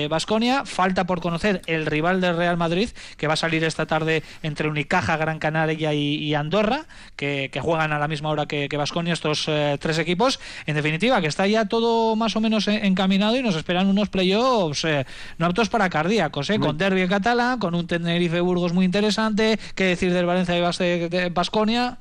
Basconia. 0.08 0.64
Falta 0.64 1.04
por 1.04 1.20
conocer 1.20 1.62
el 1.66 1.86
rival 1.86 2.20
del 2.20 2.36
Real 2.36 2.56
Madrid, 2.56 2.90
que 3.16 3.26
va 3.26 3.34
a 3.34 3.36
salir 3.36 3.62
esta 3.64 3.86
tarde 3.86 4.22
entre 4.42 4.68
Unicaja, 4.68 5.16
Gran 5.16 5.38
Canaria 5.38 5.94
y, 5.94 6.34
Andorra, 6.34 6.86
que, 7.16 7.50
juegan 7.60 7.92
a 7.92 7.98
la 7.98 8.08
misma 8.08 8.30
hora 8.30 8.46
que 8.46 8.68
Basconia 8.76 9.12
estos 9.12 9.44
tres 9.78 9.98
equipos. 9.98 10.40
En 10.66 10.74
definitiva, 10.74 11.20
que 11.20 11.26
está 11.26 11.46
ya 11.46 11.66
todo 11.66 12.16
más 12.16 12.36
o 12.36 12.40
menos 12.40 12.68
encaminado 12.68 13.36
y 13.36 13.42
nos 13.42 13.56
esperan 13.56 13.88
unos 13.88 14.08
playoffs 14.08 14.86
no 15.38 15.46
aptos 15.46 15.68
para 15.68 15.88
cardíacos, 15.90 16.50
con 16.60 16.78
derby 16.78 17.06
catalán, 17.08 17.58
con 17.58 17.74
un 17.74 17.86
Tenerife 18.04 18.40
Burgos 18.40 18.72
muy 18.72 18.84
interesante. 18.84 19.58
¿Qué 19.74 19.84
decir 19.84 20.12
del 20.12 20.26
Valencia 20.26 20.56
y 20.58 21.28
Basconia? 21.30 21.98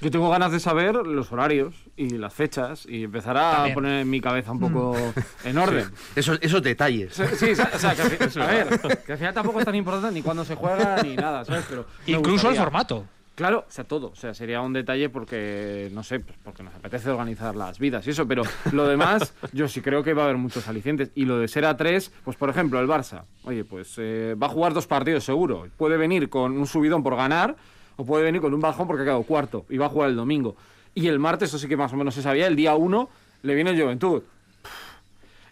Yo 0.00 0.10
tengo 0.10 0.30
ganas 0.30 0.50
de 0.50 0.60
saber 0.60 0.94
los 0.94 1.30
horarios 1.30 1.74
y 1.94 2.16
las 2.16 2.32
fechas 2.32 2.86
y 2.88 3.04
empezar 3.04 3.36
a 3.36 3.66
poner 3.74 4.06
mi 4.06 4.20
cabeza 4.22 4.50
un 4.52 4.60
poco 4.60 4.96
mm. 4.96 5.20
en 5.48 5.58
orden. 5.58 5.90
Esos, 6.16 6.62
detalles. 6.62 7.14
Sí, 7.14 7.50
o 7.50 7.78
sea, 7.78 7.94
que, 7.94 8.02
a 8.40 8.46
ver, 8.46 8.80
que 9.04 9.12
al 9.12 9.18
final 9.18 9.34
tampoco 9.34 9.58
es 9.58 9.66
tan 9.66 9.74
importante 9.74 10.14
ni 10.14 10.22
cuando 10.22 10.44
se 10.44 10.54
juega 10.54 11.02
ni 11.02 11.16
nada, 11.16 11.44
¿sabes? 11.44 11.66
Pero 11.68 11.84
Incluso 12.06 12.48
el 12.50 12.56
formato. 12.56 13.06
Claro, 13.40 13.64
o 13.66 13.70
sea, 13.72 13.84
todo. 13.84 14.08
O 14.08 14.14
sea, 14.14 14.34
sería 14.34 14.60
un 14.60 14.74
detalle 14.74 15.08
porque, 15.08 15.88
no 15.94 16.02
sé, 16.02 16.20
pues 16.20 16.36
porque 16.44 16.62
nos 16.62 16.74
apetece 16.74 17.08
organizar 17.08 17.56
las 17.56 17.78
vidas 17.78 18.06
y 18.06 18.10
eso, 18.10 18.28
pero 18.28 18.42
lo 18.72 18.86
demás, 18.86 19.32
yo 19.54 19.66
sí 19.66 19.80
creo 19.80 20.02
que 20.02 20.12
va 20.12 20.20
a 20.20 20.24
haber 20.26 20.36
muchos 20.36 20.68
alicientes. 20.68 21.10
Y 21.14 21.24
lo 21.24 21.38
de 21.38 21.48
ser 21.48 21.64
a 21.64 21.74
tres, 21.74 22.12
pues 22.22 22.36
por 22.36 22.50
ejemplo, 22.50 22.78
el 22.78 22.86
Barça, 22.86 23.22
oye, 23.44 23.64
pues 23.64 23.94
eh, 23.96 24.34
va 24.34 24.48
a 24.48 24.50
jugar 24.50 24.74
dos 24.74 24.86
partidos 24.86 25.24
seguro. 25.24 25.68
Puede 25.78 25.96
venir 25.96 26.28
con 26.28 26.52
un 26.52 26.66
subidón 26.66 27.02
por 27.02 27.16
ganar 27.16 27.56
o 27.96 28.04
puede 28.04 28.24
venir 28.24 28.42
con 28.42 28.52
un 28.52 28.60
bajón 28.60 28.86
porque 28.86 29.04
ha 29.04 29.06
quedado 29.06 29.22
cuarto 29.22 29.64
y 29.70 29.78
va 29.78 29.86
a 29.86 29.88
jugar 29.88 30.10
el 30.10 30.16
domingo. 30.16 30.54
Y 30.94 31.06
el 31.06 31.18
martes, 31.18 31.48
eso 31.48 31.58
sí 31.58 31.66
que 31.66 31.78
más 31.78 31.94
o 31.94 31.96
menos 31.96 32.14
se 32.14 32.20
sabía, 32.20 32.46
el 32.46 32.56
día 32.56 32.74
uno 32.74 33.08
le 33.40 33.54
viene 33.54 33.70
el 33.70 33.80
Juventud. 33.80 34.22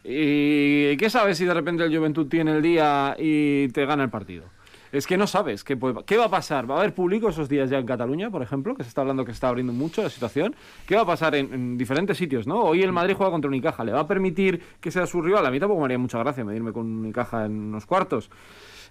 ¿Y 0.05 0.94
qué 0.98 1.09
sabes 1.09 1.38
si 1.38 1.46
de 1.46 1.55
repente 1.55 1.85
el 1.85 1.96
Juventud 1.96 2.27
tiene 2.29 2.55
el 2.55 2.61
día 2.61 3.16
y 3.18 3.68
te 3.68 3.87
gana 3.87 4.05
el 4.05 4.11
partido? 4.11 4.44
Es 4.92 5.07
que 5.07 5.16
no 5.16 5.27
sabes 5.27 5.64
qué, 5.64 5.79
qué 6.07 6.16
va 6.16 6.24
a 6.27 6.31
pasar. 6.31 6.70
¿Va 6.70 6.77
a 6.77 6.79
haber 6.79 6.94
público 6.94 7.29
esos 7.29 7.48
días 7.48 7.70
ya 7.70 7.79
en 7.79 7.87
Cataluña, 7.87 8.31
por 8.31 8.42
ejemplo? 8.42 8.74
Que 8.74 8.83
se 8.83 8.88
está 8.88 9.03
hablando 9.03 9.24
que 9.24 9.33
se 9.33 9.37
está 9.37 9.48
abriendo 9.48 9.72
mucho 9.72 10.03
la 10.03 10.11
situación. 10.11 10.57
¿Qué 10.87 10.94
va 10.96 11.03
a 11.03 11.07
pasar 11.07 11.35
en, 11.35 11.77
diferentes 11.77 12.16
sitios, 12.16 12.46
no? 12.46 12.62
Hoy 12.62 12.83
el 12.83 12.92
Madrid 12.92 13.14
juega 13.16 13.31
contra 13.31 13.48
Unicaja. 13.48 13.85
¿Le 13.85 13.92
va 13.92 14.01
a 14.01 14.07
permitir 14.07 14.62
que 14.81 14.90
sea 14.90 15.07
su 15.07 15.20
rival? 15.22 15.44
A 15.46 15.51
mí 15.51 15.61
tampoco 15.61 15.81
me 15.81 15.87
haría 15.87 15.98
mucha 15.98 16.18
gracia 16.18 16.44
medirme 16.44 16.72
con 16.72 16.87
Unicaja 16.87 17.44
en 17.44 17.53
unos 17.68 17.87
cuartos. 17.87 18.31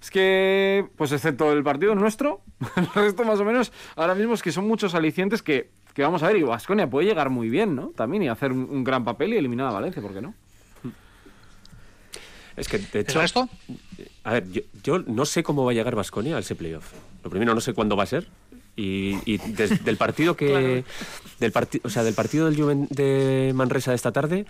Es 0.02 0.12
que, 0.12 0.88
pues 0.96 1.12
excepto 1.12 1.52
el 1.52 1.64
partido 1.64 1.96
nuestro, 1.96 2.42
el 2.76 2.88
resto 2.94 3.24
más 3.24 3.40
o 3.40 3.46
menos, 3.46 3.72
ahora 3.96 4.16
mismo 4.16 4.34
es 4.34 4.44
que 4.44 4.52
son 4.52 4.68
muchos 4.68 4.94
alicientes 4.94 5.42
que, 5.42 5.72
que 5.94 6.04
vamos 6.04 6.22
a 6.24 6.28
ver. 6.28 6.38
Y 6.38 6.44
Vasconia 6.44 6.90
puede 6.90 7.08
llegar 7.08 7.30
muy 7.30 7.50
bien, 7.50 7.76
¿no? 7.76 7.88
También 7.90 8.24
y 8.24 8.30
hacer 8.30 8.52
un, 8.52 8.84
gran 8.84 9.04
papel 9.04 9.34
y 9.34 9.38
eliminar 9.38 9.68
a 9.68 9.72
Valencia, 9.72 10.02
¿por 10.02 10.14
qué 10.14 10.22
no? 10.22 10.34
Es 12.58 12.68
que, 12.68 12.80
de 12.80 13.02
hecho, 13.02 13.22
esto? 13.22 13.48
A 14.24 14.34
ver, 14.34 14.46
yo, 14.84 15.00
no 15.00 15.26
sé 15.26 15.44
cómo 15.44 15.64
va 15.64 15.72
a 15.72 15.76
llegar 15.76 15.96
Vasconia 15.96 16.36
a 16.36 16.40
ese 16.40 16.56
playoff. 16.56 16.92
Lo 17.24 17.30
primero, 17.30 17.54
no 17.54 17.62
sé 17.62 17.74
cuándo 17.74 17.96
va 17.96 18.04
a 18.04 18.08
ser. 18.08 18.28
Y, 18.76 19.38
desde 19.38 19.78
del 19.86 19.98
partido 19.98 20.36
que. 20.36 20.84
del 21.40 21.54
o 21.84 21.90
sea, 21.90 22.04
del 22.04 22.14
partido 22.16 22.50
del 22.50 22.88
de 22.90 23.52
Manresa 23.56 23.92
de 23.92 23.96
esta 23.96 24.12
tarde 24.12 24.46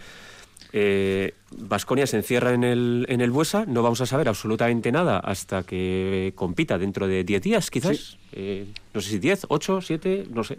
Vasconia 1.52 2.06
se 2.08 2.18
encierra 2.18 2.54
en 2.54 2.64
el, 2.64 3.06
en 3.10 3.22
el 3.22 3.32
Buesa, 3.32 3.66
no 3.66 3.82
vamos 3.82 4.02
a 4.02 4.06
saber 4.06 4.28
absolutamente 4.28 4.92
nada 4.92 5.20
hasta 5.20 5.64
que 5.64 6.34
compita 6.36 6.78
dentro 6.78 7.08
de 7.08 7.24
10 7.24 7.42
días, 7.42 7.72
quizás. 7.72 8.18
Eh, 8.34 8.66
no 8.94 9.00
sé 9.00 9.12
si 9.12 9.20
10, 9.20 9.46
8, 9.48 9.82
7, 9.82 10.28
no 10.34 10.44
sé. 10.44 10.58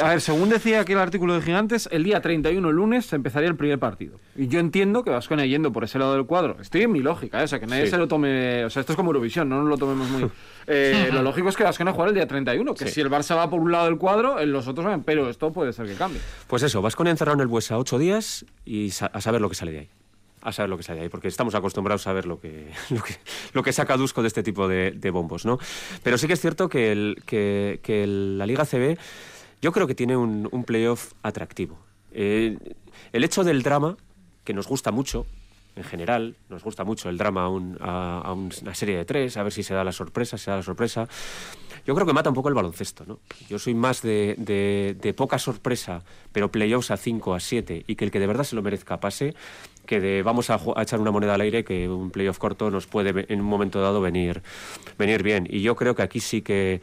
a 0.00 0.08
ver, 0.10 0.20
según 0.20 0.48
decía 0.48 0.80
aquí 0.80 0.92
el 0.92 0.98
artículo 0.98 1.34
de 1.34 1.42
Gigantes, 1.42 1.88
el 1.90 2.04
día 2.04 2.20
31, 2.20 2.68
el 2.68 2.76
lunes, 2.76 3.06
se 3.06 3.16
empezaría 3.16 3.48
el 3.48 3.56
primer 3.56 3.80
partido. 3.80 4.20
Y 4.36 4.46
yo 4.46 4.60
entiendo 4.60 5.02
que 5.02 5.10
Vasconia 5.10 5.46
yendo 5.46 5.72
por 5.72 5.82
ese 5.82 5.98
lado 5.98 6.14
del 6.14 6.26
cuadro, 6.26 6.56
estoy 6.60 6.82
en 6.82 6.92
mi 6.92 7.00
lógica, 7.00 7.40
¿eh? 7.40 7.44
o 7.44 7.48
sea, 7.48 7.58
que 7.58 7.66
nadie 7.66 7.88
se 7.88 7.98
lo 7.98 8.06
tome. 8.06 8.64
O 8.64 8.70
sea, 8.70 8.80
esto 8.80 8.92
es 8.92 8.96
como 8.96 9.10
Eurovisión, 9.10 9.48
no 9.48 9.60
nos 9.60 9.68
lo 9.68 9.78
tomemos 9.78 10.08
muy. 10.08 10.30
Eh, 10.66 11.10
lo 11.12 11.22
lógico 11.22 11.50
es 11.50 11.58
que 11.58 11.62
Vasconia 11.62 11.92
juegue 11.92 12.08
el 12.08 12.14
día 12.14 12.26
31, 12.26 12.72
que 12.72 12.88
si 12.88 13.02
el 13.02 13.10
Barça 13.10 13.36
va 13.36 13.50
por 13.50 13.60
un 13.60 13.70
lado 13.70 13.84
del 13.84 13.98
cuadro, 13.98 14.42
los 14.46 14.66
otros 14.66 14.86
van, 14.86 15.02
pero 15.02 15.28
esto 15.28 15.52
puede 15.52 15.74
ser 15.74 15.86
que 15.86 15.92
cambie. 15.92 16.22
Pues 16.46 16.62
eso, 16.62 16.80
Vasconia 16.80 17.10
encerrado 17.10 17.34
en 17.34 17.42
el 17.42 17.48
Buesa 17.48 17.76
8 17.76 17.98
días 17.98 18.46
y 18.64 18.88
a 18.88 19.20
saber 19.20 19.42
lo 19.42 19.50
que 19.50 19.56
sale 19.56 19.72
de 19.72 19.78
ahí 19.80 19.88
a 20.44 20.52
saber 20.52 20.70
lo 20.70 20.76
que 20.76 20.82
sale 20.82 21.00
ahí, 21.00 21.08
porque 21.08 21.28
estamos 21.28 21.54
acostumbrados 21.54 22.06
a 22.06 22.12
ver 22.12 22.26
lo 22.26 22.38
que, 22.38 22.70
lo 23.52 23.62
que, 23.62 23.72
saca 23.72 23.96
Dusko 23.96 24.22
de 24.22 24.28
este 24.28 24.42
tipo 24.42 24.68
de, 24.68 25.10
bombos, 25.10 25.44
¿no? 25.44 25.58
Pero 26.02 26.18
sí 26.18 26.26
que 26.26 26.34
es 26.34 26.40
cierto 26.40 26.68
que, 26.68 27.16
que, 27.26 28.06
la 28.06 28.46
Liga 28.46 28.64
CB 28.64 28.98
yo 29.62 29.72
creo 29.72 29.86
que 29.86 29.94
tiene 29.94 30.16
un, 30.16 30.64
playoff 30.66 31.12
atractivo. 31.22 31.78
Eh, 32.12 32.58
el 33.12 33.24
hecho 33.24 33.42
del 33.42 33.62
drama, 33.62 33.96
que 34.44 34.52
nos 34.52 34.68
gusta 34.68 34.92
mucho, 34.92 35.26
en 35.76 35.84
general, 35.84 36.36
nos 36.48 36.62
gusta 36.62 36.84
mucho 36.84 37.08
el 37.08 37.18
drama 37.18 37.44
a, 37.80 38.32
una 38.32 38.74
serie 38.74 38.96
de 38.96 39.04
tres, 39.04 39.36
a 39.36 39.42
ver 39.42 39.52
si 39.52 39.62
se 39.62 39.74
da 39.74 39.82
la 39.82 39.92
sorpresa, 39.92 40.38
se 40.38 40.50
da 40.50 40.58
la 40.58 40.62
sorpresa. 40.62 41.08
Yo 41.86 41.94
creo 41.94 42.06
que 42.06 42.12
mata 42.12 42.30
un 42.30 42.34
poco 42.34 42.48
el 42.48 42.54
baloncesto, 42.54 43.04
¿no? 43.06 43.20
Yo 43.48 43.58
soy 43.58 43.74
más 43.74 44.00
de, 44.02 44.36
de, 44.38 45.14
poca 45.14 45.38
sorpresa, 45.38 46.02
pero 46.32 46.50
playoffs 46.50 46.90
a 46.90 46.96
5, 46.96 47.34
a 47.34 47.40
7, 47.40 47.84
y 47.86 47.96
que 47.96 48.04
el 48.04 48.10
que 48.10 48.20
de 48.20 48.26
verdad 48.26 48.44
se 48.44 48.56
lo 48.56 48.62
merezca 48.62 49.00
pase, 49.00 49.34
que 49.84 50.00
de 50.00 50.22
vamos 50.22 50.48
a, 50.50 50.60
echar 50.80 51.00
una 51.00 51.10
moneda 51.10 51.34
al 51.34 51.40
aire 51.40 51.64
que 51.64 51.88
un 51.88 52.10
playoff 52.10 52.38
corto 52.38 52.70
nos 52.70 52.86
puede 52.86 53.26
en 53.32 53.40
un 53.40 53.46
momento 53.46 53.80
dado 53.80 54.00
venir, 54.00 54.42
venir 54.96 55.22
bien. 55.22 55.46
Y 55.50 55.60
yo 55.60 55.76
creo 55.76 55.94
que 55.94 56.02
aquí 56.02 56.20
sí 56.20 56.40
que 56.40 56.80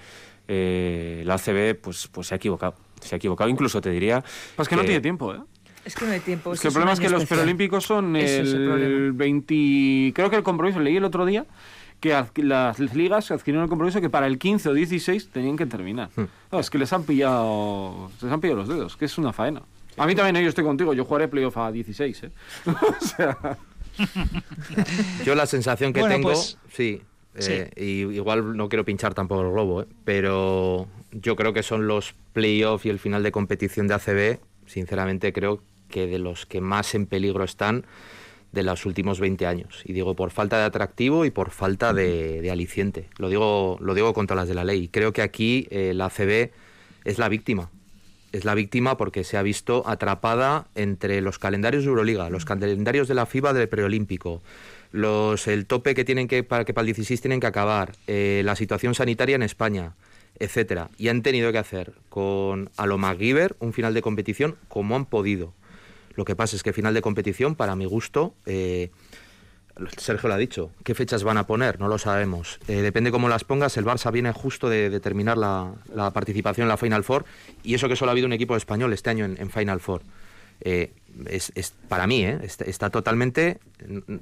eh, 0.48 1.24
la 1.26 1.36
ACB 1.36 1.80
pues, 1.82 2.08
pues 2.08 2.28
se 2.28 2.36
ha 2.36 2.38
equivocado. 2.38 2.76
Se 3.02 3.16
ha 3.16 3.18
equivocado, 3.18 3.50
incluso 3.50 3.82
te 3.82 3.90
diría. 3.90 4.24
Pues 4.56 4.68
que, 4.68 4.76
no 4.76 4.84
tiene 4.84 5.02
tiempo, 5.02 5.34
¿eh? 5.34 5.40
Es 5.86 5.96
que 5.96 6.06
no 6.06 6.12
hay 6.12 6.20
tiempo. 6.20 6.54
Es 6.54 6.60
que 6.60 6.68
el 6.68 6.74
problema 6.74 6.94
es 6.94 7.00
que 7.00 7.10
los 7.10 7.26
preolímpicos 7.26 7.86
son 7.86 8.16
el, 8.16 9.14
20. 9.14 10.14
Creo 10.14 10.30
que 10.30 10.36
el 10.36 10.44
compromiso, 10.44 10.80
leí 10.80 10.98
el 10.98 11.04
otro 11.04 11.26
día, 11.26 11.46
que 12.00 12.26
las 12.44 12.80
ligas 12.80 13.32
adquirieron 13.32 13.64
el 13.64 13.70
compromiso 13.70 14.02
que 14.02 14.10
para 14.10 14.28
el 14.28 14.38
15 14.38 14.70
o 14.70 14.74
16 14.74 15.30
tenían 15.30 15.58
que 15.58 15.66
terminar. 15.66 16.10
Hmm. 16.16 16.26
es 16.58 16.70
que 16.70 16.78
les 16.78 16.92
han 16.94 17.04
pillado. 17.04 18.12
les 18.22 18.32
han 18.32 18.42
pillado 18.42 18.60
los 18.60 18.68
dedos, 18.68 18.98
que 18.98 19.06
es 19.06 19.18
una 19.18 19.34
faena. 19.34 19.62
A 19.98 20.08
mí 20.08 20.16
también, 20.16 20.44
yo 20.44 20.50
estoy 20.50 20.64
contigo, 20.64 20.94
yo 20.94 21.06
jugaré 21.06 21.28
playoff 21.28 21.58
a 21.58 21.72
16, 21.72 22.24
¿eh? 22.24 22.32
o 22.66 23.06
sea... 23.06 23.58
Yo 25.26 25.36
la 25.36 25.46
sensación 25.46 25.92
que 25.92 26.02
tengo, 26.02 26.30
pues, 26.30 26.58
sí, 26.72 27.02
eh, 27.36 27.70
y 27.76 28.16
igual 28.16 28.56
no 28.58 28.70
quiero 28.70 28.86
pinchar 28.86 29.14
tampoco 29.14 29.42
el 29.42 29.52
globo, 29.52 29.82
¿eh? 29.84 29.86
pero 30.06 30.88
yo 31.12 31.36
creo 31.36 31.54
que 31.54 31.62
son 31.62 31.88
los 31.88 32.16
playoffs 32.34 32.86
y 32.86 32.90
el 32.90 33.00
final 33.00 33.22
de 33.22 33.32
competición 33.32 33.88
de 33.88 33.94
ACB, 33.96 34.40
sinceramente 34.66 35.34
creo 35.34 35.62
que 35.92 36.08
de 36.08 36.18
los 36.18 36.48
que 36.48 36.62
más 36.62 36.96
en 36.96 37.06
peligro 37.06 37.44
están 37.44 37.86
de 38.52 38.64
los 38.64 38.86
últimos 38.86 39.20
20 39.20 39.46
años. 39.46 39.84
Y 39.86 39.94
digo 39.94 40.16
por 40.16 40.32
falta 40.32 40.58
de 40.58 40.64
atractivo 40.64 41.26
y 41.26 41.32
por 41.32 41.52
falta 41.52 41.94
de, 41.94 42.50
aliciente. 42.52 43.08
Lo 43.18 43.30
digo, 43.30 43.78
lo 43.80 43.94
digo 43.94 44.14
contra 44.14 44.36
las 44.36 44.48
de 44.48 44.56
la 44.56 44.64
ley. 44.64 44.88
Creo 44.88 45.14
que 45.14 45.22
aquí 45.22 45.68
eh, 45.70 45.94
la 45.94 46.06
ACB 46.06 46.52
es 47.06 47.20
la 47.20 47.30
víctima 47.30 47.70
es 48.32 48.46
la 48.46 48.56
víctima 48.56 48.98
porque 48.98 49.24
se 49.24 49.38
ha 49.38 49.44
visto 49.44 49.84
atrapada 49.86 50.68
entre 50.76 51.22
los 51.22 51.40
calendarios 51.40 51.84
de 51.84 51.90
Euroliga, 51.90 52.30
los 52.30 52.46
calendarios 52.46 53.08
de 53.08 53.16
la 53.16 53.26
FIBA 53.26 53.54
del 53.54 53.68
preolímpico, 53.68 54.42
los, 54.92 55.48
el 55.48 55.66
tope 55.66 55.94
que 55.94 56.06
tienen 56.06 56.28
que 56.28 56.44
para 56.44 56.66
que 56.66 56.74
para 56.74 56.84
el 56.84 56.88
16 56.88 57.22
tienen 57.22 57.40
que 57.40 57.48
acabar, 57.48 57.94
eh, 58.08 58.42
la 58.46 58.56
situación 58.56 58.96
sanitaria 58.96 59.36
en 59.36 59.44
España, 59.44 59.96
etcétera. 60.40 60.90
Y 60.98 61.10
han 61.10 61.24
tenido 61.24 61.52
que 61.52 61.58
hacer 61.58 61.94
con 62.10 62.70
Aloma 62.78 63.16
Giver 63.16 63.56
un 63.60 63.74
final 63.74 63.94
de 63.94 64.02
competición 64.02 64.56
como 64.68 64.96
han 64.96 65.06
podido. 65.06 65.54
Lo 66.16 66.26
que 66.26 66.36
pasa 66.36 66.56
es 66.56 66.64
que 66.64 66.74
final 66.74 66.94
de 66.94 67.02
competición, 67.02 67.56
para 67.56 67.76
mi 67.76 67.86
gusto, 67.86 68.36
eh, 68.46 68.92
Sergio 69.98 70.30
lo 70.30 70.36
ha 70.36 70.38
dicho, 70.38 70.72
¿qué 70.84 70.96
fechas 70.96 71.24
van 71.24 71.38
a 71.38 71.48
poner? 71.48 71.80
No 71.80 71.88
lo 71.88 71.98
sabemos. 71.98 72.60
Eh, 72.68 72.82
depende 72.82 73.12
cómo 73.12 73.30
las 73.30 73.44
pongas, 73.44 73.78
el 73.78 73.86
Barça 73.86 74.12
viene 74.12 74.32
justo 74.32 74.70
de, 74.70 75.00
terminar 75.00 75.38
la, 75.38 75.74
participación 76.14 76.66
en 76.66 76.70
la 76.70 76.78
Final 76.78 77.04
Four 77.04 77.26
y 77.64 77.74
eso 77.74 77.88
que 77.88 77.96
solo 77.96 78.12
ha 78.12 78.14
habido 78.14 78.28
un 78.28 78.34
equipo 78.34 78.56
español 78.56 78.94
este 78.94 79.10
año 79.10 79.26
en, 79.26 79.50
Final 79.50 79.80
Four. 79.80 80.04
Eh, 80.64 80.94
es, 81.28 81.52
para 81.88 82.06
mí, 82.06 82.24
eh, 82.24 82.40
está, 82.44 82.90
totalmente, 82.90 83.60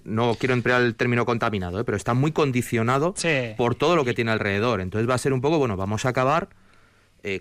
no 0.04 0.36
quiero 0.36 0.54
emplear 0.54 0.82
el 0.82 0.96
término 0.96 1.26
contaminado, 1.26 1.84
pero 1.84 1.98
está 1.98 2.14
muy 2.14 2.32
condicionado 2.32 3.14
por 3.58 3.76
todo 3.76 3.96
lo 3.96 4.06
que 4.06 4.14
tiene 4.14 4.32
alrededor. 4.32 4.82
Entonces 4.82 5.10
va 5.10 5.16
a 5.16 5.20
ser 5.20 5.34
un 5.34 5.42
poco, 5.42 5.58
bueno, 5.58 5.76
vamos 5.76 6.06
a 6.06 6.10
acabar 6.10 6.50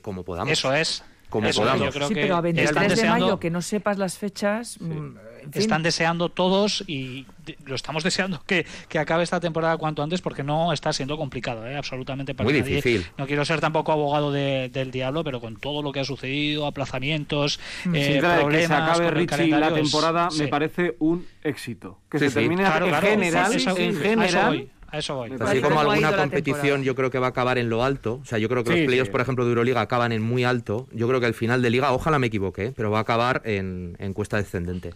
como 0.03 0.25
podamos. 0.25 0.53
Eso 0.53 0.75
es. 0.75 1.05
Como 1.29 1.51
podamos. 1.51 1.95
sí, 1.95 2.15
pero 2.15 2.37
a 2.37 2.41
23 2.41 2.97
de 2.97 3.09
mayo 3.09 3.39
que 3.39 3.51
no 3.51 3.63
sepas 3.63 3.99
las 3.99 4.19
fechas... 4.19 4.79
Mm, 4.81 5.17
están 5.55 5.83
deseando 5.83 6.29
todos 6.29 6.85
y 6.87 7.27
lo 7.65 7.75
estamos 7.75 8.05
deseando 8.05 8.43
que, 8.45 8.67
acabe 8.99 9.23
esta 9.23 9.41
temporada 9.41 9.77
cuanto 9.77 10.03
antes 10.03 10.21
porque 10.21 10.43
no 10.43 10.73
está 10.73 10.93
siendo 10.93 11.17
complicado, 11.17 11.67
¿eh? 11.67 11.77
absolutamente 11.77 12.35
para 12.35 12.45
Muy 12.45 12.53
difícil. 12.53 13.07
No 13.17 13.27
quiero 13.27 13.45
ser 13.45 13.61
tampoco 13.61 13.93
abogado 13.93 14.33
del 14.33 14.91
diablo, 14.91 15.25
pero 15.25 15.41
con 15.41 15.57
todo 15.57 15.83
lo 15.83 15.93
que 15.93 16.01
ha 16.01 16.05
sucedido, 16.05 16.67
aplazamientos, 16.67 17.61
mm. 17.85 17.95
eh, 17.95 18.19
problemas. 18.21 18.51
Que 18.53 18.67
se 18.67 18.75
acabe 18.75 19.11
Richie 19.11 19.47
la 19.49 19.73
temporada 19.73 20.29
me 20.37 20.49
parece 20.49 20.97
un 20.99 21.27
éxito. 21.43 22.01
Que 22.11 22.19
se 22.19 22.31
termine 22.31 22.65
en 22.65 23.01
general. 23.01 23.53
en 23.77 23.97
general 23.97 24.69
a 24.91 24.99
eso 24.99 25.15
voy. 25.15 25.33
Así 25.39 25.61
como 25.61 25.81
alguna 25.81 26.17
competición 26.17 26.83
yo 26.83 26.95
creo 26.95 27.11
que 27.11 27.19
va 27.19 27.27
a 27.27 27.31
acabar 27.31 27.59
en 27.59 27.69
lo 27.69 27.85
alto. 27.85 28.21
O 28.23 28.25
sea, 28.25 28.39
yo 28.39 28.49
creo 28.49 28.65
que 28.65 28.71
los 28.71 28.87
playoffs, 28.87 29.11
por 29.11 29.21
ejemplo, 29.21 29.45
de 29.45 29.51
Euroliga 29.51 29.81
acaban 29.81 30.13
en 30.13 30.23
muy 30.23 30.45
alto. 30.45 30.89
Yo 30.93 31.07
creo 31.09 31.21
que 31.21 31.27
el 31.27 31.35
final 31.35 31.63
de 31.63 31.71
liga, 31.71 31.93
ojalá 31.93 32.19
me 32.19 32.29
equivoque, 32.29 32.73
pero 32.77 32.91
va 32.91 32.99
a 32.99 33.03
acabar 33.03 33.43
en, 33.45 33.97
en 33.99 34.15
cuesta 34.15 34.39
descendente. 34.39 34.95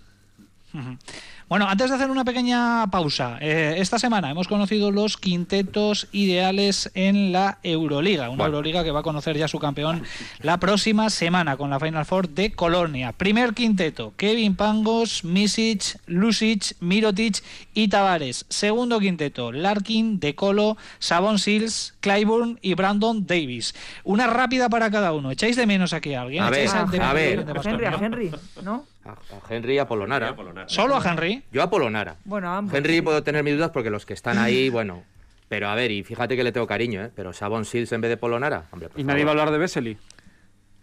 Bueno, 1.48 1.68
antes 1.68 1.90
de 1.90 1.96
hacer 1.96 2.10
una 2.10 2.24
pequeña 2.24 2.86
pausa, 2.90 3.36
eh, 3.40 3.74
esta 3.78 3.98
semana 3.98 4.30
hemos 4.30 4.48
conocido 4.48 4.90
los 4.90 5.16
quintetos 5.16 6.08
ideales 6.12 6.90
en 6.94 7.32
la 7.32 7.58
Euroliga, 7.62 8.30
una 8.30 8.46
Euroliga 8.46 8.82
que 8.84 8.90
va 8.90 9.00
a 9.00 9.02
conocer 9.02 9.36
ya 9.36 9.48
su 9.48 9.58
campeón 9.58 10.02
la 10.40 10.58
próxima 10.58 11.10
semana 11.10 11.56
con 11.56 11.68
la 11.70 11.78
Final 11.78 12.06
Four 12.06 12.30
de 12.30 12.52
Colonia. 12.52 13.12
Primer 13.12 13.52
quinteto, 13.52 14.14
Kevin 14.16 14.56
Pangos, 14.56 15.24
Misic, 15.24 15.98
Lusic, 16.06 16.76
Mirotic 16.80 17.42
y 17.74 17.88
Tavares. 17.88 18.46
Segundo 18.48 18.98
quinteto, 18.98 19.52
Larkin, 19.52 20.20
De 20.20 20.34
Colo, 20.34 20.76
Sabon 20.98 21.38
Sills, 21.38 21.94
Clyburn 22.00 22.58
y 22.62 22.74
Brandon 22.74 23.26
Davis. 23.26 23.74
Una 24.04 24.26
rápida 24.26 24.68
para 24.68 24.90
cada 24.90 25.12
uno. 25.12 25.30
¿Echáis 25.30 25.56
de 25.56 25.66
menos 25.66 25.92
aquí 25.92 26.14
a 26.14 26.22
alguien? 26.22 26.44
A 26.44 26.50
ver, 26.50 26.60
¿Echáis 26.60 26.74
a 27.00 27.12
ver. 27.12 27.44
Henry, 27.64 27.86
a 27.86 27.98
Henry, 28.00 28.30
¿no? 28.62 28.86
A, 29.04 29.10
a 29.12 29.16
Henry 29.50 29.74
y 29.74 29.78
a 29.78 29.86
Polonara. 29.86 30.34
¿Solo 30.66 30.96
a 30.96 31.10
Henry? 31.10 31.42
Yo 31.52 31.62
a 31.62 31.70
Polonara. 31.70 32.16
Bueno, 32.24 32.52
ambos. 32.52 32.74
Henry 32.74 33.00
puedo 33.00 33.22
tener 33.22 33.42
mis 33.42 33.54
dudas 33.56 33.70
porque 33.70 33.90
los 33.90 34.06
que 34.06 34.14
están 34.14 34.38
ahí, 34.38 34.68
bueno. 34.68 35.02
Pero 35.48 35.68
a 35.68 35.74
ver, 35.74 35.90
y 35.90 36.02
fíjate 36.02 36.36
que 36.36 36.44
le 36.44 36.52
tengo 36.52 36.66
cariño, 36.66 37.02
¿eh? 37.04 37.10
Pero 37.14 37.32
Sabon 37.32 37.64
Sills 37.64 37.92
en 37.92 38.00
vez 38.00 38.08
de 38.10 38.16
Polonara. 38.16 38.64
Hombre, 38.70 38.88
por 38.88 38.98
Y 39.00 39.04
nadie 39.04 39.24
va 39.24 39.30
a 39.30 39.32
hablar 39.32 39.50
de 39.50 39.58
Vesely. 39.58 39.98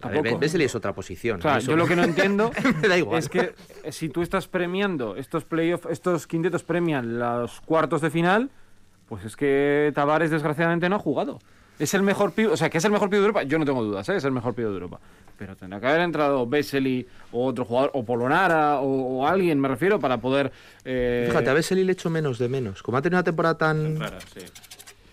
A 0.02 0.08
ver, 0.10 0.18
Tampoco. 0.22 0.40
Vesely 0.40 0.64
es 0.66 0.76
otra 0.76 0.94
posición. 0.94 1.40
O 1.40 1.42
sea, 1.42 1.58
eso- 1.58 1.72
yo 1.72 1.78
lo 1.78 1.86
que 1.88 1.96
no 1.96 2.04
entiendo 2.04 2.52
Me 2.82 2.88
da 2.88 2.98
igual. 2.98 3.20
es 3.20 3.28
que 3.30 3.54
eh, 3.84 3.92
si 3.92 4.10
tú 4.10 4.22
estás 4.22 4.48
premiando 4.48 5.16
estos 5.16 5.44
playoffs, 5.46 5.88
estos 5.90 6.26
quintetos 6.28 6.64
premian 6.64 7.20
los 7.20 7.60
cuartos 7.62 8.02
de 8.02 8.10
final, 8.10 8.50
pues 9.08 9.26
es 9.26 9.36
que 9.36 9.92
Tavares 9.96 10.30
desgraciadamente 10.32 10.88
no 10.88 10.98
ha 10.98 11.00
jugado. 11.00 11.40
Es 11.80 11.94
el 11.94 12.02
mejor 12.04 12.34
pivo, 12.34 12.54
o 12.54 12.58
sea, 12.58 12.70
que 12.70 12.78
es 12.78 12.86
el 12.86 12.92
mejor 12.92 13.10
pivo 13.10 13.22
de 13.22 13.28
Europa, 13.28 13.44
yo 13.44 13.58
no 13.58 13.66
tengo 13.66 13.82
dudas, 13.84 14.08
¿eh? 14.10 14.18
es 14.18 14.24
el 14.26 14.32
mejor 14.32 14.54
pivo 14.54 14.68
de 14.70 14.76
Europa. 14.76 15.00
Pero 15.38 15.56
tendrá 15.56 15.80
que 15.80 15.88
haber 15.88 16.02
entrado 16.02 16.46
Vesely 16.46 17.08
o 17.32 17.46
otro 17.46 17.64
jugador, 17.64 17.92
o 17.94 18.04
Polonara, 18.04 18.82
o, 18.82 19.20
o 19.20 19.28
alguien, 19.28 19.58
me 19.60 19.70
refiero, 19.70 19.98
para 20.00 20.18
poder... 20.18 20.52
eh, 20.84 21.26
Fíjate, 21.30 21.50
a 21.50 21.54
Vesely 21.54 21.86
le 21.86 21.94
echo 21.94 22.10
menos 22.10 22.38
de 22.38 22.50
menos. 22.50 22.84
Como 22.84 22.98
ha 22.98 23.02
tenido 23.02 23.18
una 23.18 23.24
temporada 23.24 23.58
tan, 23.58 23.98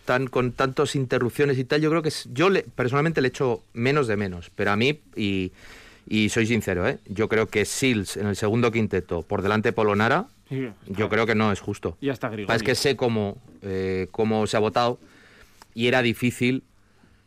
tan 0.05 0.27
con 0.27 0.51
tantas 0.53 0.97
interrupciones 0.97 1.57
y 1.59 1.65
tal, 1.65 1.81
yo 1.81 1.91
creo 1.91 2.03
que 2.03 2.09
es- 2.09 2.29
yo 2.33 2.51
le, 2.51 2.63
personalmente 2.63 3.21
le 3.21 3.29
echo 3.29 3.63
menos 3.73 4.09
de 4.09 4.17
menos. 4.17 4.51
Pero 4.57 4.73
a 4.73 4.77
mí, 4.77 5.01
y, 5.15 5.53
y 6.09 6.29
soy 6.31 6.47
sincero, 6.47 6.89
¿eh? 6.89 6.99
yo 7.07 7.29
creo 7.29 7.47
que 7.47 7.65
Sils 7.65 8.17
en 8.17 8.27
el 8.27 8.35
segundo 8.35 8.73
quinteto 8.73 9.23
por 9.23 9.43
delante 9.43 9.69
de 9.69 9.73
Polonara, 9.75 10.27
sí, 10.49 10.69
yo 10.89 11.09
creo 11.09 11.27
que 11.27 11.37
no 11.37 11.53
es 11.53 11.61
justo. 11.61 11.97
Y 12.01 12.09
hasta 12.09 12.29
Grigori. 12.29 12.57
Es 12.57 12.65
que 12.65 12.75
sé 12.75 12.97
cómo, 12.97 13.37
eh, 13.63 14.09
cómo 14.11 14.47
se 14.49 14.57
ha 14.57 14.61
votado 14.61 14.99
y 15.77 15.89
era 15.89 16.01
difícil 16.01 16.65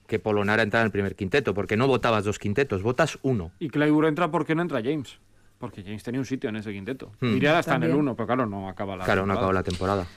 que 0.08 0.18
Polonara 0.18 0.64
entrara 0.64 0.82
en 0.82 0.88
el 0.88 0.92
primer 0.92 1.16
quinteto, 1.16 1.54
porque 1.54 1.78
no 1.78 1.88
votabas 1.88 2.26
dos 2.26 2.40
quintetos, 2.40 2.82
votas 2.82 3.20
uno. 3.22 3.52
Y 3.60 3.70
Clyburn 3.70 4.08
entra 4.08 4.32
porque 4.32 4.56
no 4.56 4.64
entra 4.64 4.82
James. 4.84 5.20
Porque 5.60 5.84
James 5.84 6.02
tenía 6.02 6.20
un 6.20 6.26
sitio 6.26 6.50
en 6.50 6.56
ese 6.56 6.74
quinteto. 6.74 7.12
Hmm. 7.20 7.36
Iría 7.36 7.60
hasta 7.60 7.76
en 7.76 7.84
el. 7.84 7.94
1, 7.94 8.16
pero 8.16 8.26
claro, 8.26 8.48
no 8.48 8.68
acaba 8.68 8.98
la 8.98 9.06
Claro, 9.06 9.28
no 9.28 9.34
acabó 9.34 9.54
la 9.54 9.62
temporada. 9.62 10.08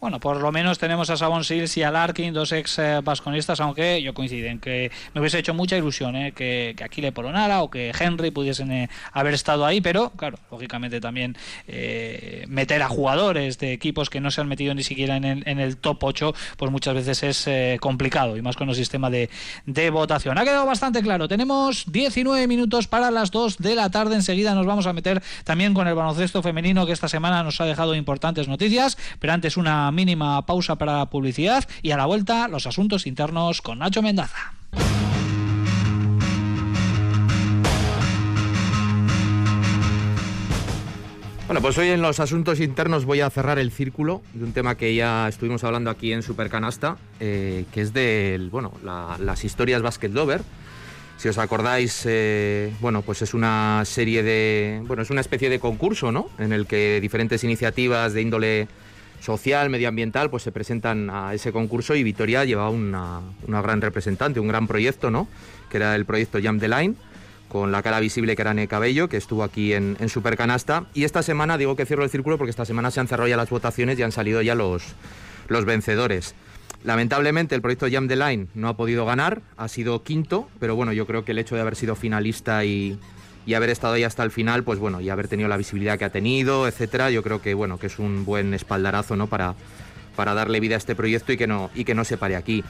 Bueno, 0.00 0.18
por 0.18 0.40
lo 0.40 0.50
menos 0.50 0.78
tenemos 0.78 1.10
a 1.10 1.18
Sabon 1.18 1.44
Sills 1.44 1.76
y 1.76 1.82
a 1.82 1.90
Larkin, 1.90 2.32
dos 2.32 2.52
ex 2.52 2.78
eh, 2.78 3.00
vasconistas, 3.04 3.60
aunque 3.60 4.00
yo 4.02 4.14
coincido 4.14 4.48
en 4.48 4.58
que 4.58 4.90
me 5.12 5.20
hubiese 5.20 5.38
hecho 5.38 5.52
mucha 5.52 5.76
ilusión 5.76 6.16
eh, 6.16 6.32
que, 6.32 6.72
que 6.74 6.84
Aquile 6.84 7.12
Polonara 7.12 7.62
o 7.62 7.70
que 7.70 7.92
Henry 7.98 8.30
pudiesen 8.30 8.72
eh, 8.72 8.88
haber 9.12 9.34
estado 9.34 9.66
ahí, 9.66 9.82
pero 9.82 10.08
claro, 10.16 10.38
lógicamente 10.50 11.02
también 11.02 11.36
eh, 11.68 12.46
meter 12.48 12.82
a 12.82 12.88
jugadores 12.88 13.58
de 13.58 13.74
equipos 13.74 14.08
que 14.08 14.20
no 14.20 14.30
se 14.30 14.40
han 14.40 14.48
metido 14.48 14.74
ni 14.74 14.82
siquiera 14.82 15.16
en 15.18 15.24
el, 15.24 15.42
en 15.46 15.60
el 15.60 15.76
top 15.76 16.02
8, 16.02 16.34
pues 16.56 16.70
muchas 16.70 16.94
veces 16.94 17.22
es 17.22 17.46
eh, 17.46 17.76
complicado 17.78 18.38
y 18.38 18.42
más 18.42 18.56
con 18.56 18.70
el 18.70 18.74
sistema 18.74 19.10
de, 19.10 19.28
de 19.66 19.90
votación. 19.90 20.38
Ha 20.38 20.44
quedado 20.44 20.64
bastante 20.64 21.02
claro, 21.02 21.28
tenemos 21.28 21.84
19 21.92 22.46
minutos 22.46 22.86
para 22.88 23.10
las 23.10 23.30
2 23.30 23.58
de 23.58 23.74
la 23.74 23.90
tarde, 23.90 24.14
enseguida 24.14 24.54
nos 24.54 24.64
vamos 24.64 24.86
a 24.86 24.94
meter 24.94 25.22
también 25.44 25.74
con 25.74 25.86
el 25.88 25.94
baloncesto 25.94 26.42
femenino 26.42 26.86
que 26.86 26.92
esta 26.92 27.08
semana 27.08 27.42
nos 27.42 27.60
ha 27.60 27.66
dejado 27.66 27.94
importantes 27.94 28.48
noticias, 28.48 28.96
pero 29.18 29.34
antes 29.34 29.58
una 29.58 29.89
mínima 29.90 30.44
pausa 30.46 30.76
para 30.76 31.06
publicidad 31.06 31.68
y 31.82 31.90
a 31.90 31.96
la 31.96 32.06
vuelta 32.06 32.48
los 32.48 32.66
asuntos 32.66 33.06
internos 33.06 33.62
con 33.62 33.78
Nacho 33.78 34.02
Mendaza. 34.02 34.54
Bueno, 41.46 41.62
pues 41.62 41.76
hoy 41.78 41.88
en 41.88 42.00
los 42.00 42.20
asuntos 42.20 42.60
internos 42.60 43.04
voy 43.04 43.22
a 43.22 43.28
cerrar 43.30 43.58
el 43.58 43.72
círculo 43.72 44.22
de 44.34 44.44
un 44.44 44.52
tema 44.52 44.76
que 44.76 44.94
ya 44.94 45.26
estuvimos 45.26 45.64
hablando 45.64 45.90
aquí 45.90 46.12
en 46.12 46.22
Supercanasta, 46.22 46.96
eh, 47.18 47.64
que 47.72 47.80
es 47.80 47.92
de 47.92 48.48
bueno, 48.52 48.72
la- 48.84 49.16
las 49.18 49.44
historias 49.44 49.82
Basket 49.82 50.10
Lover. 50.10 50.42
Si 51.16 51.28
os 51.28 51.38
acordáis, 51.38 52.04
eh, 52.06 52.72
bueno, 52.80 53.02
pues 53.02 53.20
es 53.22 53.34
una 53.34 53.82
serie 53.84 54.22
de, 54.22 54.80
bueno, 54.86 55.02
es 55.02 55.10
una 55.10 55.20
especie 55.20 55.50
de 55.50 55.58
concurso, 55.58 56.12
¿no? 56.12 56.30
En 56.38 56.52
el 56.52 56.66
que 56.66 57.00
diferentes 57.00 57.42
iniciativas 57.42 58.12
de 58.12 58.22
índole 58.22 58.68
social, 59.20 59.70
medioambiental, 59.70 60.30
pues 60.30 60.42
se 60.42 60.52
presentan 60.52 61.10
a 61.10 61.34
ese 61.34 61.52
concurso 61.52 61.94
y 61.94 62.02
Vitoria 62.02 62.44
llevaba 62.44 62.70
una, 62.70 63.20
una 63.46 63.62
gran 63.62 63.80
representante, 63.80 64.40
un 64.40 64.48
gran 64.48 64.66
proyecto, 64.66 65.10
¿no? 65.10 65.28
Que 65.70 65.76
era 65.76 65.94
el 65.94 66.04
proyecto 66.04 66.38
Jump 66.42 66.60
the 66.60 66.68
Line, 66.68 66.94
con 67.48 67.72
la 67.72 67.82
cara 67.82 68.00
visible 68.00 68.34
que 68.36 68.42
era 68.42 68.54
Ne 68.54 68.68
Cabello, 68.68 69.08
que 69.08 69.16
estuvo 69.16 69.42
aquí 69.42 69.72
en, 69.72 69.96
en 70.00 70.08
Supercanasta. 70.08 70.86
Y 70.94 71.04
esta 71.04 71.22
semana, 71.22 71.58
digo 71.58 71.76
que 71.76 71.86
cierro 71.86 72.04
el 72.04 72.10
círculo 72.10 72.38
porque 72.38 72.50
esta 72.50 72.64
semana 72.64 72.90
se 72.90 73.00
han 73.00 73.08
cerrado 73.08 73.28
ya 73.28 73.36
las 73.36 73.50
votaciones 73.50 73.98
y 73.98 74.02
han 74.02 74.12
salido 74.12 74.42
ya 74.42 74.54
los, 74.54 74.82
los 75.48 75.64
vencedores. 75.64 76.34
Lamentablemente 76.82 77.54
el 77.54 77.60
proyecto 77.60 77.86
Jam 77.90 78.08
the 78.08 78.16
Line 78.16 78.46
no 78.54 78.68
ha 78.68 78.76
podido 78.76 79.04
ganar, 79.04 79.42
ha 79.58 79.68
sido 79.68 80.02
quinto, 80.02 80.48
pero 80.58 80.76
bueno, 80.76 80.92
yo 80.92 81.06
creo 81.06 81.24
que 81.24 81.32
el 81.32 81.38
hecho 81.38 81.54
de 81.54 81.60
haber 81.60 81.76
sido 81.76 81.94
finalista 81.94 82.64
y, 82.64 82.98
y 83.50 83.54
haber 83.54 83.70
estado 83.70 83.94
ahí 83.94 84.04
hasta 84.04 84.22
el 84.22 84.30
final, 84.30 84.62
pues 84.62 84.78
bueno, 84.78 85.00
y 85.00 85.10
haber 85.10 85.26
tenido 85.26 85.48
la 85.48 85.56
visibilidad 85.56 85.98
que 85.98 86.04
ha 86.04 86.10
tenido, 86.10 86.68
etcétera, 86.68 87.10
yo 87.10 87.24
creo 87.24 87.42
que 87.42 87.52
bueno, 87.52 87.80
que 87.80 87.88
es 87.88 87.98
un 87.98 88.24
buen 88.24 88.54
espaldarazo, 88.54 89.16
¿no? 89.16 89.26
Para, 89.26 89.56
para 90.14 90.34
darle 90.34 90.60
vida 90.60 90.76
a 90.76 90.78
este 90.78 90.94
proyecto 90.94 91.32
y 91.32 91.36
que 91.36 91.48
no, 91.48 91.68
y 91.74 91.84
que 91.84 91.96
no 91.96 92.04
se 92.04 92.16
pare 92.16 92.36
aquí. 92.36 92.62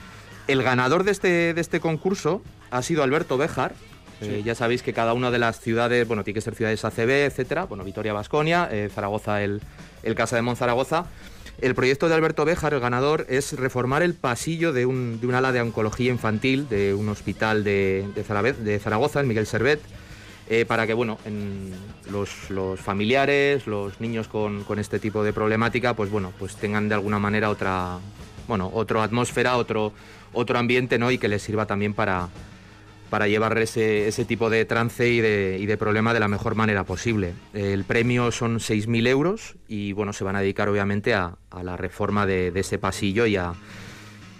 El 0.46 0.62
ganador 0.62 1.04
de 1.04 1.10
este, 1.10 1.52
de 1.52 1.60
este 1.60 1.80
concurso 1.80 2.42
ha 2.70 2.80
sido 2.80 3.02
Alberto 3.02 3.36
Béjar. 3.36 3.74
Eh, 4.22 4.40
ya 4.42 4.54
sabéis 4.54 4.82
que 4.82 4.94
cada 4.94 5.12
una 5.12 5.30
de 5.30 5.38
las 5.38 5.60
ciudades, 5.60 6.08
bueno, 6.08 6.24
tiene 6.24 6.36
que 6.36 6.40
ser 6.40 6.54
ciudades 6.54 6.82
ACB, 6.82 7.26
etcétera. 7.26 7.64
Bueno, 7.66 7.84
Vitoria, 7.84 8.14
Basconia, 8.14 8.70
Zaragoza, 8.94 9.42
el, 9.42 9.60
el 10.02 10.14
Casa 10.14 10.36
de 10.36 10.42
Monzaragoza. 10.42 11.04
El 11.60 11.74
proyecto 11.74 12.08
de 12.08 12.14
Alberto 12.14 12.46
Béjar, 12.46 12.72
el 12.72 12.80
ganador, 12.80 13.26
es 13.28 13.52
reformar 13.52 14.02
el 14.02 14.14
pasillo 14.14 14.72
de 14.72 14.86
un, 14.86 15.20
de 15.20 15.26
un 15.26 15.34
ala 15.34 15.52
de 15.52 15.60
oncología 15.60 16.10
infantil 16.10 16.70
de 16.70 16.94
un 16.94 17.10
hospital 17.10 17.64
de, 17.64 18.08
de 18.14 18.78
Zaragoza, 18.78 19.20
el 19.20 19.26
Miguel 19.26 19.46
Servet, 19.46 19.80
eh, 20.50 20.64
para 20.66 20.84
que 20.84 20.94
bueno, 20.94 21.18
en 21.24 21.72
los, 22.10 22.50
los 22.50 22.80
familiares, 22.80 23.68
los 23.68 24.00
niños 24.00 24.26
con, 24.26 24.64
con 24.64 24.80
este 24.80 24.98
tipo 24.98 25.22
de 25.22 25.32
problemática, 25.32 25.94
pues 25.94 26.10
bueno, 26.10 26.32
pues 26.40 26.56
tengan 26.56 26.88
de 26.88 26.96
alguna 26.96 27.20
manera 27.20 27.50
otra, 27.50 28.00
bueno, 28.48 28.68
otra 28.74 29.04
atmósfera, 29.04 29.56
otro, 29.56 29.92
otro 30.32 30.58
ambiente, 30.58 30.98
¿no? 30.98 31.12
Y 31.12 31.18
que 31.18 31.28
les 31.28 31.40
sirva 31.40 31.66
también 31.66 31.94
para, 31.94 32.30
para 33.10 33.28
llevar 33.28 33.56
ese, 33.58 34.08
ese 34.08 34.24
tipo 34.24 34.50
de 34.50 34.64
trance 34.64 35.08
y 35.08 35.20
de, 35.20 35.56
y 35.60 35.66
de 35.66 35.76
problema 35.76 36.12
de 36.12 36.18
la 36.18 36.26
mejor 36.26 36.56
manera 36.56 36.82
posible. 36.82 37.32
El 37.54 37.84
premio 37.84 38.32
son 38.32 38.58
6.000 38.58 39.06
euros 39.06 39.54
y 39.68 39.92
bueno, 39.92 40.12
se 40.12 40.24
van 40.24 40.34
a 40.34 40.40
dedicar 40.40 40.68
obviamente 40.68 41.14
a, 41.14 41.36
a 41.50 41.62
la 41.62 41.76
reforma 41.76 42.26
de, 42.26 42.50
de 42.50 42.58
ese 42.58 42.76
pasillo 42.76 43.24
y 43.24 43.36
a, 43.36 43.52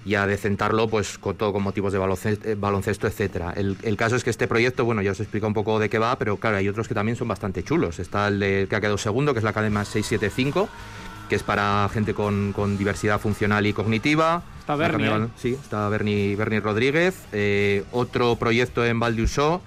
y 0.05 0.15
a 0.15 0.27
decentarlo 0.27 0.89
pues 0.89 1.19
con 1.19 1.37
todo 1.37 1.53
con 1.53 1.63
motivos 1.63 1.93
de 1.93 1.99
baloncesto, 1.99 2.49
baloncesto 2.57 3.07
etcétera. 3.07 3.53
El, 3.57 3.77
el 3.83 3.97
caso 3.97 4.17
es 4.17 4.25
que 4.25 4.31
este 4.31 4.49
proyecto, 4.49 4.85
bueno, 4.85 5.03
ya 5.03 5.13
os 5.13 5.21
explico 5.21 5.47
un 5.47 5.55
poco 5.55 5.79
de 5.79 5.89
qué 5.91 5.99
va, 5.99 6.17
pero 6.17 6.37
claro, 6.39 6.57
hay 6.57 6.69
otros 6.69 6.89
que 6.89 6.95
también 6.95 7.17
son 7.17 7.29
bastante 7.29 7.63
chulos. 7.63 7.99
Está 7.99 8.29
el 8.29 8.41
de, 8.41 8.67
que 8.69 8.77
ha 8.77 8.81
quedado 8.81 8.97
segundo, 8.99 9.33
que 9.35 9.39
es 9.41 9.45
la 9.45 9.51
Academia 9.51 9.85
675, 9.85 10.69
que 11.29 11.37
es 11.37 11.43
para 11.43 11.89
gente 11.93 12.15
con, 12.15 12.53
con 12.53 12.79
diversidad 12.79 13.21
funcional 13.21 13.67
y 13.67 13.73
cognitiva. 13.73 14.43
Está 14.61 14.73
La 14.73 14.77
Berni, 14.77 15.05
Academia- 15.05 15.27
¿eh? 15.27 15.31
Sí, 15.37 15.57
está 15.61 15.89
Bernie, 15.89 16.35
Bernie 16.37 16.61
Rodríguez. 16.61 17.15
Eh, 17.33 17.85
otro 17.93 18.37
proyecto 18.37 18.85
en 18.87 18.99
Valdiusó 19.01 19.61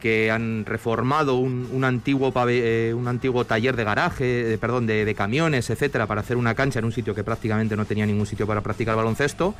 que 0.00 0.30
han 0.30 0.64
reformado 0.64 1.36
un, 1.36 1.68
un 1.72 1.84
antiguo 1.84 2.32
eh, 2.48 2.94
un 2.96 3.08
antiguo 3.08 3.44
taller 3.44 3.76
de 3.76 3.84
garaje, 3.84 4.54
eh, 4.54 4.58
perdón, 4.58 4.86
de, 4.86 5.04
de 5.04 5.14
camiones, 5.14 5.70
etcétera, 5.70 6.06
para 6.06 6.20
hacer 6.20 6.36
una 6.36 6.54
cancha 6.54 6.78
en 6.78 6.84
un 6.84 6.92
sitio 6.92 7.14
que 7.14 7.24
prácticamente 7.24 7.76
no 7.76 7.84
tenía 7.84 8.06
ningún 8.06 8.26
sitio 8.26 8.46
para 8.46 8.60
practicar 8.60 8.96
baloncesto. 8.96 9.54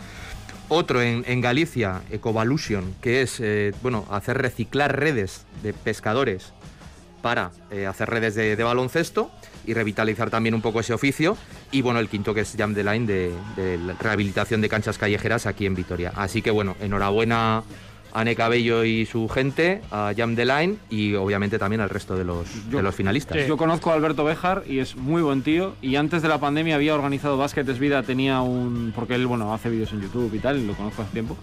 Otro 0.68 1.01
en, 1.01 1.24
en 1.26 1.41
Galicia, 1.41 2.03
Ecovolution, 2.11 2.95
que 3.01 3.22
es 3.22 3.41
eh, 3.41 3.72
bueno, 3.82 4.07
hacer 4.11 4.39
reciclar 4.39 4.99
redes 4.99 5.47
de 5.62 5.72
pescadores 5.72 6.53
para 7.22 7.51
hacer 7.89 8.09
redes 8.09 8.36
de, 8.36 8.55
de 8.55 8.62
baloncesto 8.62 9.28
y 9.68 9.74
revitalizar 9.74 10.30
también 10.30 10.55
un 10.55 10.62
poco 10.62 10.80
ese 10.80 10.95
oficio. 10.95 11.36
Y 11.70 11.82
bueno, 11.82 12.01
el 12.01 12.09
quinto 12.09 12.32
que 12.32 12.41
es 12.41 12.55
Jam 12.57 12.74
the 12.74 12.82
Line 12.82 13.07
de, 13.07 13.95
rehabilitación 14.01 14.61
de 14.62 14.68
canchas 14.68 14.97
callejeras 14.97 15.47
aquí 15.47 15.66
en 15.66 15.74
Vitoria. 15.74 16.12
Así 16.16 16.41
que 16.41 16.51
bueno, 16.51 16.74
enhorabuena 16.80 17.62
Ane 18.19 18.35
Cabello 18.35 18.85
y 18.85 19.07
su 19.07 19.29
gente, 19.29 19.81
a 19.91 20.12
Jam 20.16 20.35
The 20.35 20.45
Line 20.45 20.77
y 20.91 21.14
obviamente 21.14 21.59
también 21.59 21.81
al 21.81 21.89
resto 21.89 22.16
de 22.16 22.25
los, 22.25 22.71
de 22.71 22.83
los 22.83 22.95
finalistas. 22.95 23.47
Yo 23.47 23.57
conozco 23.57 23.91
a 23.91 23.95
Alberto 23.95 24.25
Bejar 24.25 24.64
y 24.69 24.81
es 24.81 24.97
muy 24.97 25.23
buen 25.23 25.43
tío. 25.43 25.75
Y 25.83 25.97
antes 25.97 26.23
de 26.23 26.29
la 26.29 26.39
pandemia 26.39 26.75
había 26.75 26.95
organizado 26.95 27.37
Básquetes 27.37 27.79
Vida, 27.79 28.03
tenía 28.03 28.41
un. 28.41 28.93
porque 28.95 29.14
él, 29.14 29.27
bueno, 29.27 29.55
hace 29.55 29.71
vídeos 29.71 29.93
en 29.93 30.01
YouTube 30.01 30.35
y 30.35 30.39
tal, 30.41 30.59
y 30.59 30.66
lo 30.66 30.75
conozco 30.75 31.03
hace 31.03 31.12
tiempo. 31.12 31.37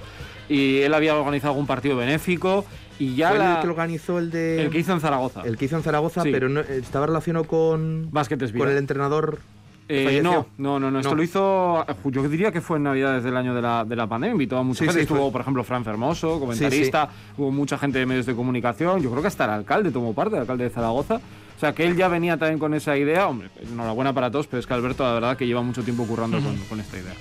Y 0.49 0.79
él 0.81 0.93
había 0.93 1.15
organizado 1.15 1.53
algún 1.53 1.65
partido 1.65 1.95
benéfico 1.97 2.65
y 2.99 3.15
ya 3.15 3.29
¿Fue 3.29 3.39
la- 3.39 3.55
el 3.55 3.61
que 3.61 3.67
organizó 3.67 4.19
el 4.19 4.29
de 4.29 4.61
el 4.63 4.69
que 4.69 4.79
hizo 4.79 4.93
en 4.93 4.99
Zaragoza. 5.01 5.41
el 5.43 5.57
que 5.57 5.65
hizo 5.65 5.77
en 5.77 5.83
Zaragoza, 5.83 6.21
Sí. 6.23 6.29
pero 6.31 6.49
no, 6.49 6.59
estaba 6.61 7.07
relacionado 7.07 7.45
con 7.45 8.09
Básquetes 8.11 8.51
Vida. 8.51 8.63
con 8.65 8.71
el 8.71 8.77
entrenador 8.77 9.39
Eh, 9.87 10.19
no, 10.23 10.47
no, 10.57 10.79
no, 10.79 10.89
no, 10.89 10.97
esto 10.99 11.11
No. 11.11 11.15
lo 11.17 11.23
hizo, 11.23 11.85
yo 12.05 12.27
diría 12.27 12.51
que 12.51 12.59
fue 12.59 12.77
en 12.77 12.83
Navidades 12.83 13.23
del 13.23 13.37
año 13.37 13.53
de 13.53 13.61
la, 13.61 13.85
de 13.85 13.95
la 13.95 14.07
pandemia, 14.07 14.31
invitó 14.31 14.57
a 14.57 14.63
mucha 14.63 14.79
Sí, 14.79 14.85
gente, 14.85 14.99
sí, 14.99 15.01
estuvo 15.03 15.19
fue. 15.25 15.31
por 15.31 15.41
ejemplo 15.41 15.63
Fran 15.63 15.83
Fermoso, 15.83 16.39
comentarista, 16.39 17.09
hubo 17.37 17.51
mucha 17.51 17.77
gente 17.77 17.99
de 17.99 18.05
medios 18.07 18.25
de 18.25 18.33
comunicación, 18.35 19.01
yo 19.01 19.09
creo 19.11 19.21
que 19.21 19.27
hasta 19.27 19.45
el 19.45 19.51
alcalde 19.51 19.91
tomó 19.91 20.13
parte, 20.13 20.35
el 20.35 20.41
alcalde 20.41 20.63
de 20.63 20.69
Zaragoza, 20.71 21.15
o 21.17 21.59
sea 21.59 21.73
que 21.75 21.85
él 21.85 21.95
ya 21.95 22.07
venía 22.07 22.35
también 22.37 22.57
con 22.57 22.73
esa 22.73 22.97
idea, 22.97 23.27
hombre, 23.27 23.49
enhorabuena 23.61 24.11
para 24.11 24.31
todos, 24.31 24.47
pero 24.47 24.59
es 24.59 24.65
que 24.65 24.73
Alberto 24.73 25.03
la 25.03 25.13
verdad 25.13 25.37
que 25.37 25.45
lleva 25.45 25.61
mucho 25.61 25.83
tiempo 25.83 26.05
currando 26.05 26.39
con, 26.41 26.57
con 26.67 26.79
esta 26.79 26.97
idea. 26.97 27.13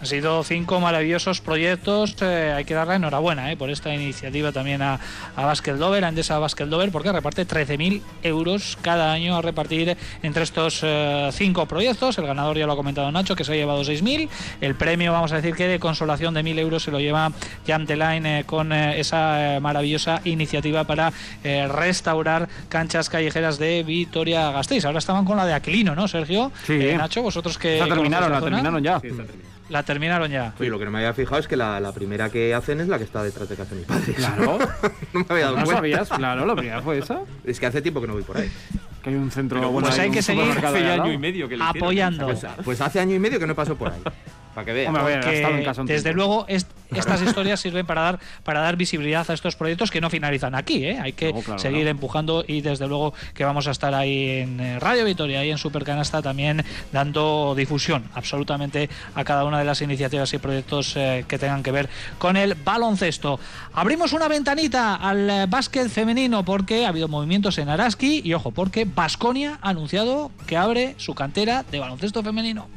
Han 0.00 0.06
sido 0.06 0.42
cinco 0.44 0.80
maravillosos 0.80 1.40
proyectos. 1.40 2.16
eh, 2.20 2.52
hay 2.54 2.64
que 2.64 2.74
darle 2.74 2.96
enhorabuena 2.96 3.50
eh, 3.50 3.56
por 3.56 3.70
esta 3.70 3.94
iniciativa 3.94 4.52
también 4.52 4.82
a, 4.82 5.00
a 5.36 5.46
Basket 5.46 5.74
Dover, 5.74 6.04
a 6.04 6.08
Endesa 6.08 6.38
Basket 6.38 6.66
porque 6.92 7.10
reparte 7.10 7.46
13.000 7.46 8.02
euros 8.22 8.76
cada 8.82 9.12
año 9.12 9.36
a 9.36 9.42
repartir 9.42 9.96
entre 10.22 10.42
estos 10.42 10.80
eh, 10.82 11.30
cinco 11.32 11.66
proyectos. 11.66 12.18
El 12.18 12.26
ganador 12.26 12.58
ya 12.58 12.66
lo 12.66 12.72
ha 12.72 12.76
comentado 12.76 13.10
Nacho, 13.12 13.34
que 13.34 13.44
se 13.44 13.52
ha 13.52 13.56
llevado 13.56 13.82
6.000. 13.82 14.28
El 14.60 14.74
premio, 14.74 15.12
vamos 15.12 15.32
a 15.32 15.36
decir 15.36 15.54
que 15.54 15.66
de 15.68 15.78
consolación 15.78 16.34
de 16.34 16.42
1.000 16.42 16.58
euros 16.58 16.82
se 16.82 16.90
lo 16.90 17.00
lleva 17.00 17.32
Jam 17.66 17.86
The 17.86 17.96
Line 17.96 18.40
eh, 18.40 18.44
con 18.44 18.72
eh, 18.72 19.00
esa 19.00 19.56
eh, 19.56 19.60
maravillosa 19.60 20.20
iniciativa 20.24 20.84
para 20.84 21.12
eh, 21.42 21.66
restaurar 21.68 22.48
canchas 22.68 23.08
callejeras 23.08 23.58
de 23.58 23.82
Vitoria 23.82 24.50
Gasteiz. 24.50 24.84
Ahora 24.84 24.98
estaban 24.98 25.24
con 25.24 25.36
la 25.36 25.46
de 25.46 25.54
Aquilino, 25.54 25.94
¿no, 25.94 26.08
Sergio? 26.08 26.52
Sí. 26.66 26.74
Eh, 26.74 26.96
Nacho, 26.98 27.22
vosotros 27.22 27.56
que. 27.56 27.78
la 27.78 27.86
terminaron, 27.86 28.30
la 28.30 28.40
terminaron 28.40 28.82
ya. 28.82 29.00
La 29.70 29.82
terminaron 29.82 30.30
ya. 30.30 30.52
Oye, 30.60 30.68
lo 30.68 30.78
que 30.78 30.84
no 30.84 30.90
me 30.90 30.98
había 30.98 31.14
fijado 31.14 31.38
es 31.38 31.48
que 31.48 31.56
la, 31.56 31.80
la 31.80 31.92
primera 31.92 32.28
que 32.30 32.52
hacen 32.54 32.80
es 32.80 32.88
la 32.88 32.98
que 32.98 33.04
está 33.04 33.22
detrás 33.22 33.48
de 33.48 33.56
casa 33.56 33.70
de 33.70 33.76
mis 33.76 33.86
padres. 33.86 34.14
Claro, 34.16 34.58
no 35.14 35.20
me 35.20 35.26
había 35.30 35.44
dado 35.46 35.56
no 35.56 35.64
cuenta. 35.64 35.76
sabías, 35.76 36.08
claro, 36.10 36.44
la 36.46 36.54
primera 36.54 36.82
fue 36.82 36.98
esa, 36.98 37.20
Es 37.44 37.58
que 37.58 37.66
hace 37.66 37.80
tiempo 37.80 38.00
que 38.00 38.06
no 38.06 38.12
voy 38.12 38.22
por 38.24 38.36
ahí. 38.36 38.50
que 39.02 39.10
hay 39.10 39.16
un 39.16 39.30
centro, 39.30 39.58
Pero 39.60 39.70
bueno, 39.72 39.88
pues 39.88 39.98
hay 39.98 40.08
un 40.08 40.14
que 40.14 40.22
seguir 40.22 40.44
año 40.44 41.12
y 41.12 41.18
medio 41.18 41.48
que 41.48 41.56
le. 41.56 41.64
Apoyando. 41.64 42.26
Pues, 42.26 42.44
pues 42.64 42.80
hace 42.82 43.00
año 43.00 43.14
y 43.14 43.18
medio 43.18 43.38
que 43.40 43.46
no 43.46 43.54
paso 43.54 43.74
por 43.76 43.90
ahí. 43.92 44.00
Para 44.54 44.64
que 44.66 44.88
Porque, 44.90 45.80
un 45.80 45.86
desde 45.86 46.02
tiempo. 46.02 46.16
luego 46.16 46.44
est- 46.48 46.70
estas 46.94 47.22
historias 47.22 47.58
sirven 47.58 47.84
para 47.86 48.02
dar 48.02 48.18
para 48.44 48.60
dar 48.60 48.76
visibilidad 48.76 49.28
a 49.28 49.34
estos 49.34 49.56
proyectos 49.56 49.90
que 49.90 50.00
no 50.00 50.10
finalizan 50.10 50.54
aquí 50.54 50.84
¿eh? 50.84 50.98
hay 51.02 51.12
que 51.12 51.32
No, 51.32 51.40
claro, 51.40 51.58
seguir 51.58 51.78
claro. 51.80 51.90
empujando 51.90 52.44
y 52.46 52.60
desde 52.60 52.86
luego 52.86 53.14
que 53.34 53.44
vamos 53.44 53.66
a 53.66 53.72
estar 53.72 53.94
ahí 53.94 54.28
en 54.28 54.80
Radio 54.80 55.04
Vitoria 55.04 55.44
y 55.44 55.50
en 55.50 55.58
Supercanasta 55.58 56.22
también 56.22 56.64
dando 56.92 57.54
difusión 57.56 58.04
absolutamente 58.14 58.88
a 59.14 59.24
cada 59.24 59.44
una 59.44 59.58
de 59.58 59.64
las 59.64 59.80
iniciativas 59.82 60.32
y 60.34 60.38
proyectos 60.38 60.92
eh, 60.96 61.24
que 61.26 61.38
tengan 61.38 61.62
que 61.64 61.72
ver 61.72 61.88
con 62.18 62.36
el 62.36 62.54
baloncesto 62.54 63.40
abrimos 63.72 64.12
una 64.12 64.28
ventanita 64.28 64.94
al 64.94 65.28
eh, 65.30 65.46
básquet 65.48 65.88
femenino 65.88 66.44
porque 66.44 66.86
ha 66.86 66.90
habido 66.90 67.08
movimientos 67.08 67.58
en 67.58 67.68
Araski 67.70 68.20
y 68.24 68.34
ojo 68.34 68.52
porque 68.52 68.84
Basconia 68.84 69.58
ha 69.62 69.70
anunciado 69.70 70.30
que 70.46 70.56
abre 70.56 70.94
su 70.98 71.14
cantera 71.14 71.64
de 71.72 71.80
baloncesto 71.80 72.22
femenino 72.22 72.68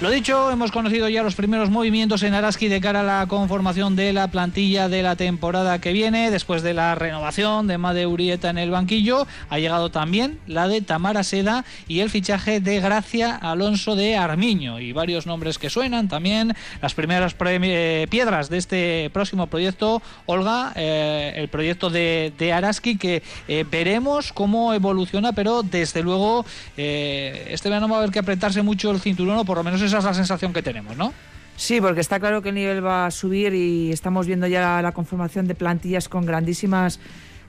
Lo 0.00 0.10
dicho, 0.10 0.52
hemos 0.52 0.70
conocido 0.70 1.08
ya 1.08 1.24
los 1.24 1.34
primeros 1.34 1.70
movimientos 1.70 2.22
en 2.22 2.32
Araski 2.32 2.68
de 2.68 2.80
cara 2.80 3.00
a 3.00 3.02
la 3.02 3.26
conformación 3.26 3.96
de 3.96 4.12
la 4.12 4.28
plantilla 4.28 4.88
de 4.88 5.02
la 5.02 5.16
temporada 5.16 5.80
que 5.80 5.92
viene. 5.92 6.30
Después 6.30 6.62
de 6.62 6.72
la 6.72 6.94
renovación 6.94 7.66
de 7.66 7.78
Made 7.78 8.06
Urieta 8.06 8.48
en 8.48 8.58
el 8.58 8.70
banquillo, 8.70 9.26
ha 9.50 9.58
llegado 9.58 9.90
también 9.90 10.38
la 10.46 10.68
de 10.68 10.82
Tamara 10.82 11.24
Seda 11.24 11.64
y 11.88 11.98
el 11.98 12.10
fichaje 12.10 12.60
de 12.60 12.78
Gracia 12.78 13.34
Alonso 13.34 13.96
de 13.96 14.16
Armiño. 14.16 14.78
Y 14.78 14.92
varios 14.92 15.26
nombres 15.26 15.58
que 15.58 15.68
suenan 15.68 16.06
también. 16.06 16.54
Las 16.80 16.94
primeras 16.94 17.34
eh, 17.40 18.06
piedras 18.08 18.50
de 18.50 18.58
este 18.58 19.10
próximo 19.12 19.48
proyecto, 19.48 20.00
Olga, 20.26 20.74
eh, 20.76 21.32
el 21.34 21.48
proyecto 21.48 21.90
de, 21.90 22.52
Araski, 22.54 22.98
que 22.98 23.24
eh, 23.48 23.64
veremos 23.68 24.32
cómo 24.32 24.74
evoluciona, 24.74 25.32
pero 25.32 25.64
desde 25.64 26.04
luego 26.04 26.46
este 26.76 27.68
verano 27.68 27.88
va 27.88 27.96
a 27.96 27.98
haber 27.98 28.12
que 28.12 28.20
apretarse 28.20 28.62
mucho 28.62 28.92
el 28.92 29.00
cinturón, 29.00 29.38
o 29.38 29.44
por 29.44 29.56
lo 29.56 29.64
menos 29.64 29.87
esa 29.88 29.98
es 29.98 30.04
la 30.04 30.14
sensación 30.14 30.52
que 30.52 30.62
tenemos, 30.62 30.96
¿no? 30.96 31.12
Sí, 31.56 31.80
porque 31.80 32.00
está 32.00 32.20
claro 32.20 32.40
que 32.40 32.50
el 32.50 32.54
nivel 32.54 32.84
va 32.86 33.06
a 33.06 33.10
subir 33.10 33.52
y 33.52 33.90
estamos 33.90 34.28
viendo 34.28 34.46
ya 34.46 34.80
la 34.80 34.92
conformación 34.92 35.48
de 35.48 35.56
plantillas 35.56 36.08
con 36.08 36.24
grandísimas 36.24 37.00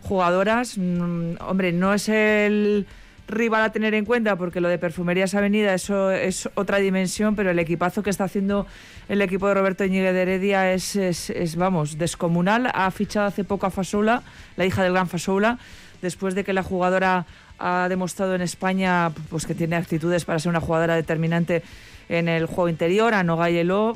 jugadoras. 0.01 0.77
Mm, 0.77 1.35
hombre, 1.41 1.71
no 1.71 1.93
es 1.93 2.09
el 2.09 2.87
rival 3.27 3.61
a 3.61 3.71
tener 3.71 3.93
en 3.93 4.05
cuenta 4.05 4.35
porque 4.35 4.59
lo 4.59 4.67
de 4.67 4.79
Perfumerías 4.79 5.35
Avenida 5.35 5.73
eso 5.73 6.11
es 6.11 6.49
otra 6.55 6.79
dimensión, 6.79 7.35
pero 7.35 7.51
el 7.51 7.59
equipazo 7.59 8.01
que 8.01 8.09
está 8.09 8.23
haciendo 8.23 8.65
el 9.07 9.21
equipo 9.21 9.47
de 9.47 9.53
Roberto 9.53 9.85
Íñiguez 9.85 10.13
de 10.13 10.21
Heredia 10.23 10.73
es, 10.73 11.55
vamos, 11.55 11.97
descomunal. 11.97 12.71
Ha 12.73 12.89
fichado 12.91 13.27
hace 13.27 13.43
poco 13.43 13.67
a 13.67 13.69
Fasoula, 13.69 14.23
la 14.57 14.65
hija 14.65 14.83
del 14.83 14.93
gran 14.93 15.07
Fasoula, 15.07 15.59
después 16.01 16.33
de 16.33 16.43
que 16.43 16.53
la 16.53 16.63
jugadora 16.63 17.25
ha 17.59 17.87
demostrado 17.89 18.35
en 18.35 18.41
España 18.41 19.11
pues 19.29 19.45
que 19.45 19.53
tiene 19.53 19.75
actitudes 19.75 20.25
para 20.25 20.39
ser 20.39 20.49
una 20.49 20.61
jugadora 20.61 20.95
determinante 20.95 21.61
en 22.09 22.27
el 22.27 22.45
juego 22.47 22.69
interior, 22.69 23.13
a 23.13 23.23
Nogayelo. 23.23 23.95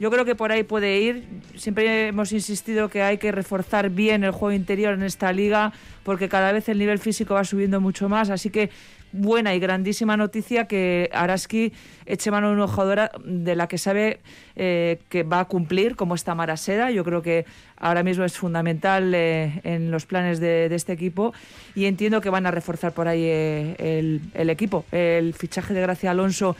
Yo 0.00 0.12
creo 0.12 0.24
que 0.24 0.36
por 0.36 0.52
ahí 0.52 0.62
puede 0.62 1.00
ir. 1.00 1.24
Siempre 1.56 2.08
hemos 2.08 2.32
insistido 2.32 2.88
que 2.88 3.02
hay 3.02 3.18
que 3.18 3.32
reforzar 3.32 3.90
bien 3.90 4.22
el 4.22 4.30
juego 4.30 4.52
interior 4.52 4.94
en 4.94 5.02
esta 5.02 5.32
liga 5.32 5.72
porque 6.04 6.28
cada 6.28 6.52
vez 6.52 6.68
el 6.68 6.78
nivel 6.78 7.00
físico 7.00 7.34
va 7.34 7.44
subiendo 7.44 7.80
mucho 7.80 8.08
más. 8.08 8.30
Así 8.30 8.50
que 8.50 8.70
buena 9.10 9.54
y 9.54 9.58
grandísima 9.58 10.16
noticia 10.16 10.66
que 10.66 11.10
Araski 11.12 11.72
eche 12.06 12.30
mano 12.30 12.48
a 12.48 12.52
una 12.52 12.68
jugadora 12.68 13.10
de 13.24 13.56
la 13.56 13.66
que 13.66 13.78
sabe 13.78 14.20
eh, 14.54 15.00
que 15.08 15.24
va 15.24 15.40
a 15.40 15.44
cumplir, 15.46 15.96
como 15.96 16.14
está 16.14 16.36
Mara 16.36 16.56
Seda. 16.56 16.92
Yo 16.92 17.02
creo 17.02 17.20
que 17.20 17.44
ahora 17.76 18.04
mismo 18.04 18.24
es 18.24 18.36
fundamental 18.36 19.12
eh, 19.14 19.60
en 19.64 19.90
los 19.90 20.06
planes 20.06 20.38
de, 20.38 20.66
este 20.72 20.92
equipo 20.92 21.34
y 21.74 21.86
entiendo 21.86 22.20
que 22.20 22.30
van 22.30 22.46
a 22.46 22.52
reforzar 22.52 22.92
por 22.92 23.08
ahí 23.08 23.24
eh, 23.24 24.20
el 24.34 24.50
equipo. 24.50 24.84
El 24.92 25.34
fichaje 25.34 25.74
de 25.74 25.80
Gracia 25.80 26.12
Alonso 26.12 26.54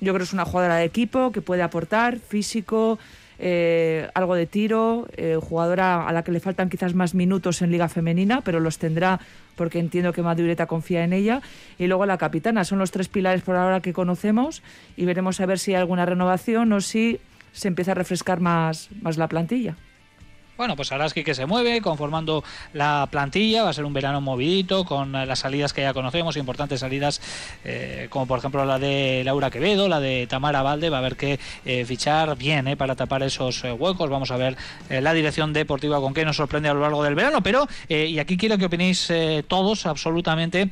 yo 0.00 0.12
creo 0.12 0.18
que 0.18 0.24
es 0.24 0.32
una 0.32 0.44
jugadora 0.44 0.76
de 0.76 0.84
equipo 0.84 1.32
que 1.32 1.40
puede 1.40 1.62
aportar 1.62 2.18
físico, 2.18 2.98
eh, 3.38 4.08
algo 4.14 4.34
de 4.34 4.46
tiro, 4.46 5.06
eh, 5.16 5.38
jugadora 5.40 6.06
a 6.08 6.12
la 6.12 6.24
que 6.24 6.32
le 6.32 6.40
faltan 6.40 6.68
quizás 6.68 6.94
más 6.94 7.14
minutos 7.14 7.62
en 7.62 7.70
Liga 7.70 7.88
Femenina, 7.88 8.40
pero 8.40 8.60
los 8.60 8.78
tendrá 8.78 9.20
porque 9.54 9.78
entiendo 9.78 10.12
que 10.12 10.22
Madureta 10.22 10.66
confía 10.66 11.04
en 11.04 11.12
ella. 11.12 11.42
Y 11.78 11.86
luego 11.86 12.06
la 12.06 12.18
capitana, 12.18 12.64
son 12.64 12.78
los 12.78 12.90
tres 12.90 13.08
pilares 13.08 13.42
por 13.42 13.56
ahora 13.56 13.80
que 13.80 13.92
conocemos 13.92 14.62
y 14.96 15.04
veremos 15.04 15.40
a 15.40 15.46
ver 15.46 15.58
si 15.58 15.72
hay 15.72 15.80
alguna 15.80 16.06
renovación 16.06 16.72
o 16.72 16.80
si 16.80 17.20
se 17.52 17.68
empieza 17.68 17.92
a 17.92 17.94
refrescar 17.94 18.40
más, 18.40 18.88
más 19.02 19.16
la 19.16 19.28
plantilla. 19.28 19.76
Bueno, 20.58 20.74
pues 20.74 20.90
Araski 20.90 21.22
que 21.22 21.36
se 21.36 21.46
mueve, 21.46 21.80
conformando 21.80 22.42
la 22.72 23.06
plantilla, 23.12 23.62
va 23.62 23.70
a 23.70 23.72
ser 23.72 23.84
un 23.84 23.92
verano 23.92 24.20
movidito, 24.20 24.84
con 24.84 25.12
las 25.12 25.38
salidas 25.38 25.72
que 25.72 25.82
ya 25.82 25.94
conocemos, 25.94 26.36
importantes 26.36 26.80
salidas, 26.80 27.20
eh, 27.64 28.08
como 28.10 28.26
por 28.26 28.40
ejemplo 28.40 28.64
la 28.64 28.80
de 28.80 29.22
Laura 29.24 29.52
Quevedo, 29.52 29.86
la 29.86 30.00
de 30.00 30.26
Tamara 30.26 30.62
Valde, 30.62 30.90
va 30.90 30.96
a 30.96 30.98
haber 30.98 31.14
que 31.14 31.38
eh, 31.64 31.84
fichar 31.84 32.36
bien 32.36 32.66
eh, 32.66 32.76
para 32.76 32.96
tapar 32.96 33.22
esos 33.22 33.62
eh, 33.62 33.70
huecos, 33.70 34.10
vamos 34.10 34.32
a 34.32 34.36
ver 34.36 34.56
la 34.90 35.12
dirección 35.12 35.52
deportiva 35.52 36.00
con 36.00 36.12
qué 36.12 36.24
nos 36.24 36.34
sorprende 36.34 36.68
a 36.68 36.74
lo 36.74 36.80
largo 36.80 37.04
del 37.04 37.14
verano, 37.14 37.40
pero, 37.40 37.68
y 37.88 38.18
aquí 38.18 38.36
quiero 38.36 38.58
que 38.58 38.64
opinéis 38.64 39.12
todos 39.46 39.86
absolutamente, 39.86 40.70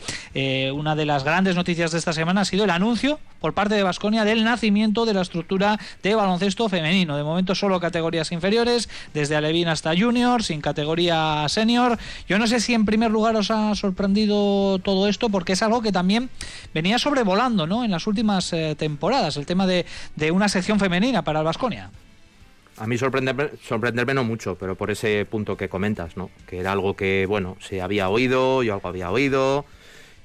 una 0.75 0.97
de 0.97 1.07
las 1.07 1.23
grandes 1.23 1.55
noticias 1.55 1.93
de 1.93 1.99
esta 1.99 2.13
semana 2.13 2.41
ha 2.41 2.45
sido 2.45 2.65
el 2.65 2.71
anuncio 2.71 3.21
por 3.47 3.55
parte 3.55 3.77
de 3.77 3.85
Basconia 3.85 4.25
del 4.25 4.43
nacimiento 4.43 5.07
de 5.07 5.15
la 5.15 5.21
estructura 5.21 5.79
de 6.03 6.17
baloncesto 6.17 6.69
femenino. 6.69 7.17
De 7.17 7.23
momento 7.23 7.55
solo 7.55 7.79
categorías 7.79 8.33
inferiores, 8.33 8.89
desde 9.15 9.37
Alevín 9.37 9.69
hasta 9.69 9.97
Junior, 9.97 10.43
sin 10.43 10.61
categoría 10.61 11.47
senior. 11.49 11.97
Yo 12.29 12.41
no 12.41 12.49
sé 12.49 12.59
si 12.59 12.75
en 12.75 12.85
primer 12.85 13.13
lugar 13.13 13.37
os 13.37 13.53
ha 13.53 13.73
sorprendido 13.77 14.81
todo 14.81 15.07
esto, 15.07 15.29
porque 15.29 15.53
es 15.53 15.63
algo 15.63 15.81
que 15.81 15.93
también 15.93 16.29
venía 16.75 16.99
sobrevolando 16.99 17.69
¿no? 17.69 17.85
en 17.85 17.93
las 17.93 18.09
últimas 18.09 18.53
eh, 18.53 18.75
temporadas, 18.77 19.37
el 19.37 19.47
tema 19.47 19.65
de, 19.69 19.87
una 20.33 20.49
sección 20.49 20.81
femenina 20.81 21.23
para 21.23 21.39
el 21.39 21.45
Basconia. 21.45 21.93
A 22.79 22.89
mí 22.89 22.99
sorprenderme, 22.99 23.51
sorprenderme 23.63 24.13
no 24.13 24.25
mucho, 24.25 24.57
pero 24.59 24.75
por 24.75 24.91
ese 24.91 25.25
punto 25.25 25.57
que 25.57 25.69
comentas, 25.69 26.17
¿no? 26.17 26.31
Que 26.49 26.59
era 26.59 26.73
algo 26.73 26.97
que, 26.97 27.27
bueno, 27.27 27.57
se 27.61 27.81
había 27.81 28.09
oído, 28.09 28.65
yo 28.65 28.75
algo 28.75 28.89
había 28.89 29.13
oído, 29.13 29.65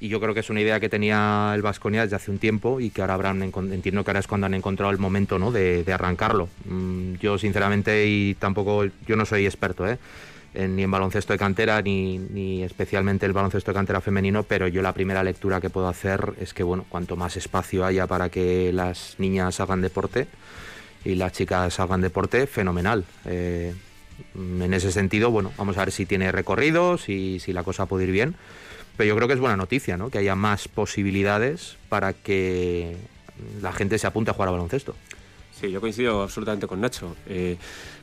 y 0.01 0.09
yo 0.09 0.19
creo 0.19 0.33
que 0.33 0.39
es 0.39 0.49
una 0.49 0.59
idea 0.59 0.79
que 0.79 0.89
tenía 0.89 1.51
el 1.53 1.61
Vasconia 1.61 2.01
desde 2.01 2.15
hace 2.15 2.31
un 2.31 2.39
tiempo 2.39 2.79
y 2.79 2.89
que 2.89 3.01
ahora 3.01 3.13
habrán, 3.13 3.43
entiendo 3.43 4.03
que 4.03 4.09
ahora 4.09 4.19
es 4.19 4.25
cuando 4.25 4.47
han 4.47 4.55
encontrado 4.55 4.91
el 4.91 4.97
momento, 4.97 5.37
¿no? 5.37 5.51
De, 5.51 5.83
de 5.83 5.93
arrancarlo. 5.93 6.49
Mm, 6.65 7.13
yo, 7.21 7.37
sinceramente, 7.37 8.07
y 8.07 8.33
tampoco, 8.33 8.85
yo 9.05 9.15
no 9.15 9.25
soy 9.27 9.45
experto, 9.45 9.87
¿eh? 9.87 9.99
ni 10.53 10.83
en 10.83 10.91
baloncesto 10.91 11.33
de 11.33 11.39
cantera, 11.39 11.81
ni, 11.83 12.17
ni, 12.17 12.63
especialmente 12.63 13.27
el 13.27 13.31
baloncesto 13.31 13.71
de 13.71 13.75
cantera 13.75 14.01
femenino, 14.01 14.41
pero 14.41 14.67
yo 14.67 14.81
la 14.81 14.91
primera 14.91 15.23
lectura 15.23 15.61
que 15.61 15.69
puedo 15.69 15.87
hacer 15.87 16.33
es 16.41 16.53
que, 16.55 16.63
bueno, 16.63 16.83
cuanto 16.89 17.15
más 17.15 17.37
espacio 17.37 17.85
haya 17.85 18.07
para 18.07 18.29
que 18.29 18.73
las 18.73 19.15
niñas 19.19 19.59
hagan 19.59 19.81
deporte 19.81 20.27
y 21.05 21.13
las 21.13 21.31
chicas 21.31 21.79
hagan 21.79 22.01
deporte, 22.01 22.47
fenomenal. 22.47 23.05
Eh, 23.25 23.73
en 24.35 24.73
ese 24.73 24.91
sentido, 24.91 25.29
bueno, 25.29 25.51
vamos 25.57 25.77
a 25.77 25.81
ver 25.81 25.91
si 25.91 26.07
tiene 26.07 26.31
recorrido, 26.31 26.97
si, 26.97 27.39
si 27.39 27.53
la 27.53 27.63
cosa 27.63 27.85
puede 27.85 28.05
ir 28.05 28.11
bien. 28.11 28.35
Pero 28.97 29.07
yo 29.07 29.15
creo 29.15 29.27
que 29.27 29.33
es 29.33 29.39
buena 29.39 29.57
noticia, 29.57 29.97
¿no? 29.97 30.09
Que 30.09 30.19
haya 30.19 30.35
más 30.35 30.67
posibilidades 30.67 31.77
para 31.89 32.13
que 32.13 32.97
la 33.61 33.71
gente 33.71 33.97
se 33.97 34.07
apunte 34.07 34.31
a 34.31 34.33
jugar 34.33 34.49
a 34.49 34.51
baloncesto. 34.51 34.95
Sí, 35.59 35.69
yo 35.69 35.79
coincido 35.79 36.23
absolutamente 36.23 36.65
con 36.65 36.81
Nacho. 36.81 37.15
Eh, 37.27 37.57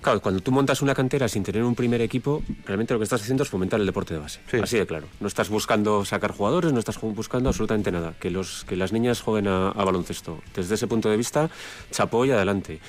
claro, 0.08 0.22
cuando 0.22 0.40
tú 0.40 0.52
montas 0.52 0.80
una 0.80 0.94
cantera 0.94 1.28
sin 1.28 1.42
tener 1.42 1.62
un 1.62 1.74
primer 1.74 2.00
equipo, 2.00 2.42
realmente 2.64 2.94
lo 2.94 3.00
que 3.00 3.04
estás 3.04 3.20
haciendo 3.20 3.42
es 3.42 3.50
fomentar 3.50 3.78
el 3.78 3.84
deporte 3.84 4.14
de 4.14 4.20
base. 4.20 4.40
Así 4.62 4.78
de 4.78 4.86
claro. 4.86 5.06
No 5.20 5.28
estás 5.28 5.50
buscando 5.50 6.02
sacar 6.06 6.32
jugadores, 6.32 6.72
no 6.72 6.78
estás 6.78 6.98
buscando 6.98 7.50
absolutamente 7.50 7.92
nada. 7.92 8.14
Que, 8.18 8.30
los, 8.30 8.64
que 8.64 8.74
las 8.76 8.90
niñas 8.90 9.20
jueguen 9.20 9.48
a, 9.48 9.68
a 9.68 9.84
baloncesto. 9.84 10.40
Desde 10.54 10.76
ese 10.76 10.86
punto 10.86 11.10
de 11.10 11.18
vista, 11.18 11.50
chapó 11.90 12.24
y 12.24 12.30
adelante. 12.30 12.80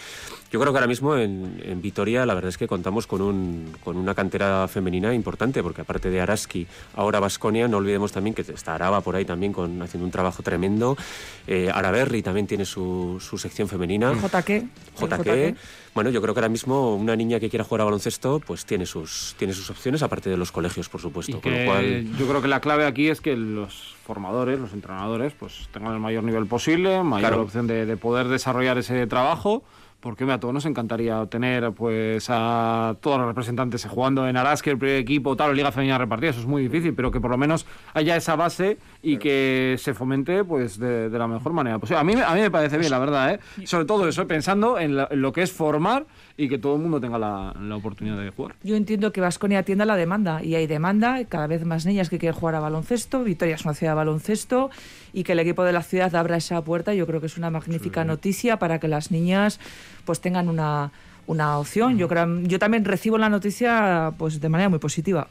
Yo 0.51 0.59
creo 0.59 0.73
que 0.73 0.79
ahora 0.79 0.87
mismo 0.87 1.15
en, 1.15 1.61
en, 1.63 1.79
Vitoria 1.79 2.25
la 2.25 2.33
verdad 2.33 2.49
es 2.49 2.57
que 2.57 2.67
contamos 2.67 3.05
con, 3.05 3.21
un, 3.21 3.71
con 3.83 3.97
una 3.97 4.15
cantera 4.15 4.67
femenina 4.67 5.13
importante, 5.13 5.61
porque 5.61 5.81
aparte 5.81 6.09
de 6.09 6.21
Araski, 6.21 6.65
ahora 6.95 7.19
Vasconia, 7.19 7.67
no 7.67 7.77
olvidemos 7.77 8.11
también 8.11 8.33
que 8.33 8.41
está 8.41 8.73
Araba 8.73 9.01
por 9.01 9.15
ahí 9.15 9.25
también 9.25 9.53
con, 9.53 9.79
haciendo 9.81 10.05
un 10.05 10.11
trabajo 10.11 10.41
tremendo. 10.41 10.97
Eh, 11.45 11.69
Araberri 11.71 12.23
también 12.23 12.47
tiene 12.47 12.65
su, 12.65 13.17
su 13.19 13.37
sección 13.37 13.67
femenina. 13.67 14.11
JQ. 14.13 14.65
JQ. 14.99 15.55
Bueno, 15.95 16.09
yo 16.09 16.21
creo 16.21 16.33
que 16.33 16.39
ahora 16.39 16.49
mismo 16.49 16.95
una 16.95 17.15
niña 17.15 17.39
que 17.39 17.49
quiera 17.49 17.63
jugar 17.63 17.81
a 17.81 17.83
baloncesto 17.85 18.39
pues 18.39 18.65
tiene 18.65 18.85
sus, 18.85 19.35
tiene 19.37 19.53
sus 19.53 19.69
opciones, 19.69 20.03
aparte 20.03 20.29
de 20.29 20.37
los 20.37 20.51
colegios, 20.51 20.89
por 20.89 21.01
supuesto. 21.01 21.41
Con 21.41 21.57
lo 21.57 21.65
cual... 21.65 22.05
Yo 22.17 22.27
creo 22.27 22.41
que 22.41 22.47
la 22.47 22.59
clave 22.61 22.85
aquí 22.85 23.09
es 23.09 23.21
que 23.21 23.35
los 23.35 23.95
formadores, 24.05 24.59
los 24.59 24.73
entrenadores, 24.73 25.33
pues 25.37 25.69
tengan 25.71 25.93
el 25.93 25.99
mayor 25.99 26.23
nivel 26.23 26.45
posible, 26.45 27.03
mayor 27.03 27.29
claro. 27.29 27.43
opción 27.43 27.67
de, 27.67 27.85
de 27.85 27.97
poder 27.97 28.27
desarrollar 28.27 28.77
ese 28.77 29.05
trabajo 29.07 29.63
porque 29.99 30.23
a 30.23 30.39
todos 30.39 30.53
nos 30.53 30.65
encantaría 30.65 31.25
tener 31.25 31.71
pues 31.73 32.27
a 32.29 32.95
todos 33.01 33.17
los 33.17 33.27
representantes 33.27 33.85
jugando 33.85 34.27
en 34.27 34.37
Araski, 34.37 34.69
el 34.69 34.77
primer 34.77 34.97
equipo, 34.97 35.35
tal, 35.35 35.51
o 35.51 35.53
Liga 35.53 35.71
Femenina 35.71 35.97
repartida, 35.97 36.29
eso 36.29 36.39
es 36.39 36.45
muy 36.45 36.63
difícil, 36.63 36.93
pero 36.93 37.11
que 37.11 37.19
por 37.19 37.31
lo 37.31 37.37
menos 37.37 37.65
haya 37.93 38.15
esa 38.15 38.35
base 38.35 38.77
y 39.01 39.17
que 39.17 39.75
se 39.77 39.93
fomente 39.93 40.43
pues 40.43 40.79
de, 40.79 41.09
de 41.09 41.19
la 41.19 41.27
mejor 41.27 41.53
manera 41.53 41.79
posible. 41.79 41.99
A 41.99 42.03
mí, 42.03 42.13
a 42.13 42.33
mí 42.33 42.41
me 42.41 42.51
parece 42.51 42.77
bien, 42.77 42.91
la 42.91 42.99
verdad, 42.99 43.33
¿eh? 43.33 43.39
sobre 43.65 43.85
todo 43.85 44.07
eso, 44.07 44.27
pensando 44.27 44.79
en, 44.79 44.95
la, 44.95 45.07
en 45.11 45.21
lo 45.21 45.33
que 45.33 45.41
es 45.41 45.51
formar 45.51 46.05
y 46.39 46.47
que 46.47 46.57
todo 46.57 46.75
el 46.75 46.81
mundo 46.81 47.01
tenga 47.01 47.19
la, 47.19 47.53
la 47.59 47.75
oportunidad 47.75 48.17
de 48.17 48.29
jugar. 48.29 48.55
Yo 48.63 48.77
entiendo 48.77 49.11
que 49.11 49.19
Vasconia 49.19 49.59
atienda 49.59 49.83
la 49.83 49.97
demanda 49.97 50.41
y 50.41 50.55
hay 50.55 50.67
demanda, 50.67 51.21
cada 51.25 51.47
vez 51.47 51.65
más 51.65 51.85
niñas 51.85 52.09
que 52.09 52.17
quieren 52.17 52.39
jugar 52.39 52.55
a 52.55 52.61
baloncesto, 52.61 53.25
Vitoria 53.25 53.55
es 53.55 53.65
una 53.65 53.73
ciudad 53.73 53.91
de 53.91 53.97
baloncesto 53.97 54.69
y 55.11 55.23
que 55.25 55.33
el 55.33 55.39
equipo 55.39 55.65
de 55.65 55.73
la 55.73 55.83
ciudad 55.83 56.15
abra 56.15 56.37
esa 56.37 56.63
puerta, 56.63 56.93
yo 56.93 57.05
creo 57.05 57.19
que 57.19 57.25
es 57.25 57.37
una 57.37 57.49
magnífica 57.49 58.03
sí. 58.03 58.07
noticia 58.07 58.57
para 58.57 58.79
que 58.79 58.87
las 58.87 59.11
niñas 59.11 59.59
pues 60.05 60.21
tengan 60.21 60.47
una, 60.47 60.93
una 61.27 61.59
opción. 61.59 61.97
Yo, 61.97 62.07
creo, 62.07 62.39
yo 62.43 62.57
también 62.57 62.85
recibo 62.85 63.17
la 63.17 63.27
noticia 63.27 64.13
pues 64.17 64.39
de 64.39 64.47
manera 64.47 64.69
muy 64.69 64.79
positiva. 64.79 65.27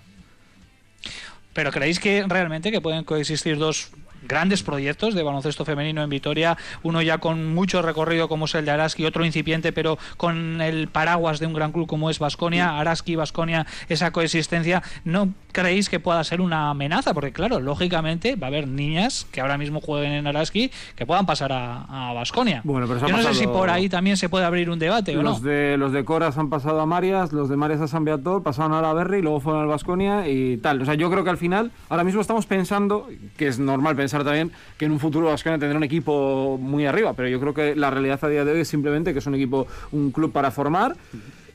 Pero 1.54 1.70
creéis 1.70 2.00
que 2.00 2.22
realmente 2.28 2.70
que 2.70 2.82
pueden 2.82 3.04
coexistir 3.04 3.56
dos 3.56 3.90
grandes 4.28 4.62
proyectos 4.62 5.14
de 5.14 5.22
baloncesto 5.22 5.64
femenino 5.64 6.02
en 6.02 6.10
Vitoria, 6.10 6.56
uno 6.82 7.02
ya 7.02 7.18
con 7.18 7.54
mucho 7.54 7.82
recorrido 7.82 8.28
como 8.28 8.44
es 8.44 8.54
el 8.54 8.64
de 8.64 8.70
Araski, 8.70 9.04
otro 9.04 9.24
incipiente 9.24 9.72
pero 9.72 9.98
con 10.16 10.60
el 10.60 10.88
paraguas 10.88 11.40
de 11.40 11.46
un 11.46 11.54
gran 11.54 11.72
club 11.72 11.86
como 11.86 12.10
es 12.10 12.18
Basconia, 12.18 12.78
Araski, 12.78 13.16
Basconia, 13.16 13.66
esa 13.88 14.12
coexistencia, 14.12 14.82
¿no 15.04 15.32
creéis 15.52 15.88
que 15.88 15.98
pueda 15.98 16.22
ser 16.22 16.40
una 16.40 16.70
amenaza? 16.70 17.14
Porque 17.14 17.32
claro, 17.32 17.58
lógicamente 17.60 18.36
va 18.36 18.46
a 18.46 18.48
haber 18.48 18.68
niñas 18.68 19.26
que 19.32 19.40
ahora 19.40 19.58
mismo 19.58 19.80
jueguen 19.80 20.12
en 20.12 20.26
Araski 20.26 20.70
que 20.94 21.06
puedan 21.06 21.26
pasar 21.26 21.52
a 21.52 22.12
Basconia. 22.14 22.60
Bueno, 22.64 22.86
pero 22.86 23.00
Yo 23.06 23.16
no 23.16 23.22
sé 23.22 23.34
si 23.34 23.46
por 23.46 23.70
ahí 23.70 23.88
también 23.88 24.16
se 24.16 24.28
puede 24.28 24.44
abrir 24.44 24.70
un 24.70 24.78
debate 24.78 25.14
los 25.14 25.20
o 25.20 25.22
no. 25.22 25.40
De, 25.40 25.76
los 25.76 25.92
de 25.92 26.04
Coras 26.04 26.38
han 26.38 26.50
pasado 26.50 26.80
a 26.80 26.86
Marias, 26.86 27.32
los 27.32 27.48
de 27.48 27.56
Marias 27.56 27.80
a 27.80 27.88
San 27.88 28.04
Beator, 28.04 28.42
pasaron 28.42 28.72
a 28.72 28.82
la 28.82 28.92
Berry 28.92 29.18
y 29.18 29.22
luego 29.22 29.40
fueron 29.40 29.62
al 29.62 29.68
Basconia 29.68 30.28
y 30.28 30.58
tal. 30.58 30.82
O 30.82 30.84
sea, 30.84 30.94
yo 30.94 31.10
creo 31.10 31.24
que 31.24 31.30
al 31.30 31.38
final, 31.38 31.70
ahora 31.88 32.04
mismo 32.04 32.20
estamos 32.20 32.46
pensando, 32.46 33.08
que 33.36 33.48
es 33.48 33.58
normal 33.58 33.96
pensar 33.96 34.17
también 34.24 34.52
que 34.76 34.84
en 34.84 34.92
un 34.92 35.00
futuro 35.00 35.26
Vasconia 35.26 35.58
tendrá 35.58 35.76
un 35.76 35.84
equipo 35.84 36.58
muy 36.60 36.86
arriba, 36.86 37.12
pero 37.12 37.28
yo 37.28 37.40
creo 37.40 37.54
que 37.54 37.76
la 37.76 37.90
realidad 37.90 38.18
a 38.22 38.28
día 38.28 38.44
de 38.44 38.52
hoy 38.52 38.60
es 38.60 38.68
simplemente 38.68 39.12
que 39.12 39.18
es 39.18 39.26
un 39.26 39.34
equipo, 39.34 39.66
un 39.92 40.10
club 40.10 40.32
para 40.32 40.50
formar. 40.50 40.96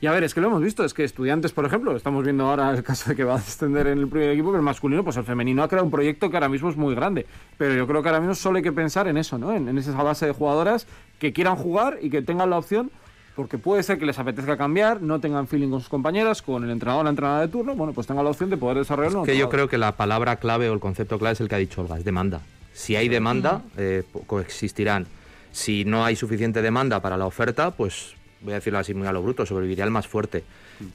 Y 0.00 0.06
a 0.06 0.12
ver, 0.12 0.24
es 0.24 0.34
que 0.34 0.40
lo 0.42 0.48
hemos 0.48 0.60
visto, 0.60 0.84
es 0.84 0.92
que 0.92 1.02
estudiantes, 1.02 1.52
por 1.52 1.64
ejemplo, 1.64 1.96
estamos 1.96 2.24
viendo 2.24 2.44
ahora 2.44 2.70
el 2.70 2.82
caso 2.82 3.10
de 3.10 3.16
que 3.16 3.24
va 3.24 3.36
a 3.36 3.38
descender 3.38 3.86
en 3.86 3.98
el 3.98 4.08
primer 4.08 4.30
equipo, 4.30 4.48
pero 4.48 4.58
el 4.58 4.64
masculino, 4.64 5.02
pues 5.02 5.16
el 5.16 5.24
femenino 5.24 5.62
ha 5.62 5.68
creado 5.68 5.84
un 5.84 5.90
proyecto 5.90 6.28
que 6.30 6.36
ahora 6.36 6.48
mismo 6.48 6.68
es 6.68 6.76
muy 6.76 6.94
grande. 6.94 7.26
Pero 7.56 7.74
yo 7.74 7.86
creo 7.86 8.02
que 8.02 8.08
ahora 8.10 8.20
mismo 8.20 8.34
solo 8.34 8.58
hay 8.58 8.62
que 8.62 8.72
pensar 8.72 9.08
en 9.08 9.16
eso, 9.16 9.38
¿no? 9.38 9.54
En, 9.54 9.66
en 9.66 9.78
esa 9.78 9.92
base 10.02 10.26
de 10.26 10.32
jugadoras 10.32 10.86
que 11.18 11.32
quieran 11.32 11.56
jugar 11.56 11.98
y 12.02 12.10
que 12.10 12.20
tengan 12.20 12.50
la 12.50 12.58
opción 12.58 12.90
porque 13.34 13.58
puede 13.58 13.82
ser 13.82 13.98
que 13.98 14.06
les 14.06 14.18
apetezca 14.18 14.56
cambiar, 14.56 15.02
no 15.02 15.20
tengan 15.20 15.46
feeling 15.46 15.70
con 15.70 15.80
sus 15.80 15.88
compañeras, 15.88 16.42
con 16.42 16.64
el 16.64 16.70
entrenador 16.70 17.00
o 17.00 17.04
la 17.04 17.10
entrenadora 17.10 17.40
de 17.40 17.48
turno, 17.48 17.74
bueno, 17.74 17.92
pues 17.92 18.06
tengan 18.06 18.24
la 18.24 18.30
opción 18.30 18.50
de 18.50 18.56
poder 18.56 18.78
desarrollarlo. 18.78 19.22
Es 19.22 19.26
que 19.26 19.36
yo 19.36 19.48
creo 19.48 19.68
que 19.68 19.78
la 19.78 19.92
palabra 19.92 20.36
clave 20.36 20.68
o 20.70 20.72
el 20.72 20.80
concepto 20.80 21.18
clave 21.18 21.32
es 21.32 21.40
el 21.40 21.48
que 21.48 21.54
ha 21.56 21.58
dicho 21.58 21.80
Olga, 21.80 21.98
es 21.98 22.04
demanda. 22.04 22.40
Si 22.74 22.96
hay 22.96 23.08
demanda, 23.08 23.62
eh, 23.78 24.02
coexistirán. 24.26 25.06
Si 25.52 25.84
no 25.84 26.04
hay 26.04 26.16
suficiente 26.16 26.60
demanda 26.60 27.00
para 27.00 27.16
la 27.16 27.24
oferta, 27.24 27.70
pues 27.70 28.14
voy 28.40 28.52
a 28.52 28.56
decirlo 28.56 28.80
así 28.80 28.92
muy 28.92 29.06
a 29.06 29.12
lo 29.12 29.22
bruto, 29.22 29.46
sobrevivirá 29.46 29.84
el 29.84 29.92
más 29.92 30.08
fuerte. 30.08 30.42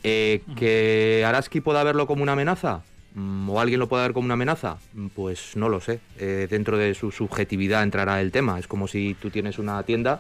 Eh, 0.04 0.42
¿Que 0.58 1.24
Araski 1.26 1.62
pueda 1.62 1.82
verlo 1.84 2.06
como 2.06 2.22
una 2.22 2.34
amenaza? 2.34 2.82
Mm, 3.16 3.50
¿O 3.50 3.62
alguien 3.62 3.80
lo 3.80 3.88
pueda 3.88 4.04
ver 4.04 4.12
como 4.14 4.26
una 4.26 4.34
amenaza? 4.34 4.78
Pues 5.16 5.56
no 5.56 5.70
lo 5.70 5.80
sé. 5.80 6.02
Eh, 6.20 6.48
dentro 6.50 6.78
de 6.78 6.94
su 6.94 7.12
subjetividad 7.12 7.82
entrará 7.82 8.20
el 8.20 8.32
tema. 8.32 8.60
Es 8.60 8.68
como 8.68 8.90
si 8.90 9.16
tú 9.20 9.30
tienes 9.30 9.58
una 9.58 9.82
tienda 9.84 10.20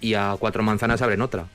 y 0.00 0.14
a 0.14 0.34
cuatro 0.38 0.64
manzanas 0.64 1.00
abren 1.02 1.22
otra. 1.22 1.46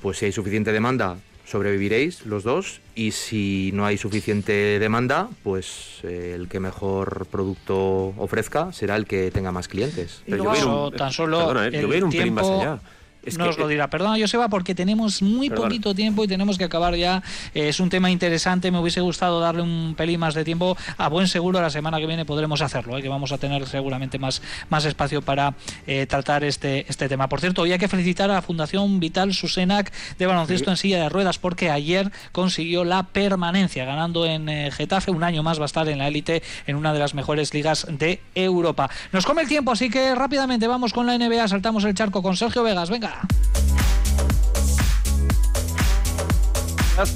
Pues 0.00 0.18
si 0.18 0.26
hay 0.26 0.32
suficiente 0.32 0.72
demanda, 0.72 1.16
sobreviviréis 1.50 2.26
los 2.26 2.44
dos 2.44 2.80
y 2.94 3.10
si 3.10 3.70
no 3.74 3.84
hay 3.84 3.98
suficiente 3.98 4.78
demanda, 4.78 5.28
pues 5.42 5.98
eh, 6.04 6.32
el 6.34 6.48
que 6.48 6.60
mejor 6.60 7.26
producto 7.30 8.14
ofrezca 8.16 8.72
será 8.72 8.96
el 8.96 9.06
que 9.06 9.30
tenga 9.30 9.50
más 9.50 9.66
clientes. 9.66 10.22
Luego, 10.26 10.54
yo 10.54 10.86
un, 10.88 10.96
tan 10.96 11.12
solo 11.12 11.38
perdona, 11.38 11.66
eh, 11.66 11.70
el 11.74 11.82
yo 11.82 11.88
veo 11.88 12.04
un 12.04 12.10
tiempo... 12.10 12.18
pelín 12.20 12.34
más 12.34 12.48
allá. 12.48 12.78
Es 13.22 13.36
nos 13.36 13.56
que, 13.56 13.62
lo 13.62 13.68
dirá. 13.68 13.90
Perdona, 13.90 14.16
Joseba, 14.18 14.48
porque 14.48 14.74
tenemos 14.74 15.22
muy 15.22 15.50
poquito 15.50 15.94
tiempo 15.94 16.24
y 16.24 16.28
tenemos 16.28 16.56
que 16.58 16.64
acabar 16.64 16.94
ya. 16.94 17.22
Eh, 17.54 17.68
es 17.68 17.80
un 17.80 17.90
tema 17.90 18.10
interesante. 18.10 18.70
Me 18.70 18.78
hubiese 18.78 19.00
gustado 19.00 19.40
darle 19.40 19.62
un 19.62 19.94
pelín 19.96 20.20
más 20.20 20.34
de 20.34 20.44
tiempo. 20.44 20.76
A 20.96 21.08
buen 21.08 21.28
seguro, 21.28 21.60
la 21.60 21.70
semana 21.70 21.98
que 21.98 22.06
viene 22.06 22.24
podremos 22.24 22.62
hacerlo, 22.62 22.96
eh, 22.96 23.02
que 23.02 23.08
vamos 23.08 23.32
a 23.32 23.38
tener 23.38 23.66
seguramente 23.66 24.18
más, 24.18 24.40
más 24.68 24.84
espacio 24.84 25.22
para 25.22 25.54
eh, 25.86 26.06
tratar 26.06 26.44
este, 26.44 26.86
este 26.88 27.08
tema. 27.08 27.28
Por 27.28 27.40
cierto, 27.40 27.62
hoy 27.62 27.72
hay 27.72 27.78
que 27.78 27.88
felicitar 27.88 28.30
a 28.30 28.34
la 28.34 28.42
Fundación 28.42 29.00
Vital 29.00 29.34
Susenac 29.34 29.92
de 30.18 30.26
baloncesto 30.26 30.64
Sí. 30.66 30.70
en 30.70 30.76
silla 30.76 31.02
de 31.02 31.08
ruedas, 31.08 31.38
porque 31.38 31.70
ayer 31.70 32.10
consiguió 32.32 32.84
la 32.84 33.02
permanencia, 33.04 33.84
ganando 33.84 34.26
en 34.26 34.48
eh, 34.48 34.70
Getafe. 34.70 35.10
Un 35.10 35.24
año 35.24 35.42
más 35.42 35.58
va 35.58 35.64
a 35.64 35.66
estar 35.66 35.88
en 35.88 35.98
la 35.98 36.08
élite 36.08 36.42
en 36.66 36.76
una 36.76 36.92
de 36.92 36.98
las 36.98 37.14
mejores 37.14 37.52
ligas 37.54 37.86
de 37.88 38.20
Europa. 38.34 38.88
Nos 39.12 39.26
come 39.26 39.42
el 39.42 39.48
tiempo, 39.48 39.72
así 39.72 39.90
que 39.90 40.14
rápidamente 40.14 40.66
vamos 40.66 40.92
con 40.92 41.06
la 41.06 41.16
NBA. 41.18 41.48
Saltamos 41.48 41.84
el 41.84 41.94
charco 41.94 42.22
con 42.22 42.36
Sergio 42.36 42.62
Vegas. 42.62 42.90
Venga. 42.90 43.09
Ya, 43.10 43.79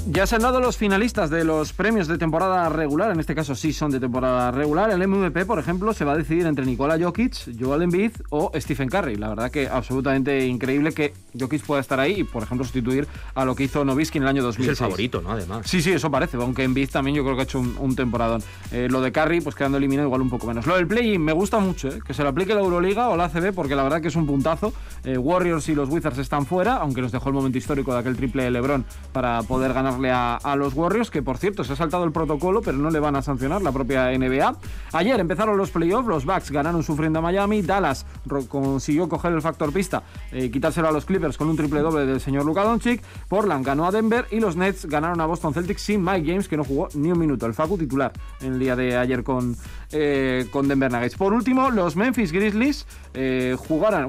ya 0.09 0.25
se 0.25 0.35
han 0.35 0.41
dado 0.41 0.59
los 0.59 0.77
finalistas 0.77 1.29
de 1.29 1.43
los 1.43 1.73
premios 1.73 2.07
de 2.07 2.17
temporada 2.17 2.69
regular, 2.69 3.11
en 3.11 3.19
este 3.19 3.35
caso 3.35 3.55
sí 3.55 3.73
son 3.73 3.91
de 3.91 3.99
temporada 3.99 4.51
regular. 4.51 4.89
El 4.89 5.05
MVP, 5.07 5.45
por 5.45 5.59
ejemplo, 5.59 5.93
se 5.93 6.05
va 6.05 6.13
a 6.13 6.17
decidir 6.17 6.45
entre 6.45 6.65
Nikola 6.65 6.97
Jokic, 6.99 7.59
Joel 7.59 7.83
Embiid 7.83 8.11
o 8.29 8.51
Stephen 8.55 8.89
Curry. 8.89 9.15
La 9.15 9.29
verdad 9.29 9.51
que 9.51 9.67
absolutamente 9.67 10.45
increíble 10.45 10.93
que 10.93 11.13
Jokic 11.39 11.63
pueda 11.63 11.81
estar 11.81 11.99
ahí 11.99 12.21
y, 12.21 12.23
por 12.23 12.43
ejemplo, 12.43 12.63
sustituir 12.65 13.07
a 13.35 13.45
lo 13.45 13.55
que 13.55 13.63
hizo 13.63 13.83
Nowitzki 13.85 14.17
en 14.17 14.23
el 14.23 14.29
año 14.29 14.39
Es 14.39 14.45
2006. 14.57 14.69
el 14.69 14.75
favorito, 14.75 15.21
¿no? 15.21 15.31
Además. 15.31 15.67
Sí, 15.67 15.81
sí, 15.81 15.91
eso 15.91 16.09
parece, 16.09 16.37
aunque 16.37 16.63
Embiid 16.63 16.89
también 16.89 17.15
yo 17.15 17.23
creo 17.23 17.35
que 17.35 17.41
ha 17.41 17.43
hecho 17.45 17.59
un, 17.59 17.75
un 17.79 17.95
temporadón. 17.95 18.41
Eh, 18.71 18.87
lo 18.89 19.01
de 19.01 19.11
Curry, 19.11 19.41
pues 19.41 19.55
quedando 19.55 19.77
eliminado 19.77 20.07
igual 20.07 20.21
un 20.21 20.29
poco 20.29 20.47
menos. 20.47 20.65
Lo 20.65 20.75
del 20.75 20.87
play-in 20.87 21.21
me 21.21 21.33
gusta 21.33 21.59
mucho, 21.59 21.89
eh, 21.89 21.99
que 22.05 22.13
se 22.13 22.23
lo 22.23 22.29
aplique 22.29 22.53
la 22.53 22.61
Euroliga 22.61 23.09
o 23.09 23.17
la 23.17 23.25
ACB, 23.25 23.53
porque 23.53 23.75
la 23.75 23.83
verdad 23.83 24.01
que 24.01 24.07
es 24.07 24.15
un 24.15 24.25
puntazo. 24.25 24.73
Eh, 25.03 25.17
Warriors 25.17 25.69
y 25.69 25.75
los 25.75 25.89
Wizards 25.89 26.17
están 26.17 26.45
fuera, 26.45 26.77
aunque 26.77 27.01
nos 27.01 27.11
dejó 27.11 27.29
el 27.29 27.35
momento 27.35 27.57
histórico 27.57 27.93
de 27.93 27.99
aquel 27.99 28.15
triple 28.15 28.43
de 28.43 28.51
LeBron 28.51 28.85
para 29.11 29.43
poder 29.43 29.74
ganarle 29.75 30.09
a, 30.11 30.55
los 30.57 30.73
Warriors, 30.73 31.11
que 31.11 31.21
por 31.21 31.37
cierto 31.37 31.63
se 31.63 31.73
ha 31.73 31.75
saltado 31.75 32.05
el 32.05 32.11
protocolo, 32.11 32.61
pero 32.61 32.77
no 32.77 32.89
le 32.89 32.99
van 32.99 33.15
a 33.15 33.21
sancionar 33.21 33.61
la 33.61 33.71
propia 33.71 34.17
NBA. 34.17 34.55
Ayer 34.93 35.19
empezaron 35.19 35.57
los 35.57 35.69
playoffs, 35.69 36.07
los 36.07 36.25
Bucks 36.25 36.49
ganaron 36.49 36.81
sufriendo 36.81 37.19
a 37.19 37.21
Miami, 37.21 37.61
Dallas 37.61 38.05
consiguió 38.47 39.07
coger 39.09 39.33
el 39.33 39.41
factor 39.41 39.71
pista, 39.71 40.03
eh, 40.31 40.49
quitárselo 40.49 40.87
a 40.87 40.91
los 40.91 41.05
Clippers 41.05 41.37
con 41.37 41.49
un 41.49 41.57
triple 41.57 41.81
doble 41.81 42.05
del 42.05 42.21
señor 42.21 42.45
Luka 42.45 42.63
Doncic, 42.63 43.03
Portland 43.27 43.65
ganó 43.65 43.85
a 43.85 43.91
Denver 43.91 44.25
y 44.31 44.39
los 44.39 44.55
Nets 44.55 44.85
ganaron 44.85 45.19
a 45.21 45.25
Boston 45.25 45.53
Celtics 45.53 45.81
sin 45.81 46.03
Mike 46.03 46.25
James, 46.25 46.47
que 46.47 46.57
no 46.57 46.63
jugó 46.63 46.87
ni 46.95 47.11
un 47.11 47.19
minuto, 47.19 47.45
el 47.45 47.53
Facu 47.53 47.77
titular 47.77 48.13
en 48.41 48.53
el 48.53 48.59
día 48.59 48.75
de 48.75 48.97
ayer 48.97 49.23
con, 49.23 49.55
eh, 49.91 50.47
con 50.51 50.67
Denver 50.67 50.91
Nuggets. 50.91 51.15
Por 51.15 51.33
último, 51.33 51.69
los 51.69 51.95
Memphis 51.95 52.31
Grizzlies 52.31 52.87
eh, 53.13 53.55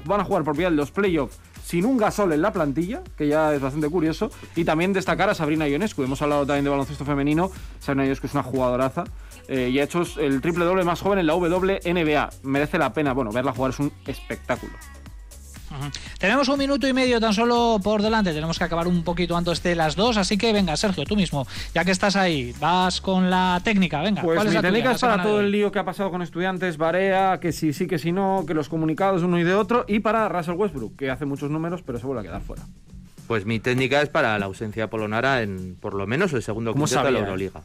van 0.05 0.21
a 0.21 0.25
jugar 0.25 0.45
por 0.45 0.57
vía 0.57 0.71
los 0.71 0.93
playoffs 0.93 1.39
sin 1.67 1.85
un 1.85 1.97
gasol 1.97 2.33
en 2.33 2.43
la 2.43 2.53
plantilla, 2.53 3.03
que 3.19 3.27
ya 3.27 3.53
es 3.53 3.61
bastante 3.61 3.89
curioso, 3.89 4.31
y 4.55 4.65
también 4.65 4.93
destacar 4.93 5.29
a 5.29 5.35
Sabrina 5.35 5.67
Ionescu. 5.67 6.05
Hemos 6.05 6.23
hablado 6.23 6.47
también 6.47 6.63
de 6.63 6.71
baloncesto 6.71 7.05
femenino. 7.05 7.51
Sabrina 7.81 8.05
Ionescu 8.05 8.29
es 8.29 8.35
una 8.35 8.45
jugadoraza 8.45 9.03
eh, 9.49 9.71
y 9.73 9.81
ha 9.81 9.83
hecho 9.83 10.05
el 10.21 10.41
triple 10.41 10.65
doble 10.65 10.85
más 10.85 11.01
joven 11.01 11.19
en 11.19 11.27
la 11.27 11.35
WNBA. 11.35 12.31
Merece 12.45 12.79
la 12.79 12.93
pena, 12.93 13.15
bueno, 13.15 13.33
verla 13.33 13.53
jugar 13.53 13.73
es 13.73 13.81
un 13.81 13.93
espectáculo. 14.07 14.75
Tenemos 16.19 16.49
un 16.49 16.59
minuto 16.59 16.87
y 16.89 16.93
medio 16.93 17.21
tan 17.21 17.33
solo 17.35 17.79
por 17.83 18.03
delante, 18.03 18.33
tenemos 18.33 18.59
que 18.59 18.65
acabar 18.65 18.87
un 18.87 19.03
poquito 19.05 19.37
antes 19.37 19.63
de 19.63 19.75
las 19.75 19.97
dos, 19.97 20.17
así 20.17 20.37
que 20.39 20.53
venga, 20.53 20.77
Sergio, 20.77 21.05
tú 21.05 21.17
mismo, 21.17 21.47
ya 21.75 21.85
que 21.85 21.91
estás 21.91 22.17
ahí, 22.17 22.55
vas 22.61 23.01
con 23.01 23.31
la 23.31 23.61
técnica, 23.65 24.01
venga. 24.03 24.23
Pues 24.23 24.37
¿cuál 24.37 24.47
mi 24.49 24.51
es 24.51 24.55
la 24.55 24.63
técnica 24.63 24.93
es 24.93 25.01
para 25.01 25.23
todo 25.23 25.41
el 25.41 25.51
lío 25.51 25.71
que 25.73 25.79
ha 25.79 25.85
pasado 25.85 26.11
con 26.11 26.23
estudiantes, 26.23 26.77
Barea, 26.77 27.39
que 27.41 27.53
sí, 27.53 27.73
sí, 27.73 27.87
que 27.87 27.99
sí, 27.99 28.13
no, 28.13 28.45
que 28.47 28.55
los 28.55 28.69
comunicados 28.69 29.21
de 29.21 29.27
uno 29.27 29.39
y 29.39 29.45
de 29.45 29.55
otro, 29.55 29.85
y 29.89 30.01
para 30.01 30.29
Russell 30.29 30.55
Westbrook, 30.55 30.97
que 30.97 31.11
hace 31.11 31.25
muchos 31.27 31.51
números, 31.51 31.83
pero 31.85 31.99
se 31.99 32.07
vuelve 32.07 32.21
a 32.21 32.25
quedar 32.25 32.43
fuera. 32.43 32.63
Pues 33.27 33.45
mi 33.45 33.59
técnica 33.59 34.03
es 34.03 34.09
para 34.09 34.39
la 34.39 34.47
ausencia 34.47 34.85
de 34.85 34.89
Polonara 34.89 35.43
en 35.43 35.75
por 35.81 35.95
lo 35.95 36.07
menos 36.07 36.33
el 36.33 36.45
segundo 36.45 36.73
¿Cómo 36.73 36.85
quinteto 36.85 37.05
de 37.07 37.11
la? 37.11 37.19
Euroliga. 37.19 37.63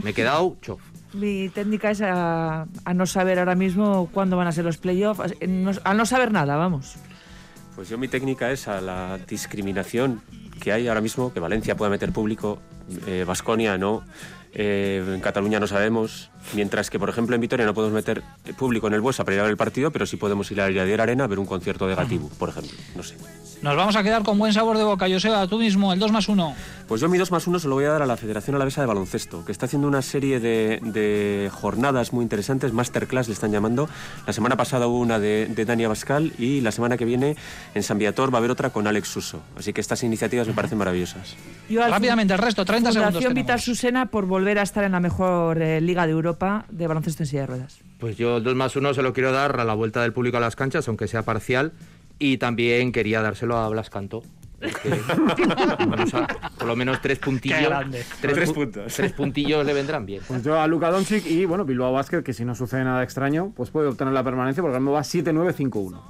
Me 0.00 0.10
he 0.10 0.14
quedado 0.14 0.56
chof. 0.62 0.80
Mi 1.12 1.48
técnica 1.48 1.90
es 1.90 2.00
a, 2.02 2.66
a 2.84 2.94
no 2.94 3.04
saber 3.06 3.40
ahora 3.40 3.56
mismo 3.56 4.08
cuándo 4.12 4.36
van 4.36 4.46
a 4.46 4.52
ser 4.52 4.64
los 4.64 4.78
playoffs, 4.78 5.20
a 5.20 5.46
no- 5.48 5.72
a 5.82 5.94
no 5.94 6.06
saber 6.06 6.30
nada, 6.30 6.54
vamos. 6.56 6.94
Pues 7.74 7.88
yo 7.88 7.98
mi 7.98 8.08
técnica 8.08 8.50
es 8.50 8.68
a 8.68 8.80
la 8.80 9.18
discriminación 9.18 10.20
que 10.60 10.72
hay 10.72 10.88
ahora 10.88 11.00
mismo, 11.00 11.32
que 11.32 11.40
Valencia 11.40 11.76
pueda 11.76 11.90
meter 11.90 12.12
público, 12.12 12.60
Vasconia 13.26 13.78
no, 13.78 14.04
eh, 14.52 15.02
en 15.06 15.20
Cataluña 15.20 15.58
no 15.58 15.66
sabemos, 15.66 16.30
mientras 16.54 16.90
que 16.90 16.98
por 16.98 17.08
ejemplo 17.08 17.34
en 17.34 17.40
Vitoria 17.40 17.66
no 17.66 17.74
podemos 17.74 17.94
meter 17.94 18.22
público 18.56 18.86
en 18.86 18.94
el 18.94 19.00
Buesa 19.00 19.24
para 19.24 19.34
ir 19.34 19.40
a 19.40 19.42
ver 19.44 19.50
el 19.52 19.56
partido, 19.56 19.90
pero 19.90 20.06
sí 20.06 20.16
podemos 20.16 20.50
ir 20.50 20.60
a 20.60 20.64
la 20.64 20.70
Iradier 20.70 21.00
Arena 21.00 21.24
a 21.24 21.26
ver 21.26 21.38
un 21.38 21.46
concierto 21.46 21.86
de 21.86 21.94
Gatibu, 21.94 22.28
por 22.30 22.48
ejemplo, 22.48 22.72
no 22.96 23.02
sé. 23.02 23.16
Nos 23.62 23.76
vamos 23.76 23.94
a 23.94 24.02
quedar 24.02 24.24
con 24.24 24.38
buen 24.38 24.52
sabor 24.52 24.76
de 24.76 24.82
boca, 24.82 25.06
Joseba, 25.08 25.46
tú 25.46 25.56
mismo, 25.56 25.92
el 25.92 26.00
2 26.00 26.10
más 26.10 26.28
1. 26.28 26.54
Pues 26.88 27.00
yo 27.00 27.08
mi 27.08 27.16
2 27.16 27.30
más 27.30 27.46
1 27.46 27.60
se 27.60 27.68
lo 27.68 27.76
voy 27.76 27.84
a 27.84 27.90
dar 27.90 28.02
a 28.02 28.06
la 28.06 28.16
Federación 28.16 28.56
Alavesa 28.56 28.80
de 28.80 28.88
Baloncesto, 28.88 29.44
que 29.44 29.52
está 29.52 29.66
haciendo 29.66 29.86
una 29.86 30.02
serie 30.02 30.40
de, 30.40 30.80
de 30.82 31.48
jornadas 31.52 32.12
muy 32.12 32.24
interesantes, 32.24 32.72
masterclass 32.72 33.28
le 33.28 33.34
están 33.34 33.52
llamando. 33.52 33.88
La 34.26 34.32
semana 34.32 34.56
pasada 34.56 34.88
hubo 34.88 34.98
una 34.98 35.20
de, 35.20 35.46
de 35.46 35.64
Dani 35.64 35.84
Abascal 35.84 36.32
y 36.38 36.60
la 36.60 36.72
semana 36.72 36.96
que 36.96 37.04
viene 37.04 37.36
en 37.76 37.84
San 37.84 37.98
Viator 37.98 38.34
va 38.34 38.38
a 38.38 38.40
haber 38.40 38.50
otra 38.50 38.70
con 38.70 38.88
Alex 38.88 39.06
Suso. 39.06 39.42
Así 39.56 39.72
que 39.72 39.80
estas 39.80 40.02
iniciativas 40.02 40.48
me 40.48 40.54
parecen 40.54 40.78
maravillosas. 40.78 41.36
Yo 41.70 41.86
Rápidamente, 41.88 42.34
el 42.34 42.40
resto, 42.40 42.64
30 42.64 42.90
segundos. 42.90 43.14
Fundación 43.14 43.34
Vital. 43.34 43.60
Susena 43.60 44.06
por 44.06 44.26
volver 44.26 44.58
a 44.58 44.62
estar 44.62 44.82
en 44.82 44.90
la 44.90 45.00
mejor 45.00 45.62
eh, 45.62 45.80
liga 45.80 46.04
de 46.04 46.12
Europa 46.12 46.31
de 46.70 46.86
baloncesto 46.86 47.22
en 47.22 47.26
silla 47.26 47.40
de 47.42 47.46
ruedas. 47.48 47.80
Pues 47.98 48.16
yo 48.16 48.36
el 48.38 48.44
2 48.44 48.54
más 48.54 48.74
1 48.76 48.94
se 48.94 49.02
lo 49.02 49.12
quiero 49.12 49.32
dar 49.32 49.58
a 49.60 49.64
la 49.64 49.74
vuelta 49.74 50.02
del 50.02 50.12
público 50.12 50.36
a 50.36 50.40
las 50.40 50.56
canchas, 50.56 50.86
aunque 50.88 51.06
sea 51.08 51.22
parcial. 51.22 51.72
Y 52.18 52.38
también 52.38 52.92
quería 52.92 53.20
dárselo 53.22 53.56
a 53.56 53.68
Blas 53.68 53.90
Cantó. 53.90 54.22
por 56.58 56.66
lo 56.68 56.76
menos 56.76 57.00
tres 57.02 57.18
puntillos. 57.18 57.58
Qué 57.58 57.64
grande. 57.66 58.04
Tres, 58.20 58.34
Tres 58.34 58.50
pu- 58.50 58.54
puntos. 58.54 58.94
Tres 58.94 59.12
puntillos 59.12 59.66
le 59.66 59.72
vendrán 59.72 60.06
bien. 60.06 60.22
Pues 60.26 60.42
yo 60.44 60.60
a 60.60 60.66
Luka 60.66 60.90
Doncic 60.90 61.26
y, 61.26 61.44
bueno, 61.44 61.64
Bilbao 61.64 61.92
Basket, 61.92 62.22
que 62.22 62.32
si 62.32 62.44
no 62.44 62.54
sucede 62.54 62.84
nada 62.84 63.02
extraño, 63.02 63.52
pues 63.56 63.70
puede 63.70 63.88
obtener 63.88 64.12
la 64.14 64.22
permanencia 64.22 64.62
porque 64.62 64.76
ahora 64.76 64.80
mismo 64.80 64.92
va 64.92 65.00
7-9-5-1. 65.02 66.00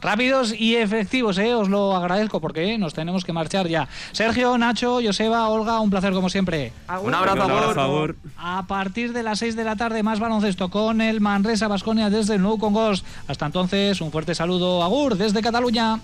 Rápidos 0.00 0.54
y 0.56 0.76
efectivos, 0.76 1.38
¿eh? 1.38 1.54
os 1.54 1.68
lo 1.68 1.96
agradezco 1.96 2.40
porque 2.40 2.78
nos 2.78 2.94
tenemos 2.94 3.24
que 3.24 3.32
marchar 3.32 3.66
ya. 3.66 3.88
Sergio, 4.12 4.56
Nacho, 4.56 5.00
Joseba, 5.04 5.48
Olga, 5.48 5.80
un 5.80 5.90
placer 5.90 6.12
como 6.12 6.28
siempre. 6.28 6.72
Un 7.02 7.14
abrazo, 7.14 7.44
Un 7.44 7.50
abrazo, 7.50 7.80
Agur. 7.80 7.80
Agur. 7.80 8.16
A 8.36 8.64
partir 8.66 9.12
de 9.12 9.22
las 9.24 9.40
6 9.40 9.56
de 9.56 9.64
la 9.64 9.76
tarde, 9.76 10.02
más 10.04 10.20
baloncesto 10.20 10.70
con 10.70 11.00
el 11.00 11.20
Manresa 11.20 11.66
Basconia 11.66 12.10
desde 12.10 12.36
el 12.36 12.42
Nou 12.42 12.58
Congos. 12.58 13.04
Hasta 13.26 13.46
entonces, 13.46 14.00
un 14.00 14.12
fuerte 14.12 14.34
saludo, 14.34 14.84
Agur, 14.84 15.16
desde 15.16 15.42
Cataluña. 15.42 15.98